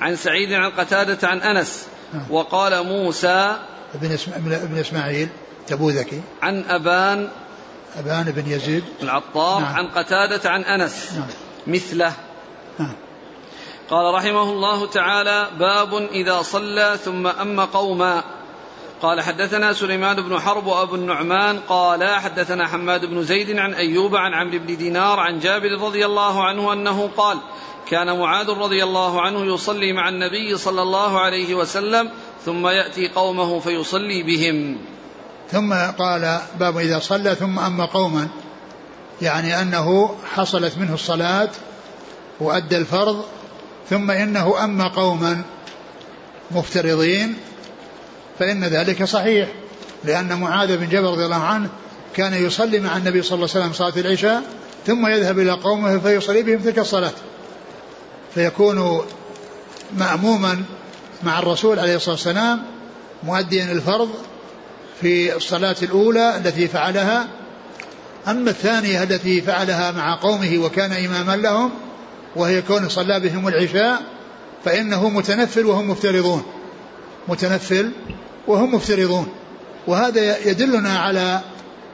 عن 0.00 0.16
سعيد 0.16 0.52
عن 0.52 0.70
قتادة 0.70 1.28
عن 1.28 1.40
أنس. 1.40 1.86
نعم. 2.14 2.24
وقال 2.30 2.86
موسى 2.86 3.56
ابن 3.94 4.12
اسم... 4.12 4.32
ابن 4.34 4.78
إسماعيل 4.78 5.28
تبوذكي. 5.66 6.20
عن 6.42 6.64
أبان 6.68 7.28
أبان 7.98 8.24
بن 8.24 8.50
يزيد. 8.50 8.84
العطار 9.02 9.60
نعم. 9.60 9.74
عن 9.74 9.86
قتادة 9.86 10.50
عن 10.50 10.62
أنس. 10.62 11.12
نعم. 11.12 11.28
مثله. 11.66 12.12
نعم. 12.78 12.94
قال 13.90 14.14
رحمه 14.14 14.42
الله 14.42 14.86
تعالى 14.86 15.48
باب 15.58 15.94
إذا 15.94 16.42
صلى 16.42 16.98
ثم 17.04 17.26
أم 17.26 17.60
قوما. 17.60 18.24
قال 19.02 19.20
حدثنا 19.20 19.72
سليمان 19.72 20.22
بن 20.22 20.40
حرب 20.40 20.66
وأبو 20.66 20.94
النعمان 20.94 21.60
قال 21.60 22.04
حدثنا 22.04 22.66
حماد 22.66 23.04
بن 23.04 23.22
زيد 23.22 23.58
عن 23.58 23.74
أيوب 23.74 24.16
عن 24.16 24.34
عمرو 24.34 24.58
بن 24.58 24.76
دينار 24.76 25.20
عن 25.20 25.38
جابر 25.38 25.70
رضي 25.80 26.06
الله 26.06 26.44
عنه 26.44 26.72
أنه 26.72 27.10
قال 27.16 27.38
كان 27.90 28.18
معاذ 28.18 28.48
رضي 28.48 28.84
الله 28.84 29.20
عنه 29.20 29.54
يصلي 29.54 29.92
مع 29.92 30.08
النبي 30.08 30.56
صلى 30.56 30.82
الله 30.82 31.20
عليه 31.20 31.54
وسلم 31.54 32.10
ثم 32.44 32.66
يأتي 32.66 33.08
قومه 33.08 33.60
فيصلي 33.60 34.22
بهم. 34.22 34.78
ثم 35.50 35.74
قال 35.74 36.40
باب 36.60 36.76
إذا 36.78 36.98
صلى 36.98 37.34
ثم 37.34 37.58
أما 37.58 37.84
قوما 37.84 38.28
يعني 39.22 39.62
أنه 39.62 40.14
حصلت 40.34 40.78
منه 40.78 40.94
الصلاة 40.94 41.50
وأدى 42.40 42.76
الفرض 42.76 43.24
ثم 43.90 44.10
إنه 44.10 44.64
أما 44.64 44.88
قوما 44.88 45.42
مفترضين 46.50 47.36
فإن 48.38 48.64
ذلك 48.64 49.04
صحيح 49.04 49.48
لأن 50.04 50.40
معاذ 50.40 50.76
بن 50.76 50.88
جبل 50.88 51.06
رضي 51.06 51.24
الله 51.24 51.42
عنه 51.42 51.68
كان 52.16 52.34
يصلي 52.34 52.80
مع 52.80 52.96
النبي 52.96 53.22
صلى 53.22 53.36
الله 53.36 53.48
عليه 53.54 53.64
وسلم 53.64 53.72
صلاة 53.72 54.00
العشاء 54.00 54.42
ثم 54.86 55.06
يذهب 55.06 55.38
إلى 55.38 55.50
قومه 55.50 55.98
فيصلي 55.98 56.42
بهم 56.42 56.58
تلك 56.58 56.78
الصلاة. 56.78 57.12
فيكون 58.34 59.06
مأموما 59.96 60.62
مع 61.22 61.38
الرسول 61.38 61.78
عليه 61.78 61.96
الصلاة 61.96 62.14
والسلام 62.14 62.62
مؤديا 63.22 63.72
الفرض 63.72 64.08
في 65.00 65.36
الصلاة 65.36 65.76
الأولى 65.82 66.36
التي 66.36 66.68
فعلها. 66.68 67.28
أما 68.28 68.50
الثانية 68.50 69.02
التي 69.02 69.40
فعلها 69.40 69.92
مع 69.92 70.14
قومه 70.14 70.58
وكان 70.58 70.92
إماما 70.92 71.36
لهم 71.36 71.70
وهي 72.36 72.62
كون 72.62 72.88
صلى 72.88 73.20
بهم 73.20 73.48
العشاء 73.48 74.02
فإنه 74.64 75.08
متنفل 75.08 75.66
وهم 75.66 75.90
مفترضون. 75.90 76.42
متنفل 77.28 77.92
وهم 78.48 78.74
مفترضون. 78.74 79.28
وهذا 79.86 80.48
يدلنا 80.48 80.98
على 80.98 81.40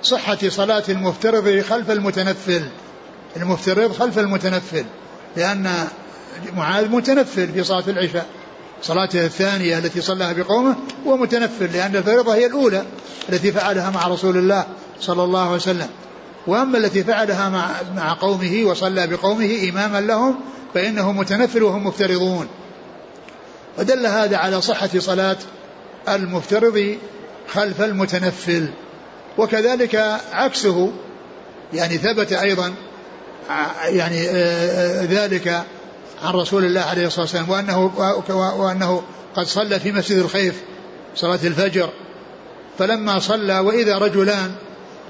صحة 0.02 0.38
صلاة 0.48 0.82
المفترض 0.88 1.61
خلف 1.61 1.90
المتنفل. 1.90 2.64
المفترض 3.36 3.92
خلف 3.92 4.18
المتنفل 4.18 4.84
لأن 5.36 5.88
معاذ 6.57 6.88
متنفل 6.88 7.52
في 7.52 7.64
صلاة 7.64 7.84
العشاء. 7.88 8.26
صلاته 8.82 9.24
الثانية 9.24 9.78
التي 9.78 10.00
صلاها 10.00 10.32
بقومه 10.32 10.76
هو 11.07 11.16
متنفل 11.16 11.72
لأن 11.72 11.96
الفريضة 11.96 12.34
هي 12.34 12.46
الأولى 12.46 12.84
التي 13.28 13.52
فعلها 13.52 13.90
مع 13.90 14.09
رسول 14.09 14.36
الله 14.36 14.64
صلى 15.00 15.24
الله 15.24 15.40
عليه 15.40 15.57
وسلم. 15.57 15.88
وأما 16.46 16.78
التي 16.78 17.05
فعلها 17.05 17.48
مع, 17.48 17.70
مع 17.96 18.12
قومه 18.12 18.64
وصلى 18.64 19.07
بقومه 19.07 19.68
إماما 19.70 20.00
لهم 20.00 20.40
فإنه 20.74 21.12
متنفل 21.12 21.62
وهم 21.62 21.86
مفترضون. 21.86 22.46
ودل 23.78 24.07
هذا 24.07 24.36
على 24.36 24.61
صحة 24.61 24.90
صلاة 24.98 25.36
المفترض 26.09 26.98
خلف 27.48 27.80
المتنفل. 27.82 28.68
وكذلك 29.38 29.94
عكسه 30.32 30.92
يعني 31.72 31.98
ثبت 31.98 32.32
أيضا 32.32 32.74
يعني 33.84 34.26
ذلك 35.07 35.64
عن 36.24 36.34
رسول 36.34 36.64
الله 36.64 36.80
عليه 36.80 37.07
الصلاة 37.07 37.22
والسلام 37.22 37.50
وأنه, 37.50 37.92
وأنه 38.59 39.02
قد 39.36 39.46
صلى 39.46 39.80
في 39.80 39.92
مسجد 39.92 40.18
الخيف 40.18 40.55
صلاة 41.16 41.38
الفجر. 41.44 41.88
فلما 42.78 43.18
صلى 43.18 43.59
وإذا 43.59 43.98
رجلان 43.98 44.55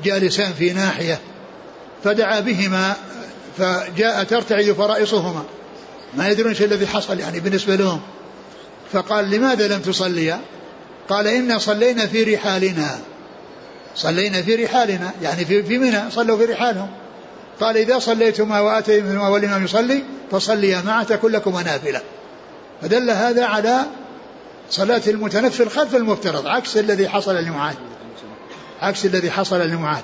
جالسان 0.04 0.52
في 0.52 0.72
ناحية 0.72 1.20
فدعا 2.04 2.40
بهما 2.40 2.96
فجاء 3.58 4.24
ترتعد 4.24 4.72
فرائصهما. 4.72 5.44
ما 6.16 6.28
يدرون 6.28 6.48
إيش 6.48 6.62
الذي 6.62 6.86
حصل 6.86 7.20
يعني 7.20 7.40
بالنسبة 7.40 7.74
لهم. 7.74 8.00
فقال 8.92 9.30
لماذا 9.30 9.68
لم 9.68 9.80
تصليا؟ 9.80 10.40
قال 11.08 11.26
إنا 11.26 11.58
صلينا 11.58 12.06
في 12.06 12.34
رحالنا. 12.34 12.98
صلينا 13.94 14.42
في 14.42 14.64
رحالنا. 14.64 15.12
يعني 15.22 15.44
في, 15.44 15.62
في 15.62 15.78
منى 15.78 16.10
صلوا 16.10 16.38
في 16.38 16.44
رحالهم. 16.44 16.90
قال 17.60 17.76
إذا 17.76 17.98
صليتما 17.98 18.60
وآتيتما 18.60 19.28
والإمام 19.28 19.64
يصلي 19.64 20.02
فصليا 20.30 20.82
معه 20.86 21.02
تكن 21.02 21.30
لكما 21.30 21.62
نافلة. 21.62 22.00
فدل 22.82 23.10
هذا 23.10 23.44
على 23.44 23.80
صلاة 24.70 25.02
المتنفل 25.06 25.70
خلف 25.70 25.94
المفترض 25.94 26.46
عكس 26.46 26.76
الذي 26.76 27.08
حصل 27.08 27.34
لمعاذ. 27.36 27.76
عكس 28.80 29.06
الذي 29.06 29.30
حصل 29.30 29.60
لمعاذ. 29.60 30.02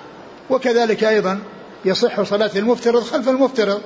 وكذلك 0.50 1.04
أيضا 1.04 1.38
يصح 1.84 2.22
صلاة 2.22 2.50
المفترض 2.56 3.02
خلف 3.02 3.28
المفترض. 3.28 3.80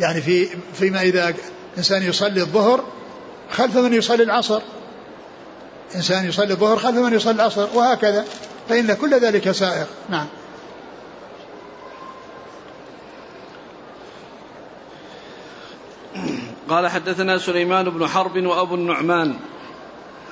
يعني 0.00 0.20
في 0.20 0.48
فيما 0.74 1.02
إذا 1.02 1.34
إنسان 1.78 2.02
يصلي 2.02 2.40
الظهر 2.40 2.84
خلف 3.50 3.76
من 3.76 3.94
يصلي 3.94 4.22
العصر. 4.22 4.62
إنسان 5.94 6.28
يصلي 6.28 6.52
الظهر 6.52 6.78
خلف 6.78 6.96
من 6.96 7.12
يصلي 7.12 7.34
العصر 7.34 7.68
وهكذا. 7.74 8.24
فإن 8.68 8.94
كل 8.94 9.14
ذلك 9.14 9.50
سائغ. 9.50 9.86
نعم. 10.08 10.26
قال 16.68 16.88
حدثنا 16.88 17.38
سليمان 17.38 17.90
بن 17.90 18.06
حرب 18.06 18.46
وأبو 18.46 18.74
النعمان. 18.74 19.36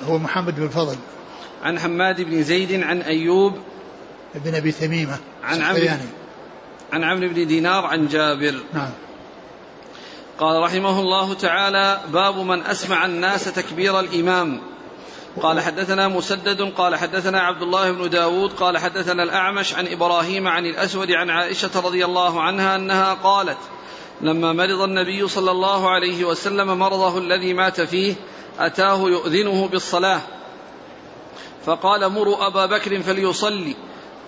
هو 0.09 0.19
محمد 0.19 0.57
بن 0.57 0.63
الفضل. 0.63 0.97
عن 1.63 1.79
حماد 1.79 2.21
بن 2.21 2.43
زيد 2.43 2.83
عن 2.83 3.03
أيوب. 3.03 3.55
بن 4.35 4.55
أبي 4.55 4.73
تميمة 4.73 5.19
عن 5.45 5.63
عمرو. 5.63 5.89
عن 6.93 7.05
عمرو 7.05 7.29
بن 7.29 7.47
دينار 7.47 7.85
عن 7.85 8.07
جابر. 8.07 8.55
نعم. 8.73 8.91
قال 10.39 10.63
رحمه 10.63 11.01
الله 11.01 11.35
تعالى 11.35 12.01
باب 12.13 12.39
من 12.39 12.63
أسمع 12.63 13.05
الناس 13.05 13.45
تكبير 13.45 14.01
الإمام. 14.01 14.61
قال 15.41 15.61
حدثنا 15.61 16.09
مسدد 16.09 16.63
قال 16.63 16.97
حدثنا 16.97 17.41
عبد 17.41 17.63
الله 17.63 17.93
بن 17.93 18.11
داود 18.11 18.53
قال 18.53 18.79
حدثنا 18.79 19.23
الأعمش 19.23 19.75
عن 19.75 19.87
إبراهيم 19.87 20.49
عن 20.49 20.67
الأسود 20.67 21.11
عن 21.11 21.31
عائشة 21.31 21.71
رضي 21.77 22.05
الله 22.05 22.43
عنها 22.43 22.77
أنها 22.77 23.15
قالت 23.15 23.59
لما 24.21 24.53
مرض 24.53 24.81
النبي 24.81 25.29
صلى 25.29 25.51
الله 25.51 25.91
عليه 25.91 26.25
وسلم 26.25 26.79
مرضه 26.79 27.19
الذي 27.19 27.55
مات 27.55 27.81
فيه 27.81 28.15
أتاه 28.59 29.09
يؤذنه 29.09 29.69
بالصلاة. 29.69 30.21
فقال 31.67 32.09
مروا 32.09 32.47
أبا 32.47 32.67
بكر 32.67 33.03
فليصلي. 33.03 33.77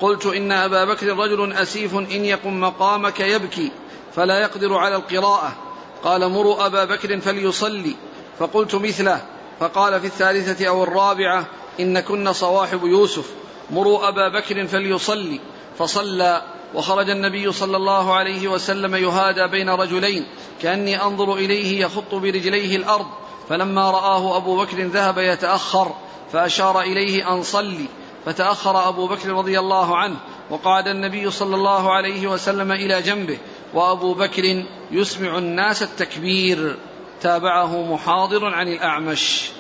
قلت 0.01 0.27
إن 0.27 0.53
أبا 0.53 0.85
بكر 0.85 1.07
رجل 1.07 1.53
أسيف 1.53 1.95
إن 1.95 2.25
يقم 2.25 2.61
مقامك 2.61 3.21
يبكي 3.21 3.73
فلا 4.17 4.41
يقدر 4.41 4.75
على 4.75 4.97
القراءة. 4.97 5.57
قال 6.05 6.29
مروا 6.29 6.67
أبا 6.67 6.85
بكر 6.85 7.21
فليصلي. 7.21 7.97
فقلت 8.39 8.75
مثله. 8.75 9.34
فقال 9.61 10.01
في 10.01 10.07
الثالثة 10.07 10.69
أو 10.69 10.83
الرابعة 10.83 11.47
إن 11.81 12.01
كن 12.01 12.33
صواحب 12.33 12.85
يوسف 12.85 13.31
مروا 13.71 14.09
أبا 14.09 14.29
بكر 14.29 14.67
فليصلي 14.67 15.41
فصلى 15.79 16.43
وخرج 16.75 17.11
النبي 17.11 17.53
صلى 17.53 17.77
الله 17.77 18.15
عليه 18.15 18.49
وسلم 18.49 18.95
يهادى 18.95 19.47
بين 19.49 19.71
رجلين 19.71 20.27
كأني 20.63 21.03
أنظر 21.03 21.35
إليه 21.35 21.81
يخط 21.81 22.15
برجليه 22.15 22.77
الأرض 22.77 23.07
فلما 23.49 23.91
رآه 23.91 24.37
أبو 24.37 24.57
بكر 24.57 24.83
ذهب 24.83 25.19
يتأخر 25.19 25.93
فأشار 26.33 26.81
إليه 26.81 27.33
أن 27.33 27.43
صلي 27.43 27.87
فتأخر 28.27 28.89
أبو 28.89 29.07
بكر 29.07 29.29
رضي 29.29 29.59
الله 29.59 29.97
عنه 29.97 30.17
وقعد 30.51 30.89
النبي 30.89 31.31
صلى 31.31 31.57
الله 31.57 31.93
عليه 31.93 32.27
وسلم 32.27 32.73
إلى 32.73 33.03
جنبه 33.03 33.39
وأبو 33.75 34.15
بكر 34.15 34.65
يسمع 34.91 35.39
الناس 35.39 35.83
التكبير. 35.83 36.77
تابعه 37.23 37.93
محاضر 37.93 38.45
عن 38.45 38.69
الأعمش. 38.69 39.51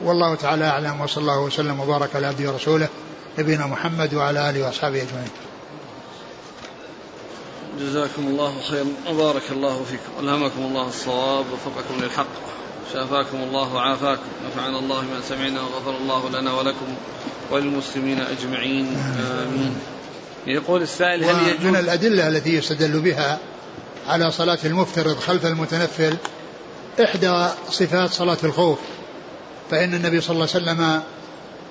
والله 0.00 0.34
تعالى 0.34 0.64
أعلم 0.64 1.00
وصلى 1.00 1.22
الله 1.22 1.40
وسلم 1.40 1.80
وبارك 1.80 2.16
على 2.16 2.26
عبده 2.26 2.50
ورسوله 2.50 2.88
نبينا 3.38 3.66
محمد 3.66 4.14
وعلى 4.14 4.50
آله 4.50 4.66
وأصحابه 4.66 5.02
أجمعين. 5.02 5.30
جزاكم 7.80 8.26
الله 8.26 8.54
خيرا. 8.70 8.86
وبارك 9.10 9.42
الله 9.50 9.84
فيكم. 9.90 10.28
ألهمكم 10.28 10.62
الله 10.62 10.88
الصواب 10.88 11.44
ووفقكم 11.50 12.04
للحق. 12.04 12.26
شافاكم 12.92 13.38
الله 13.42 13.74
وعافاكم. 13.74 14.22
نفعنا 14.46 14.78
الله 14.78 15.02
ما 15.02 15.20
سمعنا 15.28 15.60
وغفر 15.60 15.96
الله 15.96 16.40
لنا 16.40 16.52
ولكم 16.52 16.94
وللمسلمين 17.50 18.20
أجمعين. 18.20 18.96
آمين. 19.42 19.76
يقول 20.46 20.82
السائل 20.82 21.24
هل 21.24 21.48
يجوز 21.48 21.66
من 21.66 21.76
الأدلة 21.76 22.28
التي 22.28 22.54
يستدل 22.54 23.00
بها 23.00 23.38
على 24.08 24.30
صلاة 24.30 24.58
المفترض 24.64 25.18
خلف 25.18 25.46
المتنفل 25.46 26.16
إحدى 27.00 27.48
صفات 27.70 28.10
صلاة 28.10 28.38
الخوف 28.44 28.78
فإن 29.70 29.94
النبي 29.94 30.20
صلى 30.20 30.34
الله 30.34 30.48
عليه 30.54 30.64
وسلم 30.64 31.02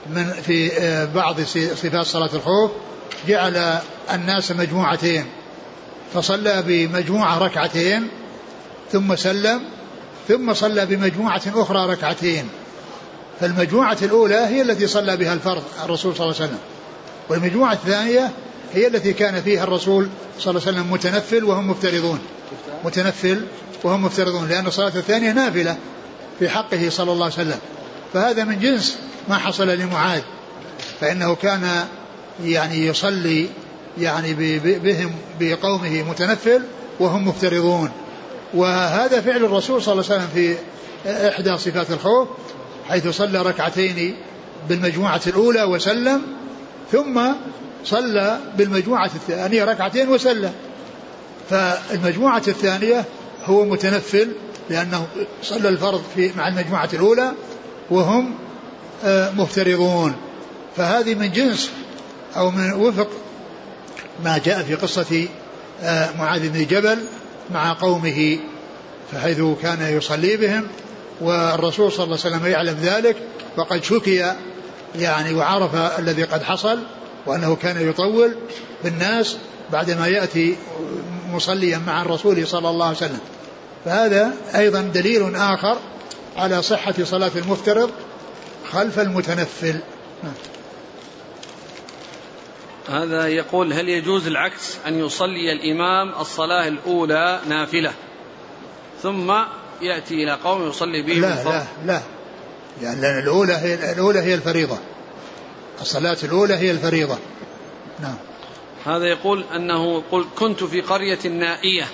من 0.09 0.33
في 0.47 0.71
آه، 0.79 1.05
بعض 1.05 1.41
صفات 1.41 2.05
صلاة 2.05 2.29
الخوف 2.33 2.71
جعل 3.27 3.79
الناس 4.13 4.51
مجموعتين 4.51 5.25
فصلى 6.13 6.63
بمجموعة 6.67 7.37
ركعتين 7.37 8.07
ثم 8.91 9.15
سلم 9.15 9.61
ثم 10.27 10.53
صلى 10.53 10.85
بمجموعة 10.85 11.41
أخرى 11.55 11.91
ركعتين 11.91 12.49
فالمجموعة 13.39 13.97
الأولى 14.01 14.35
هي 14.35 14.61
التي 14.61 14.87
صلى 14.87 15.17
بها 15.17 15.33
الفرض 15.33 15.63
الرسول 15.83 16.15
صلى 16.15 16.25
الله 16.25 16.35
عليه 16.35 16.45
وسلم 16.45 16.59
والمجموعة 17.29 17.73
الثانية 17.73 18.31
هي 18.73 18.87
التي 18.87 19.13
كان 19.13 19.41
فيها 19.41 19.63
الرسول 19.63 20.09
صلى 20.39 20.51
الله 20.51 20.67
عليه 20.67 20.77
وسلم 20.79 20.91
متنفل 20.91 21.43
وهم 21.43 21.69
مفترضون 21.69 22.19
متنفل 22.85 23.45
وهم 23.83 24.05
مفترضون 24.05 24.47
لأن 24.47 24.67
الصلاة 24.67 24.87
الثانية 24.95 25.31
نافلة 25.31 25.77
في 26.39 26.49
حقه 26.49 26.89
صلى 26.89 27.11
الله 27.11 27.25
عليه 27.25 27.33
وسلم. 27.33 27.59
فهذا 28.13 28.43
من 28.43 28.59
جنس 28.59 28.97
ما 29.29 29.37
حصل 29.37 29.67
لمعاذ. 29.67 30.21
فإنه 31.01 31.35
كان 31.35 31.85
يعني 32.43 32.85
يصلي 32.85 33.47
يعني 33.97 34.33
بهم 34.63 35.11
بقومه 35.39 36.03
متنفل 36.03 36.63
وهم 36.99 37.27
مفترضون. 37.27 37.91
وهذا 38.53 39.21
فعل 39.21 39.45
الرسول 39.45 39.81
صلى 39.81 39.93
الله 39.93 40.05
عليه 40.11 40.15
وسلم 40.15 40.27
في 40.33 40.55
إحدى 41.29 41.57
صفات 41.57 41.91
الخوف 41.91 42.27
حيث 42.89 43.07
صلى 43.07 43.41
ركعتين 43.41 44.15
بالمجموعة 44.69 45.21
الأولى 45.27 45.63
وسلم 45.63 46.21
ثم 46.91 47.21
صلى 47.85 48.39
بالمجموعة 48.57 49.11
الثانية 49.15 49.63
ركعتين 49.63 50.09
وسلم. 50.09 50.53
فالمجموعة 51.49 52.43
الثانية 52.47 53.05
هو 53.45 53.65
متنفل 53.65 54.31
لأنه 54.69 55.07
صلى 55.43 55.69
الفرض 55.69 56.03
في 56.15 56.31
مع 56.37 56.47
المجموعة 56.47 56.89
الأولى 56.93 57.31
وهم 57.89 58.33
آه، 59.03 59.31
مفترضون. 59.31 60.15
فهذه 60.77 61.15
من 61.15 61.31
جنس 61.31 61.71
أو 62.37 62.51
من 62.51 62.73
وفق 62.73 63.07
ما 64.23 64.37
جاء 64.37 64.63
في 64.63 64.75
قصة 64.75 65.27
آه، 65.81 66.09
معاذ 66.17 66.49
بن 66.49 66.65
جبل 66.65 66.99
مع 67.51 67.73
قومه 67.73 68.39
فحيث 69.11 69.41
كان 69.61 69.97
يصلي 69.97 70.37
بهم. 70.37 70.67
والرسول 71.21 71.91
صلى 71.91 72.03
الله 72.03 72.17
عليه 72.25 72.35
وسلم 72.35 72.45
يعلم 72.45 72.77
ذلك 72.81 73.15
وقد 73.57 73.83
شكي 73.83 74.33
يعني 74.95 75.33
وعرف 75.33 75.75
الذي 75.99 76.23
قد 76.23 76.43
حصل 76.43 76.79
وأنه 77.25 77.55
كان 77.55 77.89
يطول 77.89 78.35
بالناس 78.83 79.37
بعدما 79.71 80.07
يأتي 80.07 80.55
مصليا 81.31 81.77
مع 81.77 82.01
الرسول 82.01 82.47
صلى 82.47 82.69
الله 82.69 82.85
عليه 82.85 82.97
وسلم. 82.97 83.19
فهذا 83.85 84.33
أيضا 84.55 84.81
دليل 84.81 85.35
آخر 85.35 85.77
على 86.37 86.61
صحة 86.61 86.93
صلاة 87.03 87.31
المفترض 87.35 87.91
خلف 88.71 88.99
المتنفل. 88.99 89.79
هذا 92.89 93.27
يقول 93.27 93.73
هل 93.73 93.89
يجوز 93.89 94.27
العكس 94.27 94.77
أن 94.87 95.05
يصلي 95.05 95.51
الإمام 95.51 96.21
الصلاة 96.21 96.67
الأولى 96.67 97.39
نافلة 97.49 97.93
ثم 99.03 99.33
يأتي 99.81 100.23
إلى 100.23 100.31
قوم 100.31 100.67
يصلي 100.69 101.01
بهم 101.01 101.21
لا 101.21 101.43
لا 101.43 101.63
لا. 101.85 102.01
يعني 102.81 103.01
لأن 103.01 103.19
الأولى 103.19 103.53
هي 103.53 103.91
الأولى 103.91 104.19
هي 104.19 104.33
الفريضة. 104.33 104.77
الصلاة 105.81 106.17
الأولى 106.23 106.53
هي 106.53 106.71
الفريضة. 106.71 107.17
نعم. 107.99 108.15
هذا 108.85 109.05
يقول 109.05 109.45
أنه 109.55 110.03
قل 110.11 110.25
كنت 110.39 110.63
في 110.63 110.81
قرية 110.81 111.27
نائية 111.27 111.87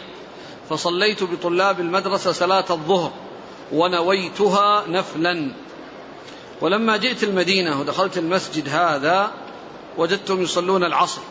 فصليت 0.69 1.23
بطلاب 1.23 1.79
المدرسة 1.79 2.31
صلاة 2.31 2.65
الظهر 2.69 3.11
ونويتها 3.71 4.87
نفلا. 4.87 5.51
ولما 6.61 6.97
جئت 6.97 7.23
المدينة 7.23 7.79
ودخلت 7.79 8.17
المسجد 8.17 8.69
هذا 8.69 9.31
وجدتهم 9.97 10.41
يصلون 10.41 10.83
العصر 10.83 11.21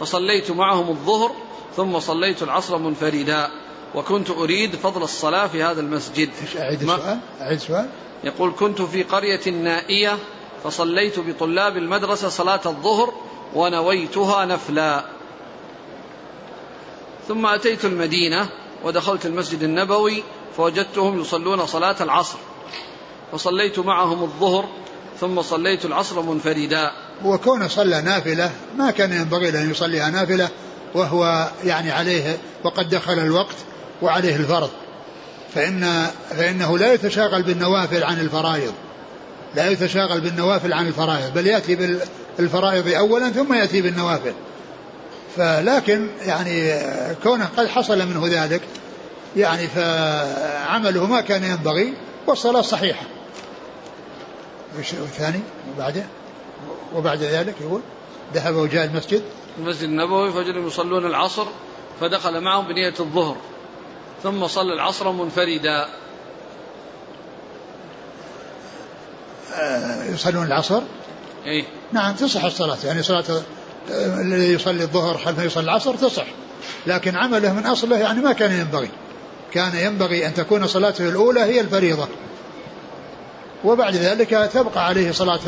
فصليت 0.00 0.50
معهم 0.50 0.88
الظهر 0.88 1.32
ثم 1.76 2.00
صليت 2.00 2.42
العصر 2.42 2.78
منفردا 2.78 3.50
وكنت 3.94 4.30
أريد 4.30 4.76
فضل 4.76 5.02
الصلاة 5.02 5.46
في 5.46 5.62
هذا 5.62 5.80
المسجد. 5.80 6.30
أعيد 6.58 6.82
السؤال؟ 6.82 7.18
أعيد 7.40 7.56
السؤال. 7.56 7.88
يقول 8.24 8.52
كنت 8.58 8.82
في 8.82 9.02
قرية 9.02 9.50
نائية 9.50 10.18
فصليت 10.64 11.18
بطلاب 11.18 11.76
المدرسة 11.76 12.28
صلاة 12.28 12.60
الظهر 12.66 13.12
ونويتها 13.54 14.44
نفلا. 14.44 15.04
ثم 17.28 17.46
أتيت 17.46 17.84
المدينة 17.84 18.48
ودخلت 18.84 19.26
المسجد 19.26 19.62
النبوي 19.62 20.22
فوجدتهم 20.56 21.20
يصلون 21.20 21.66
صلاة 21.66 21.96
العصر. 22.00 22.38
فصليت 23.32 23.78
معهم 23.78 24.22
الظهر 24.22 24.64
ثم 25.20 25.42
صليت 25.42 25.84
العصر 25.84 26.22
منفردا. 26.22 26.92
وكونه 27.24 27.68
صلى 27.68 28.02
نافلة 28.02 28.50
ما 28.76 28.90
كان 28.90 29.12
ينبغي 29.12 29.50
له 29.50 29.62
أن 29.62 29.70
يصليها 29.70 30.10
نافلة 30.10 30.48
وهو 30.94 31.50
يعني 31.64 31.90
عليه 31.90 32.38
وقد 32.64 32.88
دخل 32.88 33.18
الوقت 33.18 33.56
وعليه 34.02 34.36
الفرض. 34.36 34.70
فإن 35.54 36.06
فإنه 36.30 36.78
لا 36.78 36.92
يتشاغل 36.92 37.42
بالنوافل 37.42 38.04
عن 38.04 38.20
الفرائض. 38.20 38.72
لا 39.58 39.70
يتشاغل 39.70 40.20
بالنوافل 40.20 40.72
عن 40.72 40.86
الفرائض 40.86 41.34
بل 41.34 41.46
يأتي 41.46 41.98
بالفرائض 42.38 42.88
أولا 42.88 43.30
ثم 43.30 43.54
يأتي 43.54 43.82
بالنوافل. 43.82 44.32
فلكن 45.36 46.08
يعني 46.26 46.80
كونه 47.22 47.48
قد 47.56 47.66
حصل 47.66 47.98
منه 47.98 48.44
ذلك 48.44 48.62
يعني 49.36 49.66
فعمله 49.66 51.06
ما 51.06 51.20
كان 51.20 51.44
ينبغي 51.44 51.94
والصلاة 52.26 52.62
صحيحة. 52.62 53.06
والثاني؟ 54.76 55.40
وبعده؟ 55.74 56.04
وبعد 56.94 57.18
ذلك 57.18 57.54
يقول 57.60 57.80
ذهب 58.34 58.54
وجاء 58.54 58.84
المسجد. 58.84 59.22
المسجد 59.58 59.82
النبوي 59.82 60.32
فوجدهم 60.32 60.66
يصلون 60.66 61.06
العصر 61.06 61.46
فدخل 62.00 62.40
معهم 62.40 62.68
بنية 62.68 62.94
الظهر 63.00 63.36
ثم 64.22 64.46
صلى 64.46 64.74
العصر 64.74 65.12
منفردا. 65.12 65.88
يصلون 70.12 70.46
العصر؟ 70.46 70.82
إيه. 71.46 71.64
نعم 71.92 72.14
تصح 72.14 72.44
الصلاة. 72.44 72.76
يعني 72.84 73.02
صلاة 73.02 73.24
آه، 73.90 74.20
الذي 74.20 74.52
يصلي 74.52 74.82
الظهر 74.82 75.18
خلفه 75.18 75.42
يصلي 75.42 75.64
العصر 75.64 75.94
تصح. 75.94 76.26
لكن 76.86 77.16
عمله 77.16 77.52
من 77.52 77.66
أصله 77.66 77.98
يعني 77.98 78.20
ما 78.20 78.32
كان 78.32 78.52
ينبغي. 78.52 78.90
كان 79.52 79.76
ينبغي 79.76 80.26
أن 80.26 80.34
تكون 80.34 80.66
صلاته 80.66 81.08
الأولى 81.08 81.40
هي 81.40 81.60
الفريضة. 81.60 82.08
وبعد 83.64 83.94
ذلك 83.94 84.50
تبقى 84.52 84.86
عليه 84.86 85.12
صلاة 85.12 85.40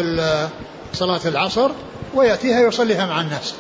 صلاة 0.93 1.21
العصر 1.25 1.71
ويأتيها 2.15 2.61
يصليها 2.61 3.07
مع 3.07 3.21
الناس. 3.21 3.55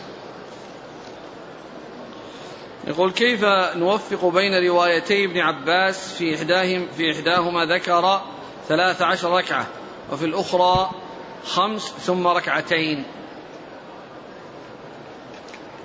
يقول 2.86 3.10
كيف 3.10 3.44
نوفق 3.76 4.24
بين 4.24 4.68
روايتي 4.68 5.24
ابن 5.24 5.38
عباس 5.38 6.12
في 6.12 6.34
إحداهم 6.34 6.88
في 6.96 7.12
إحداهما 7.12 7.64
ذكر 7.64 8.20
ثلاث 8.68 9.02
عشر 9.02 9.30
ركعة؟ 9.30 9.66
وفي 10.12 10.24
الأخرى 10.24 10.90
خمس 11.44 11.92
ثم 12.06 12.26
ركعتين. 12.26 13.04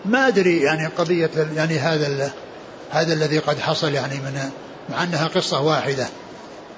ما 0.05 0.27
أدري 0.27 0.61
يعني 0.61 0.87
قضية 0.87 1.29
يعني 1.55 1.79
هذا 1.79 2.31
هذا 2.91 3.13
الذي 3.13 3.39
قد 3.39 3.59
حصل 3.59 3.93
يعني 3.93 4.15
من 4.15 4.51
مع 4.89 5.03
أنها 5.03 5.27
قصة 5.27 5.61
واحدة. 5.61 6.07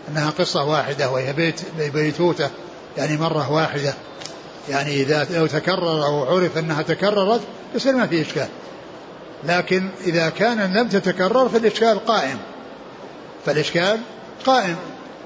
أنها 0.10 0.30
قصة 0.30 0.64
واحدة 0.64 1.10
وهي 1.10 1.34
بيت 1.34 1.62
بيتوتة 1.94 2.50
يعني 2.98 3.18
مرة 3.18 3.52
واحدة. 3.52 3.94
يعني 4.70 5.02
إذا 5.02 5.28
لو 5.32 5.46
تكرر 5.46 6.06
أو 6.06 6.36
عرف 6.36 6.58
أنها 6.58 6.82
تكررت 6.82 7.42
يصير 7.76 7.96
ما 7.96 8.08
في 8.08 8.22
إشكال. 8.22 8.48
لكن 9.44 9.90
إذا 10.06 10.30
كان 10.30 10.74
لم 10.74 10.88
تتكرر 10.88 11.50
فالإشكال 11.50 12.06
قائم. 12.06 12.38
فالإشكال 13.46 14.00
قائم. 14.46 14.76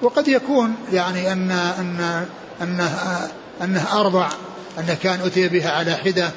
وقد 0.01 0.27
يكون 0.27 0.75
يعني 0.93 1.31
أن 1.31 1.51
أن 1.51 2.25
أنه 2.61 3.27
أنه 3.61 3.99
أربع 3.99 4.29
أنه 4.79 4.97
كان 5.03 5.19
أتي 5.25 5.47
بها 5.47 5.71
على 5.71 5.95
حدة 5.95 6.31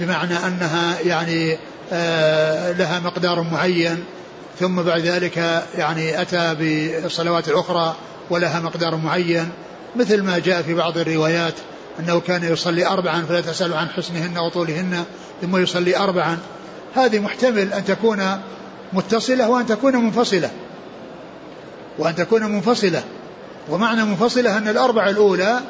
بمعنى 0.00 0.36
أنها 0.46 1.00
يعني 1.00 1.58
آه، 1.92 2.72
لها 2.72 3.00
مقدار 3.00 3.42
معين 3.42 4.04
ثم 4.60 4.82
بعد 4.82 5.00
ذلك 5.00 5.64
يعني 5.74 6.22
أتى 6.22 6.54
بالصلوات 6.54 7.48
الأخرى 7.48 7.96
ولها 8.30 8.60
مقدار 8.60 8.96
معين 8.96 9.48
مثل 9.96 10.22
ما 10.22 10.38
جاء 10.38 10.62
في 10.62 10.74
بعض 10.74 10.98
الروايات 10.98 11.54
أنه 12.00 12.20
كان 12.20 12.44
يصلي 12.44 12.86
أربعا 12.86 13.22
فلا 13.28 13.40
تسأل 13.40 13.74
عن 13.74 13.88
حسنهن 13.88 14.38
وطولهن 14.38 15.04
ثم 15.42 15.56
يصلي 15.56 15.96
أربعا. 15.96 16.38
هذه 16.94 17.18
محتمل 17.18 17.72
أن 17.72 17.84
تكون 17.84 18.40
متصلة 18.92 19.48
وأن 19.48 19.66
تكون 19.66 19.96
منفصلة. 19.96 20.50
وأن 21.98 22.14
تكون 22.14 22.42
منفصلة. 22.42 23.04
ومعنى 23.68 24.04
منفصلة 24.04 24.58
أن 24.58 24.68
الأربعة 24.68 25.10
الأولى 25.10 25.60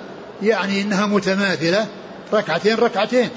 يعني 0.42 0.82
أنها 0.82 1.06
متماثلة 1.06 1.86
ركعتين 2.32 2.76
ركعتين. 2.76 3.30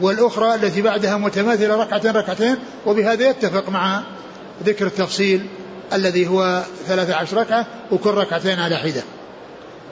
والأخرى 0.00 0.54
التي 0.54 0.82
بعدها 0.82 1.16
متماثلة 1.16 1.76
ركعتين 1.76 2.10
ركعتين. 2.10 2.56
وبهذا 2.86 3.30
يتفق 3.30 3.68
مع 3.68 4.02
ذكر 4.64 4.86
التفصيل 4.86 5.46
الذي 5.92 6.28
هو 6.28 6.62
ثلاثة 6.86 7.14
عشر 7.14 7.36
ركعة 7.36 7.66
وكل 7.92 8.10
ركعتين 8.10 8.58
على 8.58 8.76
حدة. 8.76 9.02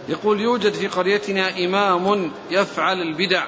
يقول 0.08 0.40
يوجد 0.40 0.72
في 0.72 0.86
قريتنا 0.86 1.64
إمام 1.64 2.30
يفعل 2.50 3.02
البدع 3.02 3.42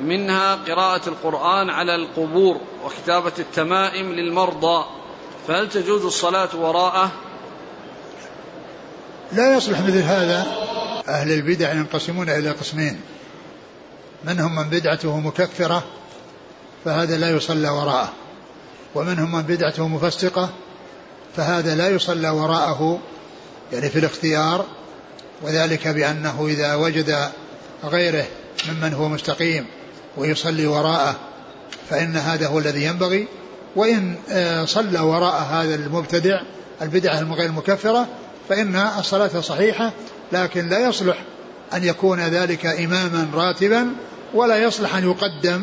منها 0.00 0.54
قراءة 0.54 1.08
القرآن 1.08 1.70
على 1.70 1.94
القبور 1.94 2.60
وكتابة 2.84 3.32
التمائم 3.38 4.12
للمرضى. 4.12 4.84
فهل 5.48 5.68
تجوز 5.68 6.04
الصلاة 6.04 6.48
وراءه؟ 6.56 7.10
لا 9.34 9.56
يصلح 9.56 9.80
مثل 9.80 10.02
هذا. 10.02 10.46
أهل 11.08 11.32
البدع 11.32 11.72
ينقسمون 11.72 12.28
إلى 12.28 12.50
قسمين. 12.50 13.00
منهم 14.24 14.54
من 14.54 14.70
بدعته 14.70 15.20
مكفرة 15.20 15.84
فهذا 16.84 17.16
لا 17.16 17.30
يصلى 17.30 17.68
وراءه. 17.68 18.12
ومنهم 18.94 19.32
من 19.32 19.42
بدعته 19.42 19.88
مفسقة 19.88 20.50
فهذا 21.36 21.74
لا 21.74 21.88
يصلى 21.88 22.30
وراءه 22.30 22.98
يعني 23.72 23.90
في 23.90 23.98
الاختيار. 23.98 24.66
وذلك 25.42 25.88
بأنه 25.88 26.46
إذا 26.46 26.74
وجد 26.74 27.30
غيره 27.84 28.24
ممن 28.68 28.94
هو 28.94 29.08
مستقيم 29.08 29.66
ويصلي 30.16 30.66
وراءه 30.66 31.16
فإن 31.90 32.16
هذا 32.16 32.46
هو 32.46 32.58
الذي 32.58 32.84
ينبغي. 32.84 33.28
وإن 33.76 34.16
آه، 34.30 34.64
صلى 34.64 35.00
وراء 35.00 35.42
هذا 35.42 35.74
المبتدع 35.74 36.40
البدعة 36.82 37.34
غير 37.34 37.46
المكفرة 37.46 38.08
فإن 38.48 38.76
الصلاة 38.76 39.40
صحيحة 39.40 39.92
لكن 40.32 40.68
لا 40.68 40.88
يصلح 40.88 41.16
أن 41.74 41.84
يكون 41.84 42.20
ذلك 42.20 42.66
إماما 42.66 43.28
راتبا 43.34 43.88
ولا 44.34 44.62
يصلح 44.62 44.96
أن 44.96 45.04
يقدم 45.04 45.62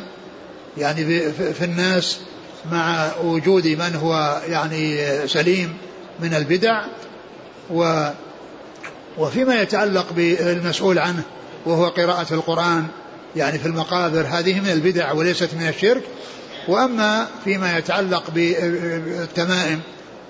يعني 0.77 1.05
في 1.32 1.65
الناس 1.65 2.19
مع 2.71 3.11
وجود 3.23 3.67
من 3.67 3.95
هو 3.95 4.41
يعني 4.47 5.07
سليم 5.27 5.77
من 6.19 6.34
البدع 6.34 6.86
و 7.69 8.09
وفيما 9.17 9.61
يتعلق 9.61 10.05
بالمسؤول 10.15 10.99
عنه 10.99 11.23
وهو 11.65 11.88
قراءة 11.88 12.34
القرآن 12.34 12.88
يعني 13.36 13.59
في 13.59 13.65
المقابر 13.65 14.25
هذه 14.29 14.59
من 14.59 14.69
البدع 14.69 15.11
وليست 15.11 15.49
من 15.53 15.67
الشرك. 15.67 16.03
وأما 16.67 17.27
فيما 17.43 17.77
يتعلق 17.77 18.23
بالتمائم 18.29 19.79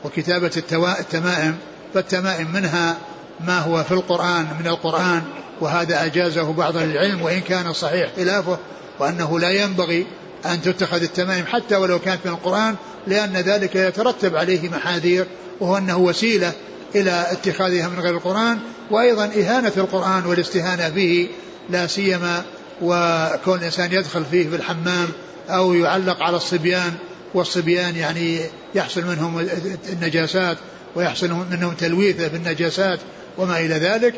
وكتابة 0.04 0.52
التمائم 1.00 1.58
فالتمائم 1.94 2.54
منها 2.54 2.98
ما 3.40 3.60
هو 3.60 3.84
في 3.84 3.92
القرآن 3.92 4.48
من 4.60 4.68
القرآن 4.68 5.22
وهذا 5.62 6.06
أجازه 6.06 6.54
بعض 6.54 6.78
العلم 6.78 7.22
وإن 7.22 7.40
كان 7.40 7.74
صحيح 7.74 8.10
خلافه 8.16 8.58
وأنه 9.00 9.40
لا 9.40 9.50
ينبغي 9.50 10.06
أن 10.46 10.62
تتخذ 10.62 11.02
التمائم 11.02 11.46
حتى 11.46 11.76
ولو 11.76 12.00
كانت 12.00 12.20
من 12.26 12.32
القرآن 12.32 12.76
لأن 13.08 13.38
ذلك 13.38 13.76
يترتب 13.76 14.36
عليه 14.36 14.70
محاذير 14.70 15.26
وهو 15.60 15.78
أنه 15.78 15.98
وسيلة 15.98 16.54
إلى 16.96 17.26
اتخاذها 17.32 17.88
من 17.88 18.00
غير 18.00 18.16
القرآن 18.16 18.60
وأيضا 18.92 19.26
إهانة 19.26 19.72
القرآن 19.78 20.26
والاستهانة 20.26 20.90
به 20.90 21.30
لا 21.70 21.88
سيما 21.88 22.44
وكون 22.82 23.60
الإنسان 23.60 23.92
يدخل 23.92 24.26
فيه 24.32 24.50
بالحمام 24.50 25.10
أو 25.50 25.74
يعلق 25.74 26.24
على 26.24 26.38
الصبيان 26.38 26.94
والصبيان 27.34 27.96
يعني 27.96 28.40
يحصل 28.76 29.02
منهم 29.02 29.48
النجاسات. 29.94 30.58
ويحصل 30.96 31.30
منهم 31.52 31.74
تلويثه 31.74 32.28
بالنجاسات 32.28 33.00
وما 33.38 33.60
إلى 33.60 33.76
ذلك. 33.76 34.14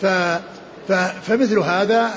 ف 0.00 0.06
فمثل 1.26 1.58
هذا 1.58 2.10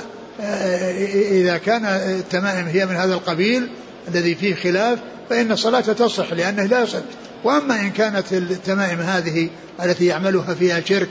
إذا 1.32 1.58
كان 1.58 1.86
التمائم 1.86 2.66
هي 2.68 2.86
من 2.86 2.96
هذا 2.96 3.14
القبيل 3.14 3.70
الذي 4.08 4.36
فيه 4.36 4.56
خلاف 4.56 5.00
فإن 5.30 5.52
الصلاة 5.52 5.82
تصح 5.82 6.34
لأنه 6.34 6.64
لا 6.64 6.84
يصح. 6.84 7.00
وأما 7.44 7.82
إن 7.82 7.90
كانت 7.90 8.34
التمائم 8.34 9.00
هذه 9.00 9.50
التي 9.84 10.06
يعملها 10.06 10.54
فيها 10.54 10.82
شرك 10.82 11.10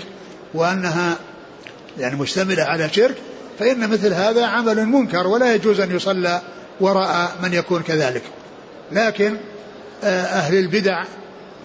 وأنها 0.55 1.17
يعني 1.99 2.17
مشتملة 2.17 2.63
على 2.63 2.89
شرك 2.93 3.15
فإن 3.59 3.91
مثل 3.91 4.13
هذا 4.13 4.47
عمل 4.47 4.87
منكر 4.87 5.27
ولا 5.27 5.55
يجوز 5.55 5.81
أن 5.81 5.97
يصلى 5.97 6.43
وراء 6.81 7.37
من 7.43 7.53
يكون 7.53 7.83
كذلك. 7.83 8.23
لكن 8.93 9.37
آه، 10.05 10.23
أهل 10.23 10.59
البدع 10.59 11.05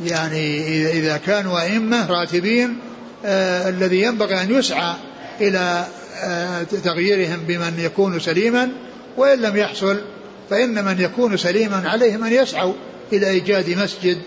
يعني 0.05 0.87
إذا 0.91 1.17
كانوا 1.17 1.61
أئمة 1.61 2.07
راتبين 2.07 2.79
آه 3.25 3.69
الذي 3.69 4.01
ينبغي 4.01 4.41
أن 4.41 4.55
يسعى 4.55 4.95
إلى 5.41 5.85
آه 6.23 6.63
تغييرهم 6.63 7.39
بمن 7.47 7.73
يكون 7.79 8.19
سليما 8.19 8.69
وإن 9.17 9.41
لم 9.41 9.57
يحصل 9.57 10.01
فإن 10.49 10.85
من 10.85 11.01
يكون 11.01 11.37
سليما 11.37 11.89
عليهم 11.89 12.23
أن 12.23 12.33
يسعوا 12.33 12.73
إلى 13.13 13.29
إيجاد 13.29 13.69
مسجد 13.69 14.17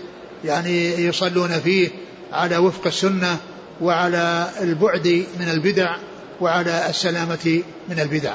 يعني 0.45 1.05
يصلون 1.05 1.49
فيه 1.49 1.89
على 2.31 2.57
وفق 2.57 2.87
السنة 2.87 3.37
وعلى 3.81 4.49
البعد 4.61 5.25
من 5.39 5.49
البدع 5.49 5.95
وعلى 6.41 6.89
السلامة 6.89 7.63
من 7.89 7.99
البدع. 7.99 8.33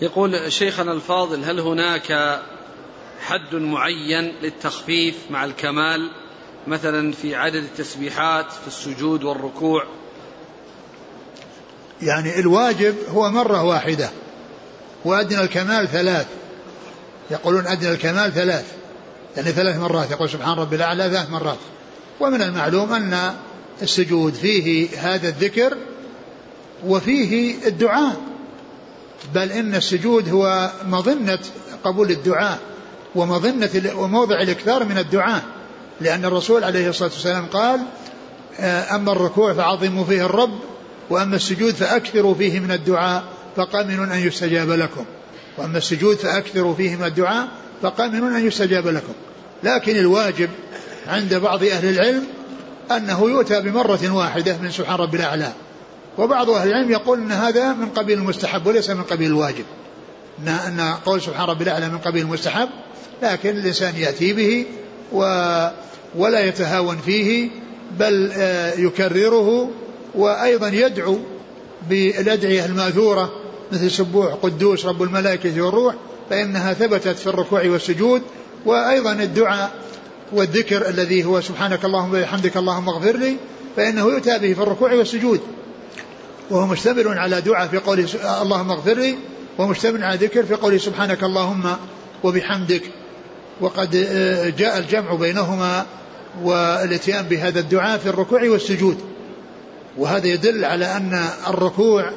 يقول 0.00 0.52
شيخنا 0.52 0.92
الفاضل 0.92 1.44
هل 1.44 1.60
هناك 1.60 2.40
حد 3.20 3.54
معين 3.54 4.32
للتخفيف 4.42 5.14
مع 5.30 5.44
الكمال 5.44 6.10
مثلا 6.66 7.12
في 7.12 7.34
عدد 7.34 7.62
التسبيحات 7.62 8.52
في 8.52 8.66
السجود 8.66 9.24
والركوع. 9.24 9.84
يعني 12.02 12.38
الواجب 12.38 12.94
هو 13.08 13.30
مرة 13.30 13.62
واحدة 13.62 14.10
وأدنى 15.04 15.40
الكمال 15.40 15.88
ثلاث. 15.88 16.26
يقولون 17.30 17.66
أدنى 17.66 17.90
الكمال 17.90 18.32
ثلاث 18.32 18.64
يعني 19.36 19.52
ثلاث 19.52 19.76
مرات. 19.76 20.10
يقول 20.10 20.30
سبحان 20.30 20.58
ربي 20.58 20.76
الأعلى 20.76 21.10
ثلاث 21.10 21.30
مرات. 21.30 21.58
ومن 22.20 22.42
المعلوم 22.42 22.92
أن 22.92 23.34
السجود 23.82 24.34
فيه 24.34 24.88
هذا 24.98 25.28
الذكر 25.28 25.76
وفيه 26.86 27.54
الدعاء 27.66 28.20
بل 29.34 29.52
إن 29.52 29.74
السجود 29.74 30.28
هو 30.28 30.70
مظنة 30.86 31.38
قبول 31.84 32.10
الدعاء. 32.10 32.73
ومظنة 33.14 33.92
وموضع 33.96 34.40
الإكثار 34.40 34.84
من 34.84 34.98
الدعاء. 34.98 35.42
لأن 36.00 36.24
الرسول 36.24 36.64
عليه 36.64 36.88
الصلاة 36.88 37.10
والسلام 37.10 37.46
قال 37.46 37.80
آه، 38.60 38.96
أما 38.96 39.12
الركوع 39.12 39.54
فعظموا 39.54 40.04
فيه 40.04 40.26
الرب 40.26 40.58
وأما 41.10 41.36
السجود 41.36 41.74
فأكثروا 41.74 42.34
فيه 42.34 42.60
من 42.60 42.70
الدعاء 42.70 43.24
فقامن 43.56 44.12
أن 44.12 44.18
يستجاب 44.18 44.70
لكم. 44.70 45.04
وأما 45.58 45.78
السجود 45.78 46.16
فأكثروا 46.16 46.74
فيه 46.74 46.96
من 46.96 47.04
الدعاء 47.04 47.48
فقامن 47.82 48.34
أن 48.34 48.46
يستجاب 48.46 48.88
لكم. 48.88 49.12
لكن 49.62 49.96
الواجب 49.96 50.50
عند 51.08 51.34
بعض 51.34 51.64
أهل 51.64 51.88
العلم 51.88 52.24
أنه 52.90 53.30
يؤتى 53.30 53.60
بمرة 53.60 54.14
واحدة 54.14 54.56
من 54.62 54.70
سبحان 54.70 54.96
رب 54.96 55.14
الأعلى. 55.14 55.52
وبعض 56.18 56.50
أهل 56.50 56.68
العلم 56.68 56.90
يقول 56.90 57.18
أن 57.18 57.32
هذا 57.32 57.72
من 57.72 57.88
قبيل 57.88 58.18
المستحب 58.18 58.66
وليس 58.66 58.90
من 58.90 59.02
قبيل 59.02 59.30
الواجب. 59.30 59.64
أن 60.46 60.94
قول 61.04 61.22
سبحان 61.22 61.48
رب 61.48 61.62
الأعلى 61.62 61.88
من 61.88 61.98
قبيل 61.98 62.22
المستحب 62.22 62.68
لكن 63.22 63.50
الإنسان 63.50 63.96
يأتي 63.96 64.32
به 64.32 64.66
و 65.12 65.20
ولا 66.16 66.40
يتهاون 66.46 66.96
فيه 66.96 67.48
بل 67.98 68.32
آه، 68.32 68.74
يكرره 68.74 69.70
وأيضا 70.14 70.68
يدعو 70.68 71.18
بالأدعية 71.88 72.64
الماثورة 72.64 73.32
مثل 73.72 73.90
سبوح 73.90 74.34
قدوس 74.34 74.86
رب 74.86 75.02
الملائكة 75.02 75.62
والروح 75.62 75.94
فإنها 76.30 76.74
ثبتت 76.74 77.18
في 77.18 77.26
الركوع 77.26 77.66
والسجود 77.66 78.22
وأيضا 78.66 79.12
الدعاء 79.12 79.70
والذكر 80.32 80.88
الذي 80.88 81.24
هو 81.24 81.40
سبحانك 81.40 81.84
اللهم 81.84 82.14
وبحمدك 82.14 82.56
اللهم 82.56 82.88
اغفر 82.88 83.16
لي 83.16 83.36
فإنه 83.76 84.02
يؤتى 84.02 84.38
به 84.38 84.54
في 84.54 84.62
الركوع 84.62 84.92
والسجود. 84.92 85.40
وهو 86.50 86.66
مشتمل 86.66 87.08
على 87.08 87.40
دعاء 87.40 87.68
في 87.68 87.78
قوله 87.78 88.08
اللهم 88.42 88.70
اغفر 88.70 88.94
لي 88.94 89.16
ومشتمل 89.58 90.04
على 90.04 90.26
ذكر 90.26 90.42
في 90.42 90.54
قوله 90.54 90.78
سبحانك 90.78 91.24
اللهم 91.24 91.76
وبحمدك. 92.22 92.82
وقد 93.60 94.06
آه، 94.08 94.48
جاء 94.48 94.78
الجمع 94.78 95.14
بينهما 95.14 95.86
والاتيان 96.42 97.24
بهذا 97.24 97.60
الدعاء 97.60 97.98
في 97.98 98.08
الركوع 98.08 98.42
والسجود. 98.42 98.98
وهذا 99.98 100.26
يدل 100.26 100.64
على 100.64 100.96
أن 100.96 101.24
الركوع 101.48 102.10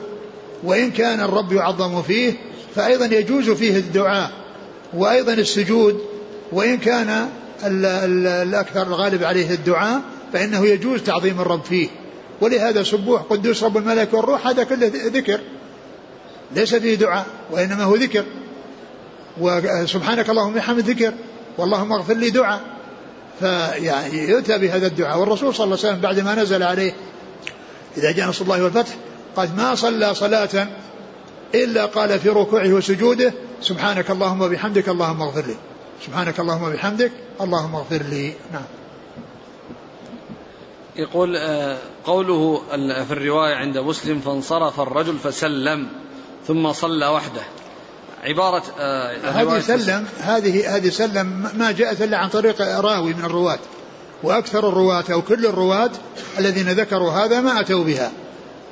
وإن 0.64 0.92
كان 0.92 1.20
الرب 1.20 1.54
يعظم 1.54 2.02
فيه 2.02 2.34
فأيضا 2.76 3.06
يجوز 3.06 3.50
فيه 3.50 3.78
الدعاء 3.78 4.32
وأيضا 4.94 5.34
السجود 5.34 6.02
وإن 6.52 6.78
كان 6.78 7.30
الأكثر 7.64 8.82
الغالب 8.82 9.24
عليه 9.24 9.52
الدعاء 9.52 10.02
فإنه 10.34 10.66
يجوز 10.66 11.04
تعظيم 11.04 11.42
الرب 11.42 11.64
فيه. 11.64 11.88
ولهذا 12.42 12.84
سبوح 12.84 13.22
قدوس 13.22 13.64
رب 13.64 13.78
الملائكة 13.78 14.18
والروح 14.18 14.48
هذا 14.48 14.64
كله 14.64 14.92
ذكر 14.94 15.40
ليس 16.56 16.76
فيه 16.76 16.96
دعاء 16.96 17.26
وإنما 17.52 17.84
هو 17.84 17.96
ذكر. 17.96 18.24
وسبحانك 19.40 20.30
اللهم 20.30 20.54
بحمد 20.54 20.90
ذكر 20.90 21.14
واللهم 21.58 21.94
اغفر 21.94 22.14
لي 22.14 22.30
دعاء. 22.30 22.62
فيعني 23.40 24.30
يؤتى 24.30 24.58
بهذا 24.58 24.88
الدعاء 24.88 25.20
والرسول 25.20 25.56
صلى 25.56 25.64
الله 25.64 25.78
عليه 25.78 25.88
وسلم 25.88 26.02
بعد 26.02 26.20
ما 26.20 26.36
نزل 26.36 26.64
عليه 26.64 26.94
إذا 27.98 28.12
جاء 28.12 28.30
نصر 28.30 28.44
الله 28.44 28.64
والفتح 28.64 28.96
قد 29.36 29.58
ما 29.58 29.76
صلى 29.76 30.16
صلاة 30.16 30.68
إلا 31.56 31.86
قال 31.86 32.20
في 32.20 32.30
ركوعه 32.30 32.74
وسجوده 32.74 33.34
سبحانك 33.62 34.12
اللهم 34.12 34.42
وبحمدك 34.42 34.90
اللهم 34.90 35.22
اغفر 35.22 35.46
لي. 35.46 35.56
سبحانك 36.06 36.40
اللهم 36.40 36.64
وبحمدك 36.64 37.12
اللهم 37.42 37.76
اغفر 37.76 38.02
لي. 38.04 38.34
نعم. 38.54 38.64
يقول 40.96 41.36
آه، 41.36 41.78
قوله 42.06 42.62
في 43.08 43.12
الرواية 43.12 43.56
عند 43.56 43.78
مسلم 43.78 44.20
فانصرف 44.20 44.80
الرجل 44.80 45.18
فسلم 45.18 45.88
ثم 46.48 46.74
صلى 46.74 47.08
وحده. 47.08 47.42
عبارة 48.24 48.64
آه، 48.80 49.18
هذه 49.32 49.60
سلم 49.60 50.06
هذه 50.20 50.76
هذه 50.76 50.90
سلم 50.90 51.50
ما 51.54 51.72
جاءت 51.72 52.02
إلا 52.02 52.18
عن 52.18 52.30
طريق 52.30 52.62
راوي 52.62 53.14
من 53.14 53.26
الرواة. 53.26 53.60
وأكثر 54.24 54.70
الرواة 54.70 55.04
أو 55.12 55.22
كل 55.22 55.46
الرواة 55.46 55.92
الذين 56.40 56.70
ذكروا 56.70 57.12
هذا 57.12 57.42
ما 57.42 57.60
أتوا 57.60 57.84
بها. 57.84 58.12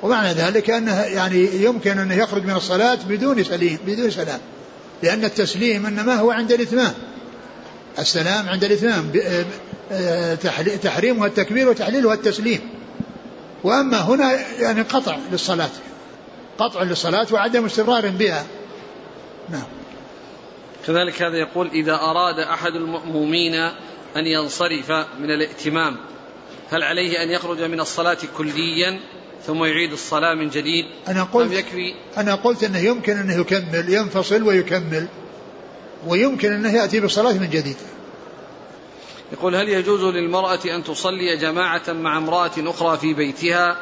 ومعنى 0.02 0.32
ذلك 0.32 0.70
أنه 0.70 1.00
يعني 1.00 1.62
يمكن 1.62 1.98
أنه 1.98 2.14
يخرج 2.14 2.44
من 2.44 2.54
الصلاة 2.54 2.98
بدون 3.08 3.44
سليم 3.44 3.78
بدون 3.86 4.10
سلام. 4.10 4.40
لأن 5.02 5.24
التسليم 5.24 5.86
إنما 5.86 6.14
هو 6.14 6.30
عند 6.30 6.52
الإتمام. 6.52 6.94
السلام 7.98 8.48
عند 8.48 8.64
الإتمام. 8.64 9.12
آه، 9.92 10.34
تحريمها 10.82 11.26
التكبير 11.26 11.68
وتحليلها 11.68 12.14
التسليم. 12.14 12.60
وأما 13.64 14.00
هنا 14.00 14.38
يعني 14.58 14.82
قطع 14.82 15.16
للصلاة 15.32 15.70
قطع 16.58 16.82
للصلاة 16.82 17.26
وعدم 17.32 17.64
استمرار 17.64 18.08
بها. 18.08 18.44
نعم. 19.48 19.66
كذلك 20.86 21.22
هذا 21.22 21.36
يقول 21.36 21.68
إذا 21.72 21.94
أراد 21.94 22.38
أحد 22.38 22.74
المأمومين 22.74 23.54
أن 24.16 24.26
ينصرف 24.26 24.90
من 24.90 25.30
الائتمام 25.30 25.96
هل 26.70 26.82
عليه 26.82 27.22
أن 27.22 27.30
يخرج 27.30 27.62
من 27.62 27.80
الصلاة 27.80 28.18
كليا 28.38 29.00
ثم 29.46 29.64
يعيد 29.64 29.92
الصلاة 29.92 30.34
من 30.34 30.48
جديد؟ 30.48 30.84
أنا 31.08 31.22
قلت 31.22 31.52
يكفي؟ 31.52 31.94
أنا 32.16 32.34
قلت 32.34 32.64
أنه 32.64 32.78
يمكن 32.78 33.16
أنه 33.16 33.40
يكمل 33.40 33.92
ينفصل 33.92 34.42
ويكمل 34.42 35.08
ويمكن 36.06 36.52
أنه 36.52 36.72
يأتي 36.72 37.00
بالصلاة 37.00 37.32
من 37.32 37.50
جديد. 37.50 37.76
يقول 39.32 39.56
هل 39.56 39.68
يجوز 39.68 40.02
للمرأة 40.02 40.58
أن 40.74 40.84
تصلي 40.84 41.36
جماعة 41.36 41.92
مع 41.92 42.18
امرأة 42.18 42.52
أخرى 42.58 42.98
في 42.98 43.14
بيتها؟ 43.14 43.76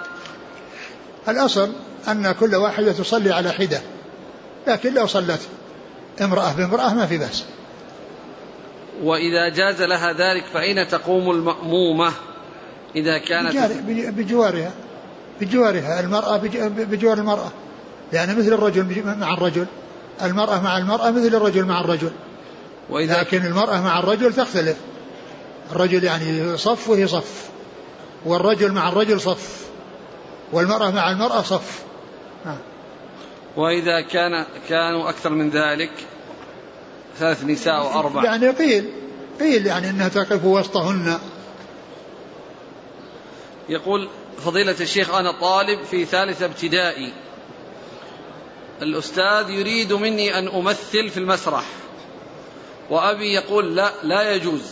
الأصل 1.28 1.72
أن 2.08 2.32
كل 2.32 2.54
واحدة 2.54 2.92
تصلي 2.92 3.32
على 3.32 3.52
حدة. 3.52 3.82
لكن 4.66 4.94
لو 4.94 5.06
صلت 5.06 5.40
امرأة 6.20 6.52
بامرأة 6.52 6.94
ما 6.94 7.06
في 7.06 7.18
بأس. 7.18 7.44
وإذا 9.02 9.48
جاز 9.48 9.82
لها 9.82 10.12
ذلك 10.12 10.44
فأين 10.54 10.88
تقوم 10.88 11.30
المأمومة؟ 11.30 12.12
إذا 12.96 13.18
كانت 13.18 13.56
بجوارها. 13.92 14.72
بجوارها. 15.40 16.00
المرأة 16.00 16.36
بجوار 16.62 17.18
المرأة. 17.18 17.50
يعني 18.12 18.34
مثل 18.34 18.52
الرجل 18.52 19.02
مع 19.04 19.34
الرجل. 19.34 19.66
المرأة 20.22 20.60
مع 20.60 20.78
المرأة 20.78 21.10
مثل 21.10 21.34
الرجل 21.34 21.64
مع 21.64 21.80
الرجل. 21.80 22.10
وإذا 22.90 23.20
لكن 23.20 23.46
المرأة 23.46 23.80
مع 23.80 23.98
الرجل 23.98 24.32
تختلف. 24.32 24.76
الرجل 25.72 26.04
يعني 26.04 26.56
صف 26.56 26.88
وهي 26.88 27.06
صف. 27.08 27.48
والرجل 28.26 28.72
مع 28.72 28.88
الرجل 28.88 29.20
صف. 29.20 29.64
والمرأة 30.52 30.90
مع 30.90 31.10
المرأة 31.10 31.42
صف. 31.42 31.82
وإذا 33.56 34.00
كان 34.00 34.44
كانوا 34.68 35.08
أكثر 35.08 35.30
من 35.30 35.50
ذلك 35.50 35.92
ثلاث 37.18 37.44
نساء 37.44 37.84
وأربع. 37.84 38.24
يعني 38.24 38.48
قيل 38.48 38.90
قيل 39.40 39.66
يعني 39.66 39.90
أنها 39.90 40.08
تقف 40.08 40.44
وسطهن. 40.44 41.18
يقول 43.68 44.08
فضيلة 44.44 44.76
الشيخ 44.80 45.14
أنا 45.14 45.32
طالب 45.32 45.82
في 45.82 46.04
ثالثة 46.04 46.44
ابتدائي. 46.46 47.12
الأستاذ 48.82 49.50
يريد 49.50 49.92
مني 49.92 50.38
أن 50.38 50.48
أمثل 50.48 51.10
في 51.10 51.16
المسرح 51.16 51.64
وأبي 52.90 53.34
يقول 53.34 53.76
لا 53.76 53.92
لا 54.02 54.34
يجوز. 54.34 54.62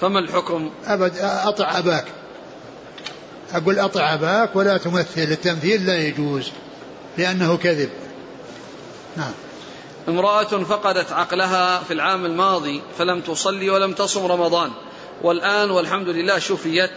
فما 0.00 0.18
الحكم؟ 0.18 0.70
أبد 0.86 1.18
أطع 1.20 1.78
أباك. 1.78 2.04
أقول 3.54 3.78
أطع 3.78 4.14
أباك 4.14 4.56
ولا 4.56 4.78
تمثل 4.78 5.22
التمثيل 5.22 5.86
لا 5.86 5.98
يجوز. 6.06 6.50
لأنه 7.18 7.56
كذب. 7.56 7.90
نعم. 9.16 9.32
امرأة 10.08 10.44
فقدت 10.44 11.12
عقلها 11.12 11.78
في 11.78 11.92
العام 11.92 12.26
الماضي 12.26 12.82
فلم 12.98 13.20
تصلي 13.20 13.70
ولم 13.70 13.92
تصم 13.92 14.26
رمضان. 14.26 14.70
والآن 15.22 15.70
والحمد 15.70 16.08
لله 16.08 16.38
شفيت. 16.38 16.90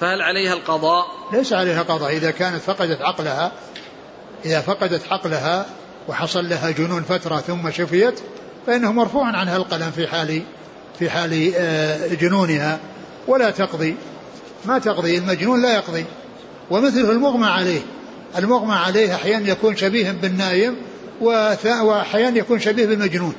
فهل 0.00 0.22
عليها 0.22 0.54
القضاء؟ 0.54 1.06
ليس 1.32 1.52
عليها 1.52 1.82
قضاء. 1.82 2.16
إذا 2.16 2.30
كانت 2.30 2.62
فقدت 2.62 3.02
عقلها 3.02 3.52
إذا 4.44 4.60
فقدت 4.60 5.02
عقلها 5.10 5.66
وحصل 6.08 6.48
لها 6.48 6.70
جنون 6.70 7.02
فترة 7.02 7.36
ثم 7.36 7.70
شفيت 7.70 8.20
فإنه 8.66 8.92
مرفوع 8.92 9.26
عنها 9.26 9.56
القلم 9.56 9.90
في 9.90 10.06
حال 10.06 10.42
في 10.98 11.10
حال 11.10 11.52
آه، 11.56 12.14
جنونها. 12.14 12.78
ولا 13.26 13.50
تقضي. 13.50 13.96
ما 14.64 14.78
تقضي. 14.78 15.18
المجنون 15.18 15.62
لا 15.62 15.74
يقضي. 15.74 16.04
ومثله 16.70 17.10
المغمى 17.10 17.46
عليه. 17.46 17.80
المغمى 18.38 18.74
عليه 18.74 19.14
أحيانا 19.14 19.50
يكون 19.50 19.76
شبيها 19.76 20.12
بالنايم 20.12 20.76
وأحيانا 21.20 22.38
يكون 22.38 22.60
شبيه 22.60 22.86
بالمجنون. 22.86 23.34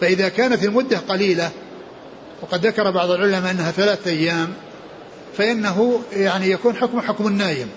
فإذا 0.00 0.28
كانت 0.28 0.64
المدة 0.64 0.98
قليلة 0.98 1.50
وقد 2.42 2.66
ذكر 2.66 2.90
بعض 2.90 3.10
العلماء 3.10 3.50
أنها 3.50 3.70
ثلاثة 3.70 4.10
أيام 4.10 4.48
فإنه 5.38 6.00
يعني 6.12 6.50
يكون 6.50 6.76
حكم 6.76 7.00
حكم 7.00 7.26
النايم. 7.26 7.68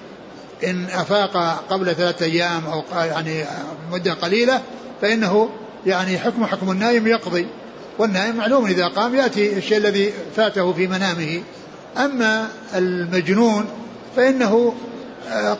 إن 0.68 0.86
أفاق 0.86 1.64
قبل 1.70 1.95
ثلاثة 1.95 2.26
أيام 2.26 2.66
أو 2.66 2.84
يعني 2.93 3.45
مدة 3.91 4.14
قليلة 4.14 4.62
فإنه 5.02 5.50
يعني 5.86 6.18
حكم 6.18 6.45
حكم 6.45 6.72
النايم 6.72 7.08
يقضي. 7.08 7.48
والنائم 8.00 8.36
معلوم 8.36 8.66
إذا 8.66 8.88
قام 8.88 9.16
يأتي 9.16 9.58
الشيء 9.58 9.78
الذي 9.78 10.14
فاته 10.36 10.74
في 10.74 10.88
منامه. 10.88 11.41
أما 11.98 12.48
المجنون 12.76 13.66
فإنه 14.16 14.74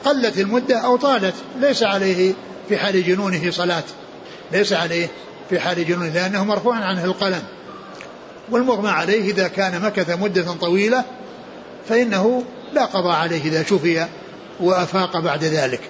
قلت 0.06 0.38
المدة 0.38 0.78
أو 0.78 0.96
طالت 0.96 1.36
ليس 1.60 1.84
عليه 1.84 2.34
في 2.70 2.78
حال 2.78 3.04
جنونه 3.04 3.52
صلاة. 3.52 3.84
ليس 4.52 4.74
عليه 4.74 5.08
في 5.50 5.60
حال 5.60 5.88
جنونه 5.88 6.14
لأنه 6.14 6.44
مرفوع 6.44 6.76
عنه 6.76 7.04
القلم. 7.04 7.44
والمغمى 8.52 8.90
عليه 8.90 9.32
إذا 9.32 9.48
كان 9.48 9.82
مكث 9.82 10.10
مدة 10.10 10.54
طويلة 10.54 11.04
فإنه 11.90 12.44
لا 12.74 12.86
قضاء 12.86 13.16
عليه 13.16 13.42
إذا 13.42 13.64
شفي 13.64 14.08
وأفاق 14.60 15.20
بعد 15.20 15.44
ذلك. 15.44 15.82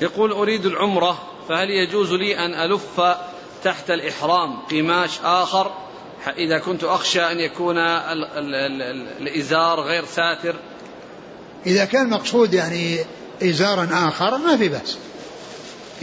يقول 0.00 0.32
أريد 0.32 0.66
العمرة 0.66 1.18
فهل 1.48 1.70
يجوز 1.70 2.12
لي 2.12 2.38
أن 2.38 2.54
ألف 2.54 3.00
تحت 3.64 3.90
الإحرام 3.90 4.56
قماش 4.70 5.10
آخر؟ 5.24 5.72
إذا 6.38 6.58
كنت 6.58 6.84
أخشى 6.84 7.20
أن 7.20 7.40
يكون 7.40 7.78
الإزار 9.20 9.80
غير 9.80 10.04
ساتر. 10.04 10.54
إذا 11.66 11.84
كان 11.84 12.10
مقصود 12.10 12.54
يعني 12.54 12.98
إزارا 13.42 13.88
آخر 13.92 14.38
ما 14.38 14.56
في 14.56 14.68
بأس. 14.68 14.96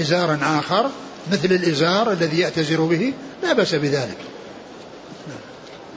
إزارا 0.01 0.39
آخر 0.41 0.89
مثل 1.32 1.51
الإزار 1.51 2.12
الذي 2.12 2.39
يأتزر 2.39 2.82
به 2.82 3.14
لا 3.43 3.53
بأس 3.53 3.76
بذلك. 3.76 4.18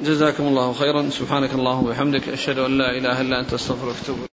جزاكم 0.05 0.47
الله 0.47 0.73
خيرا. 0.73 1.11
سبحانك 1.11 1.55
اللهم 1.55 1.87
وبحمدك. 1.87 2.29
أشهد 2.29 2.59
أن 2.59 2.79
لا 2.79 2.91
إله 2.99 3.21
إلا 3.21 3.41
أنت. 3.41 3.53
أستغفرك 3.53 4.30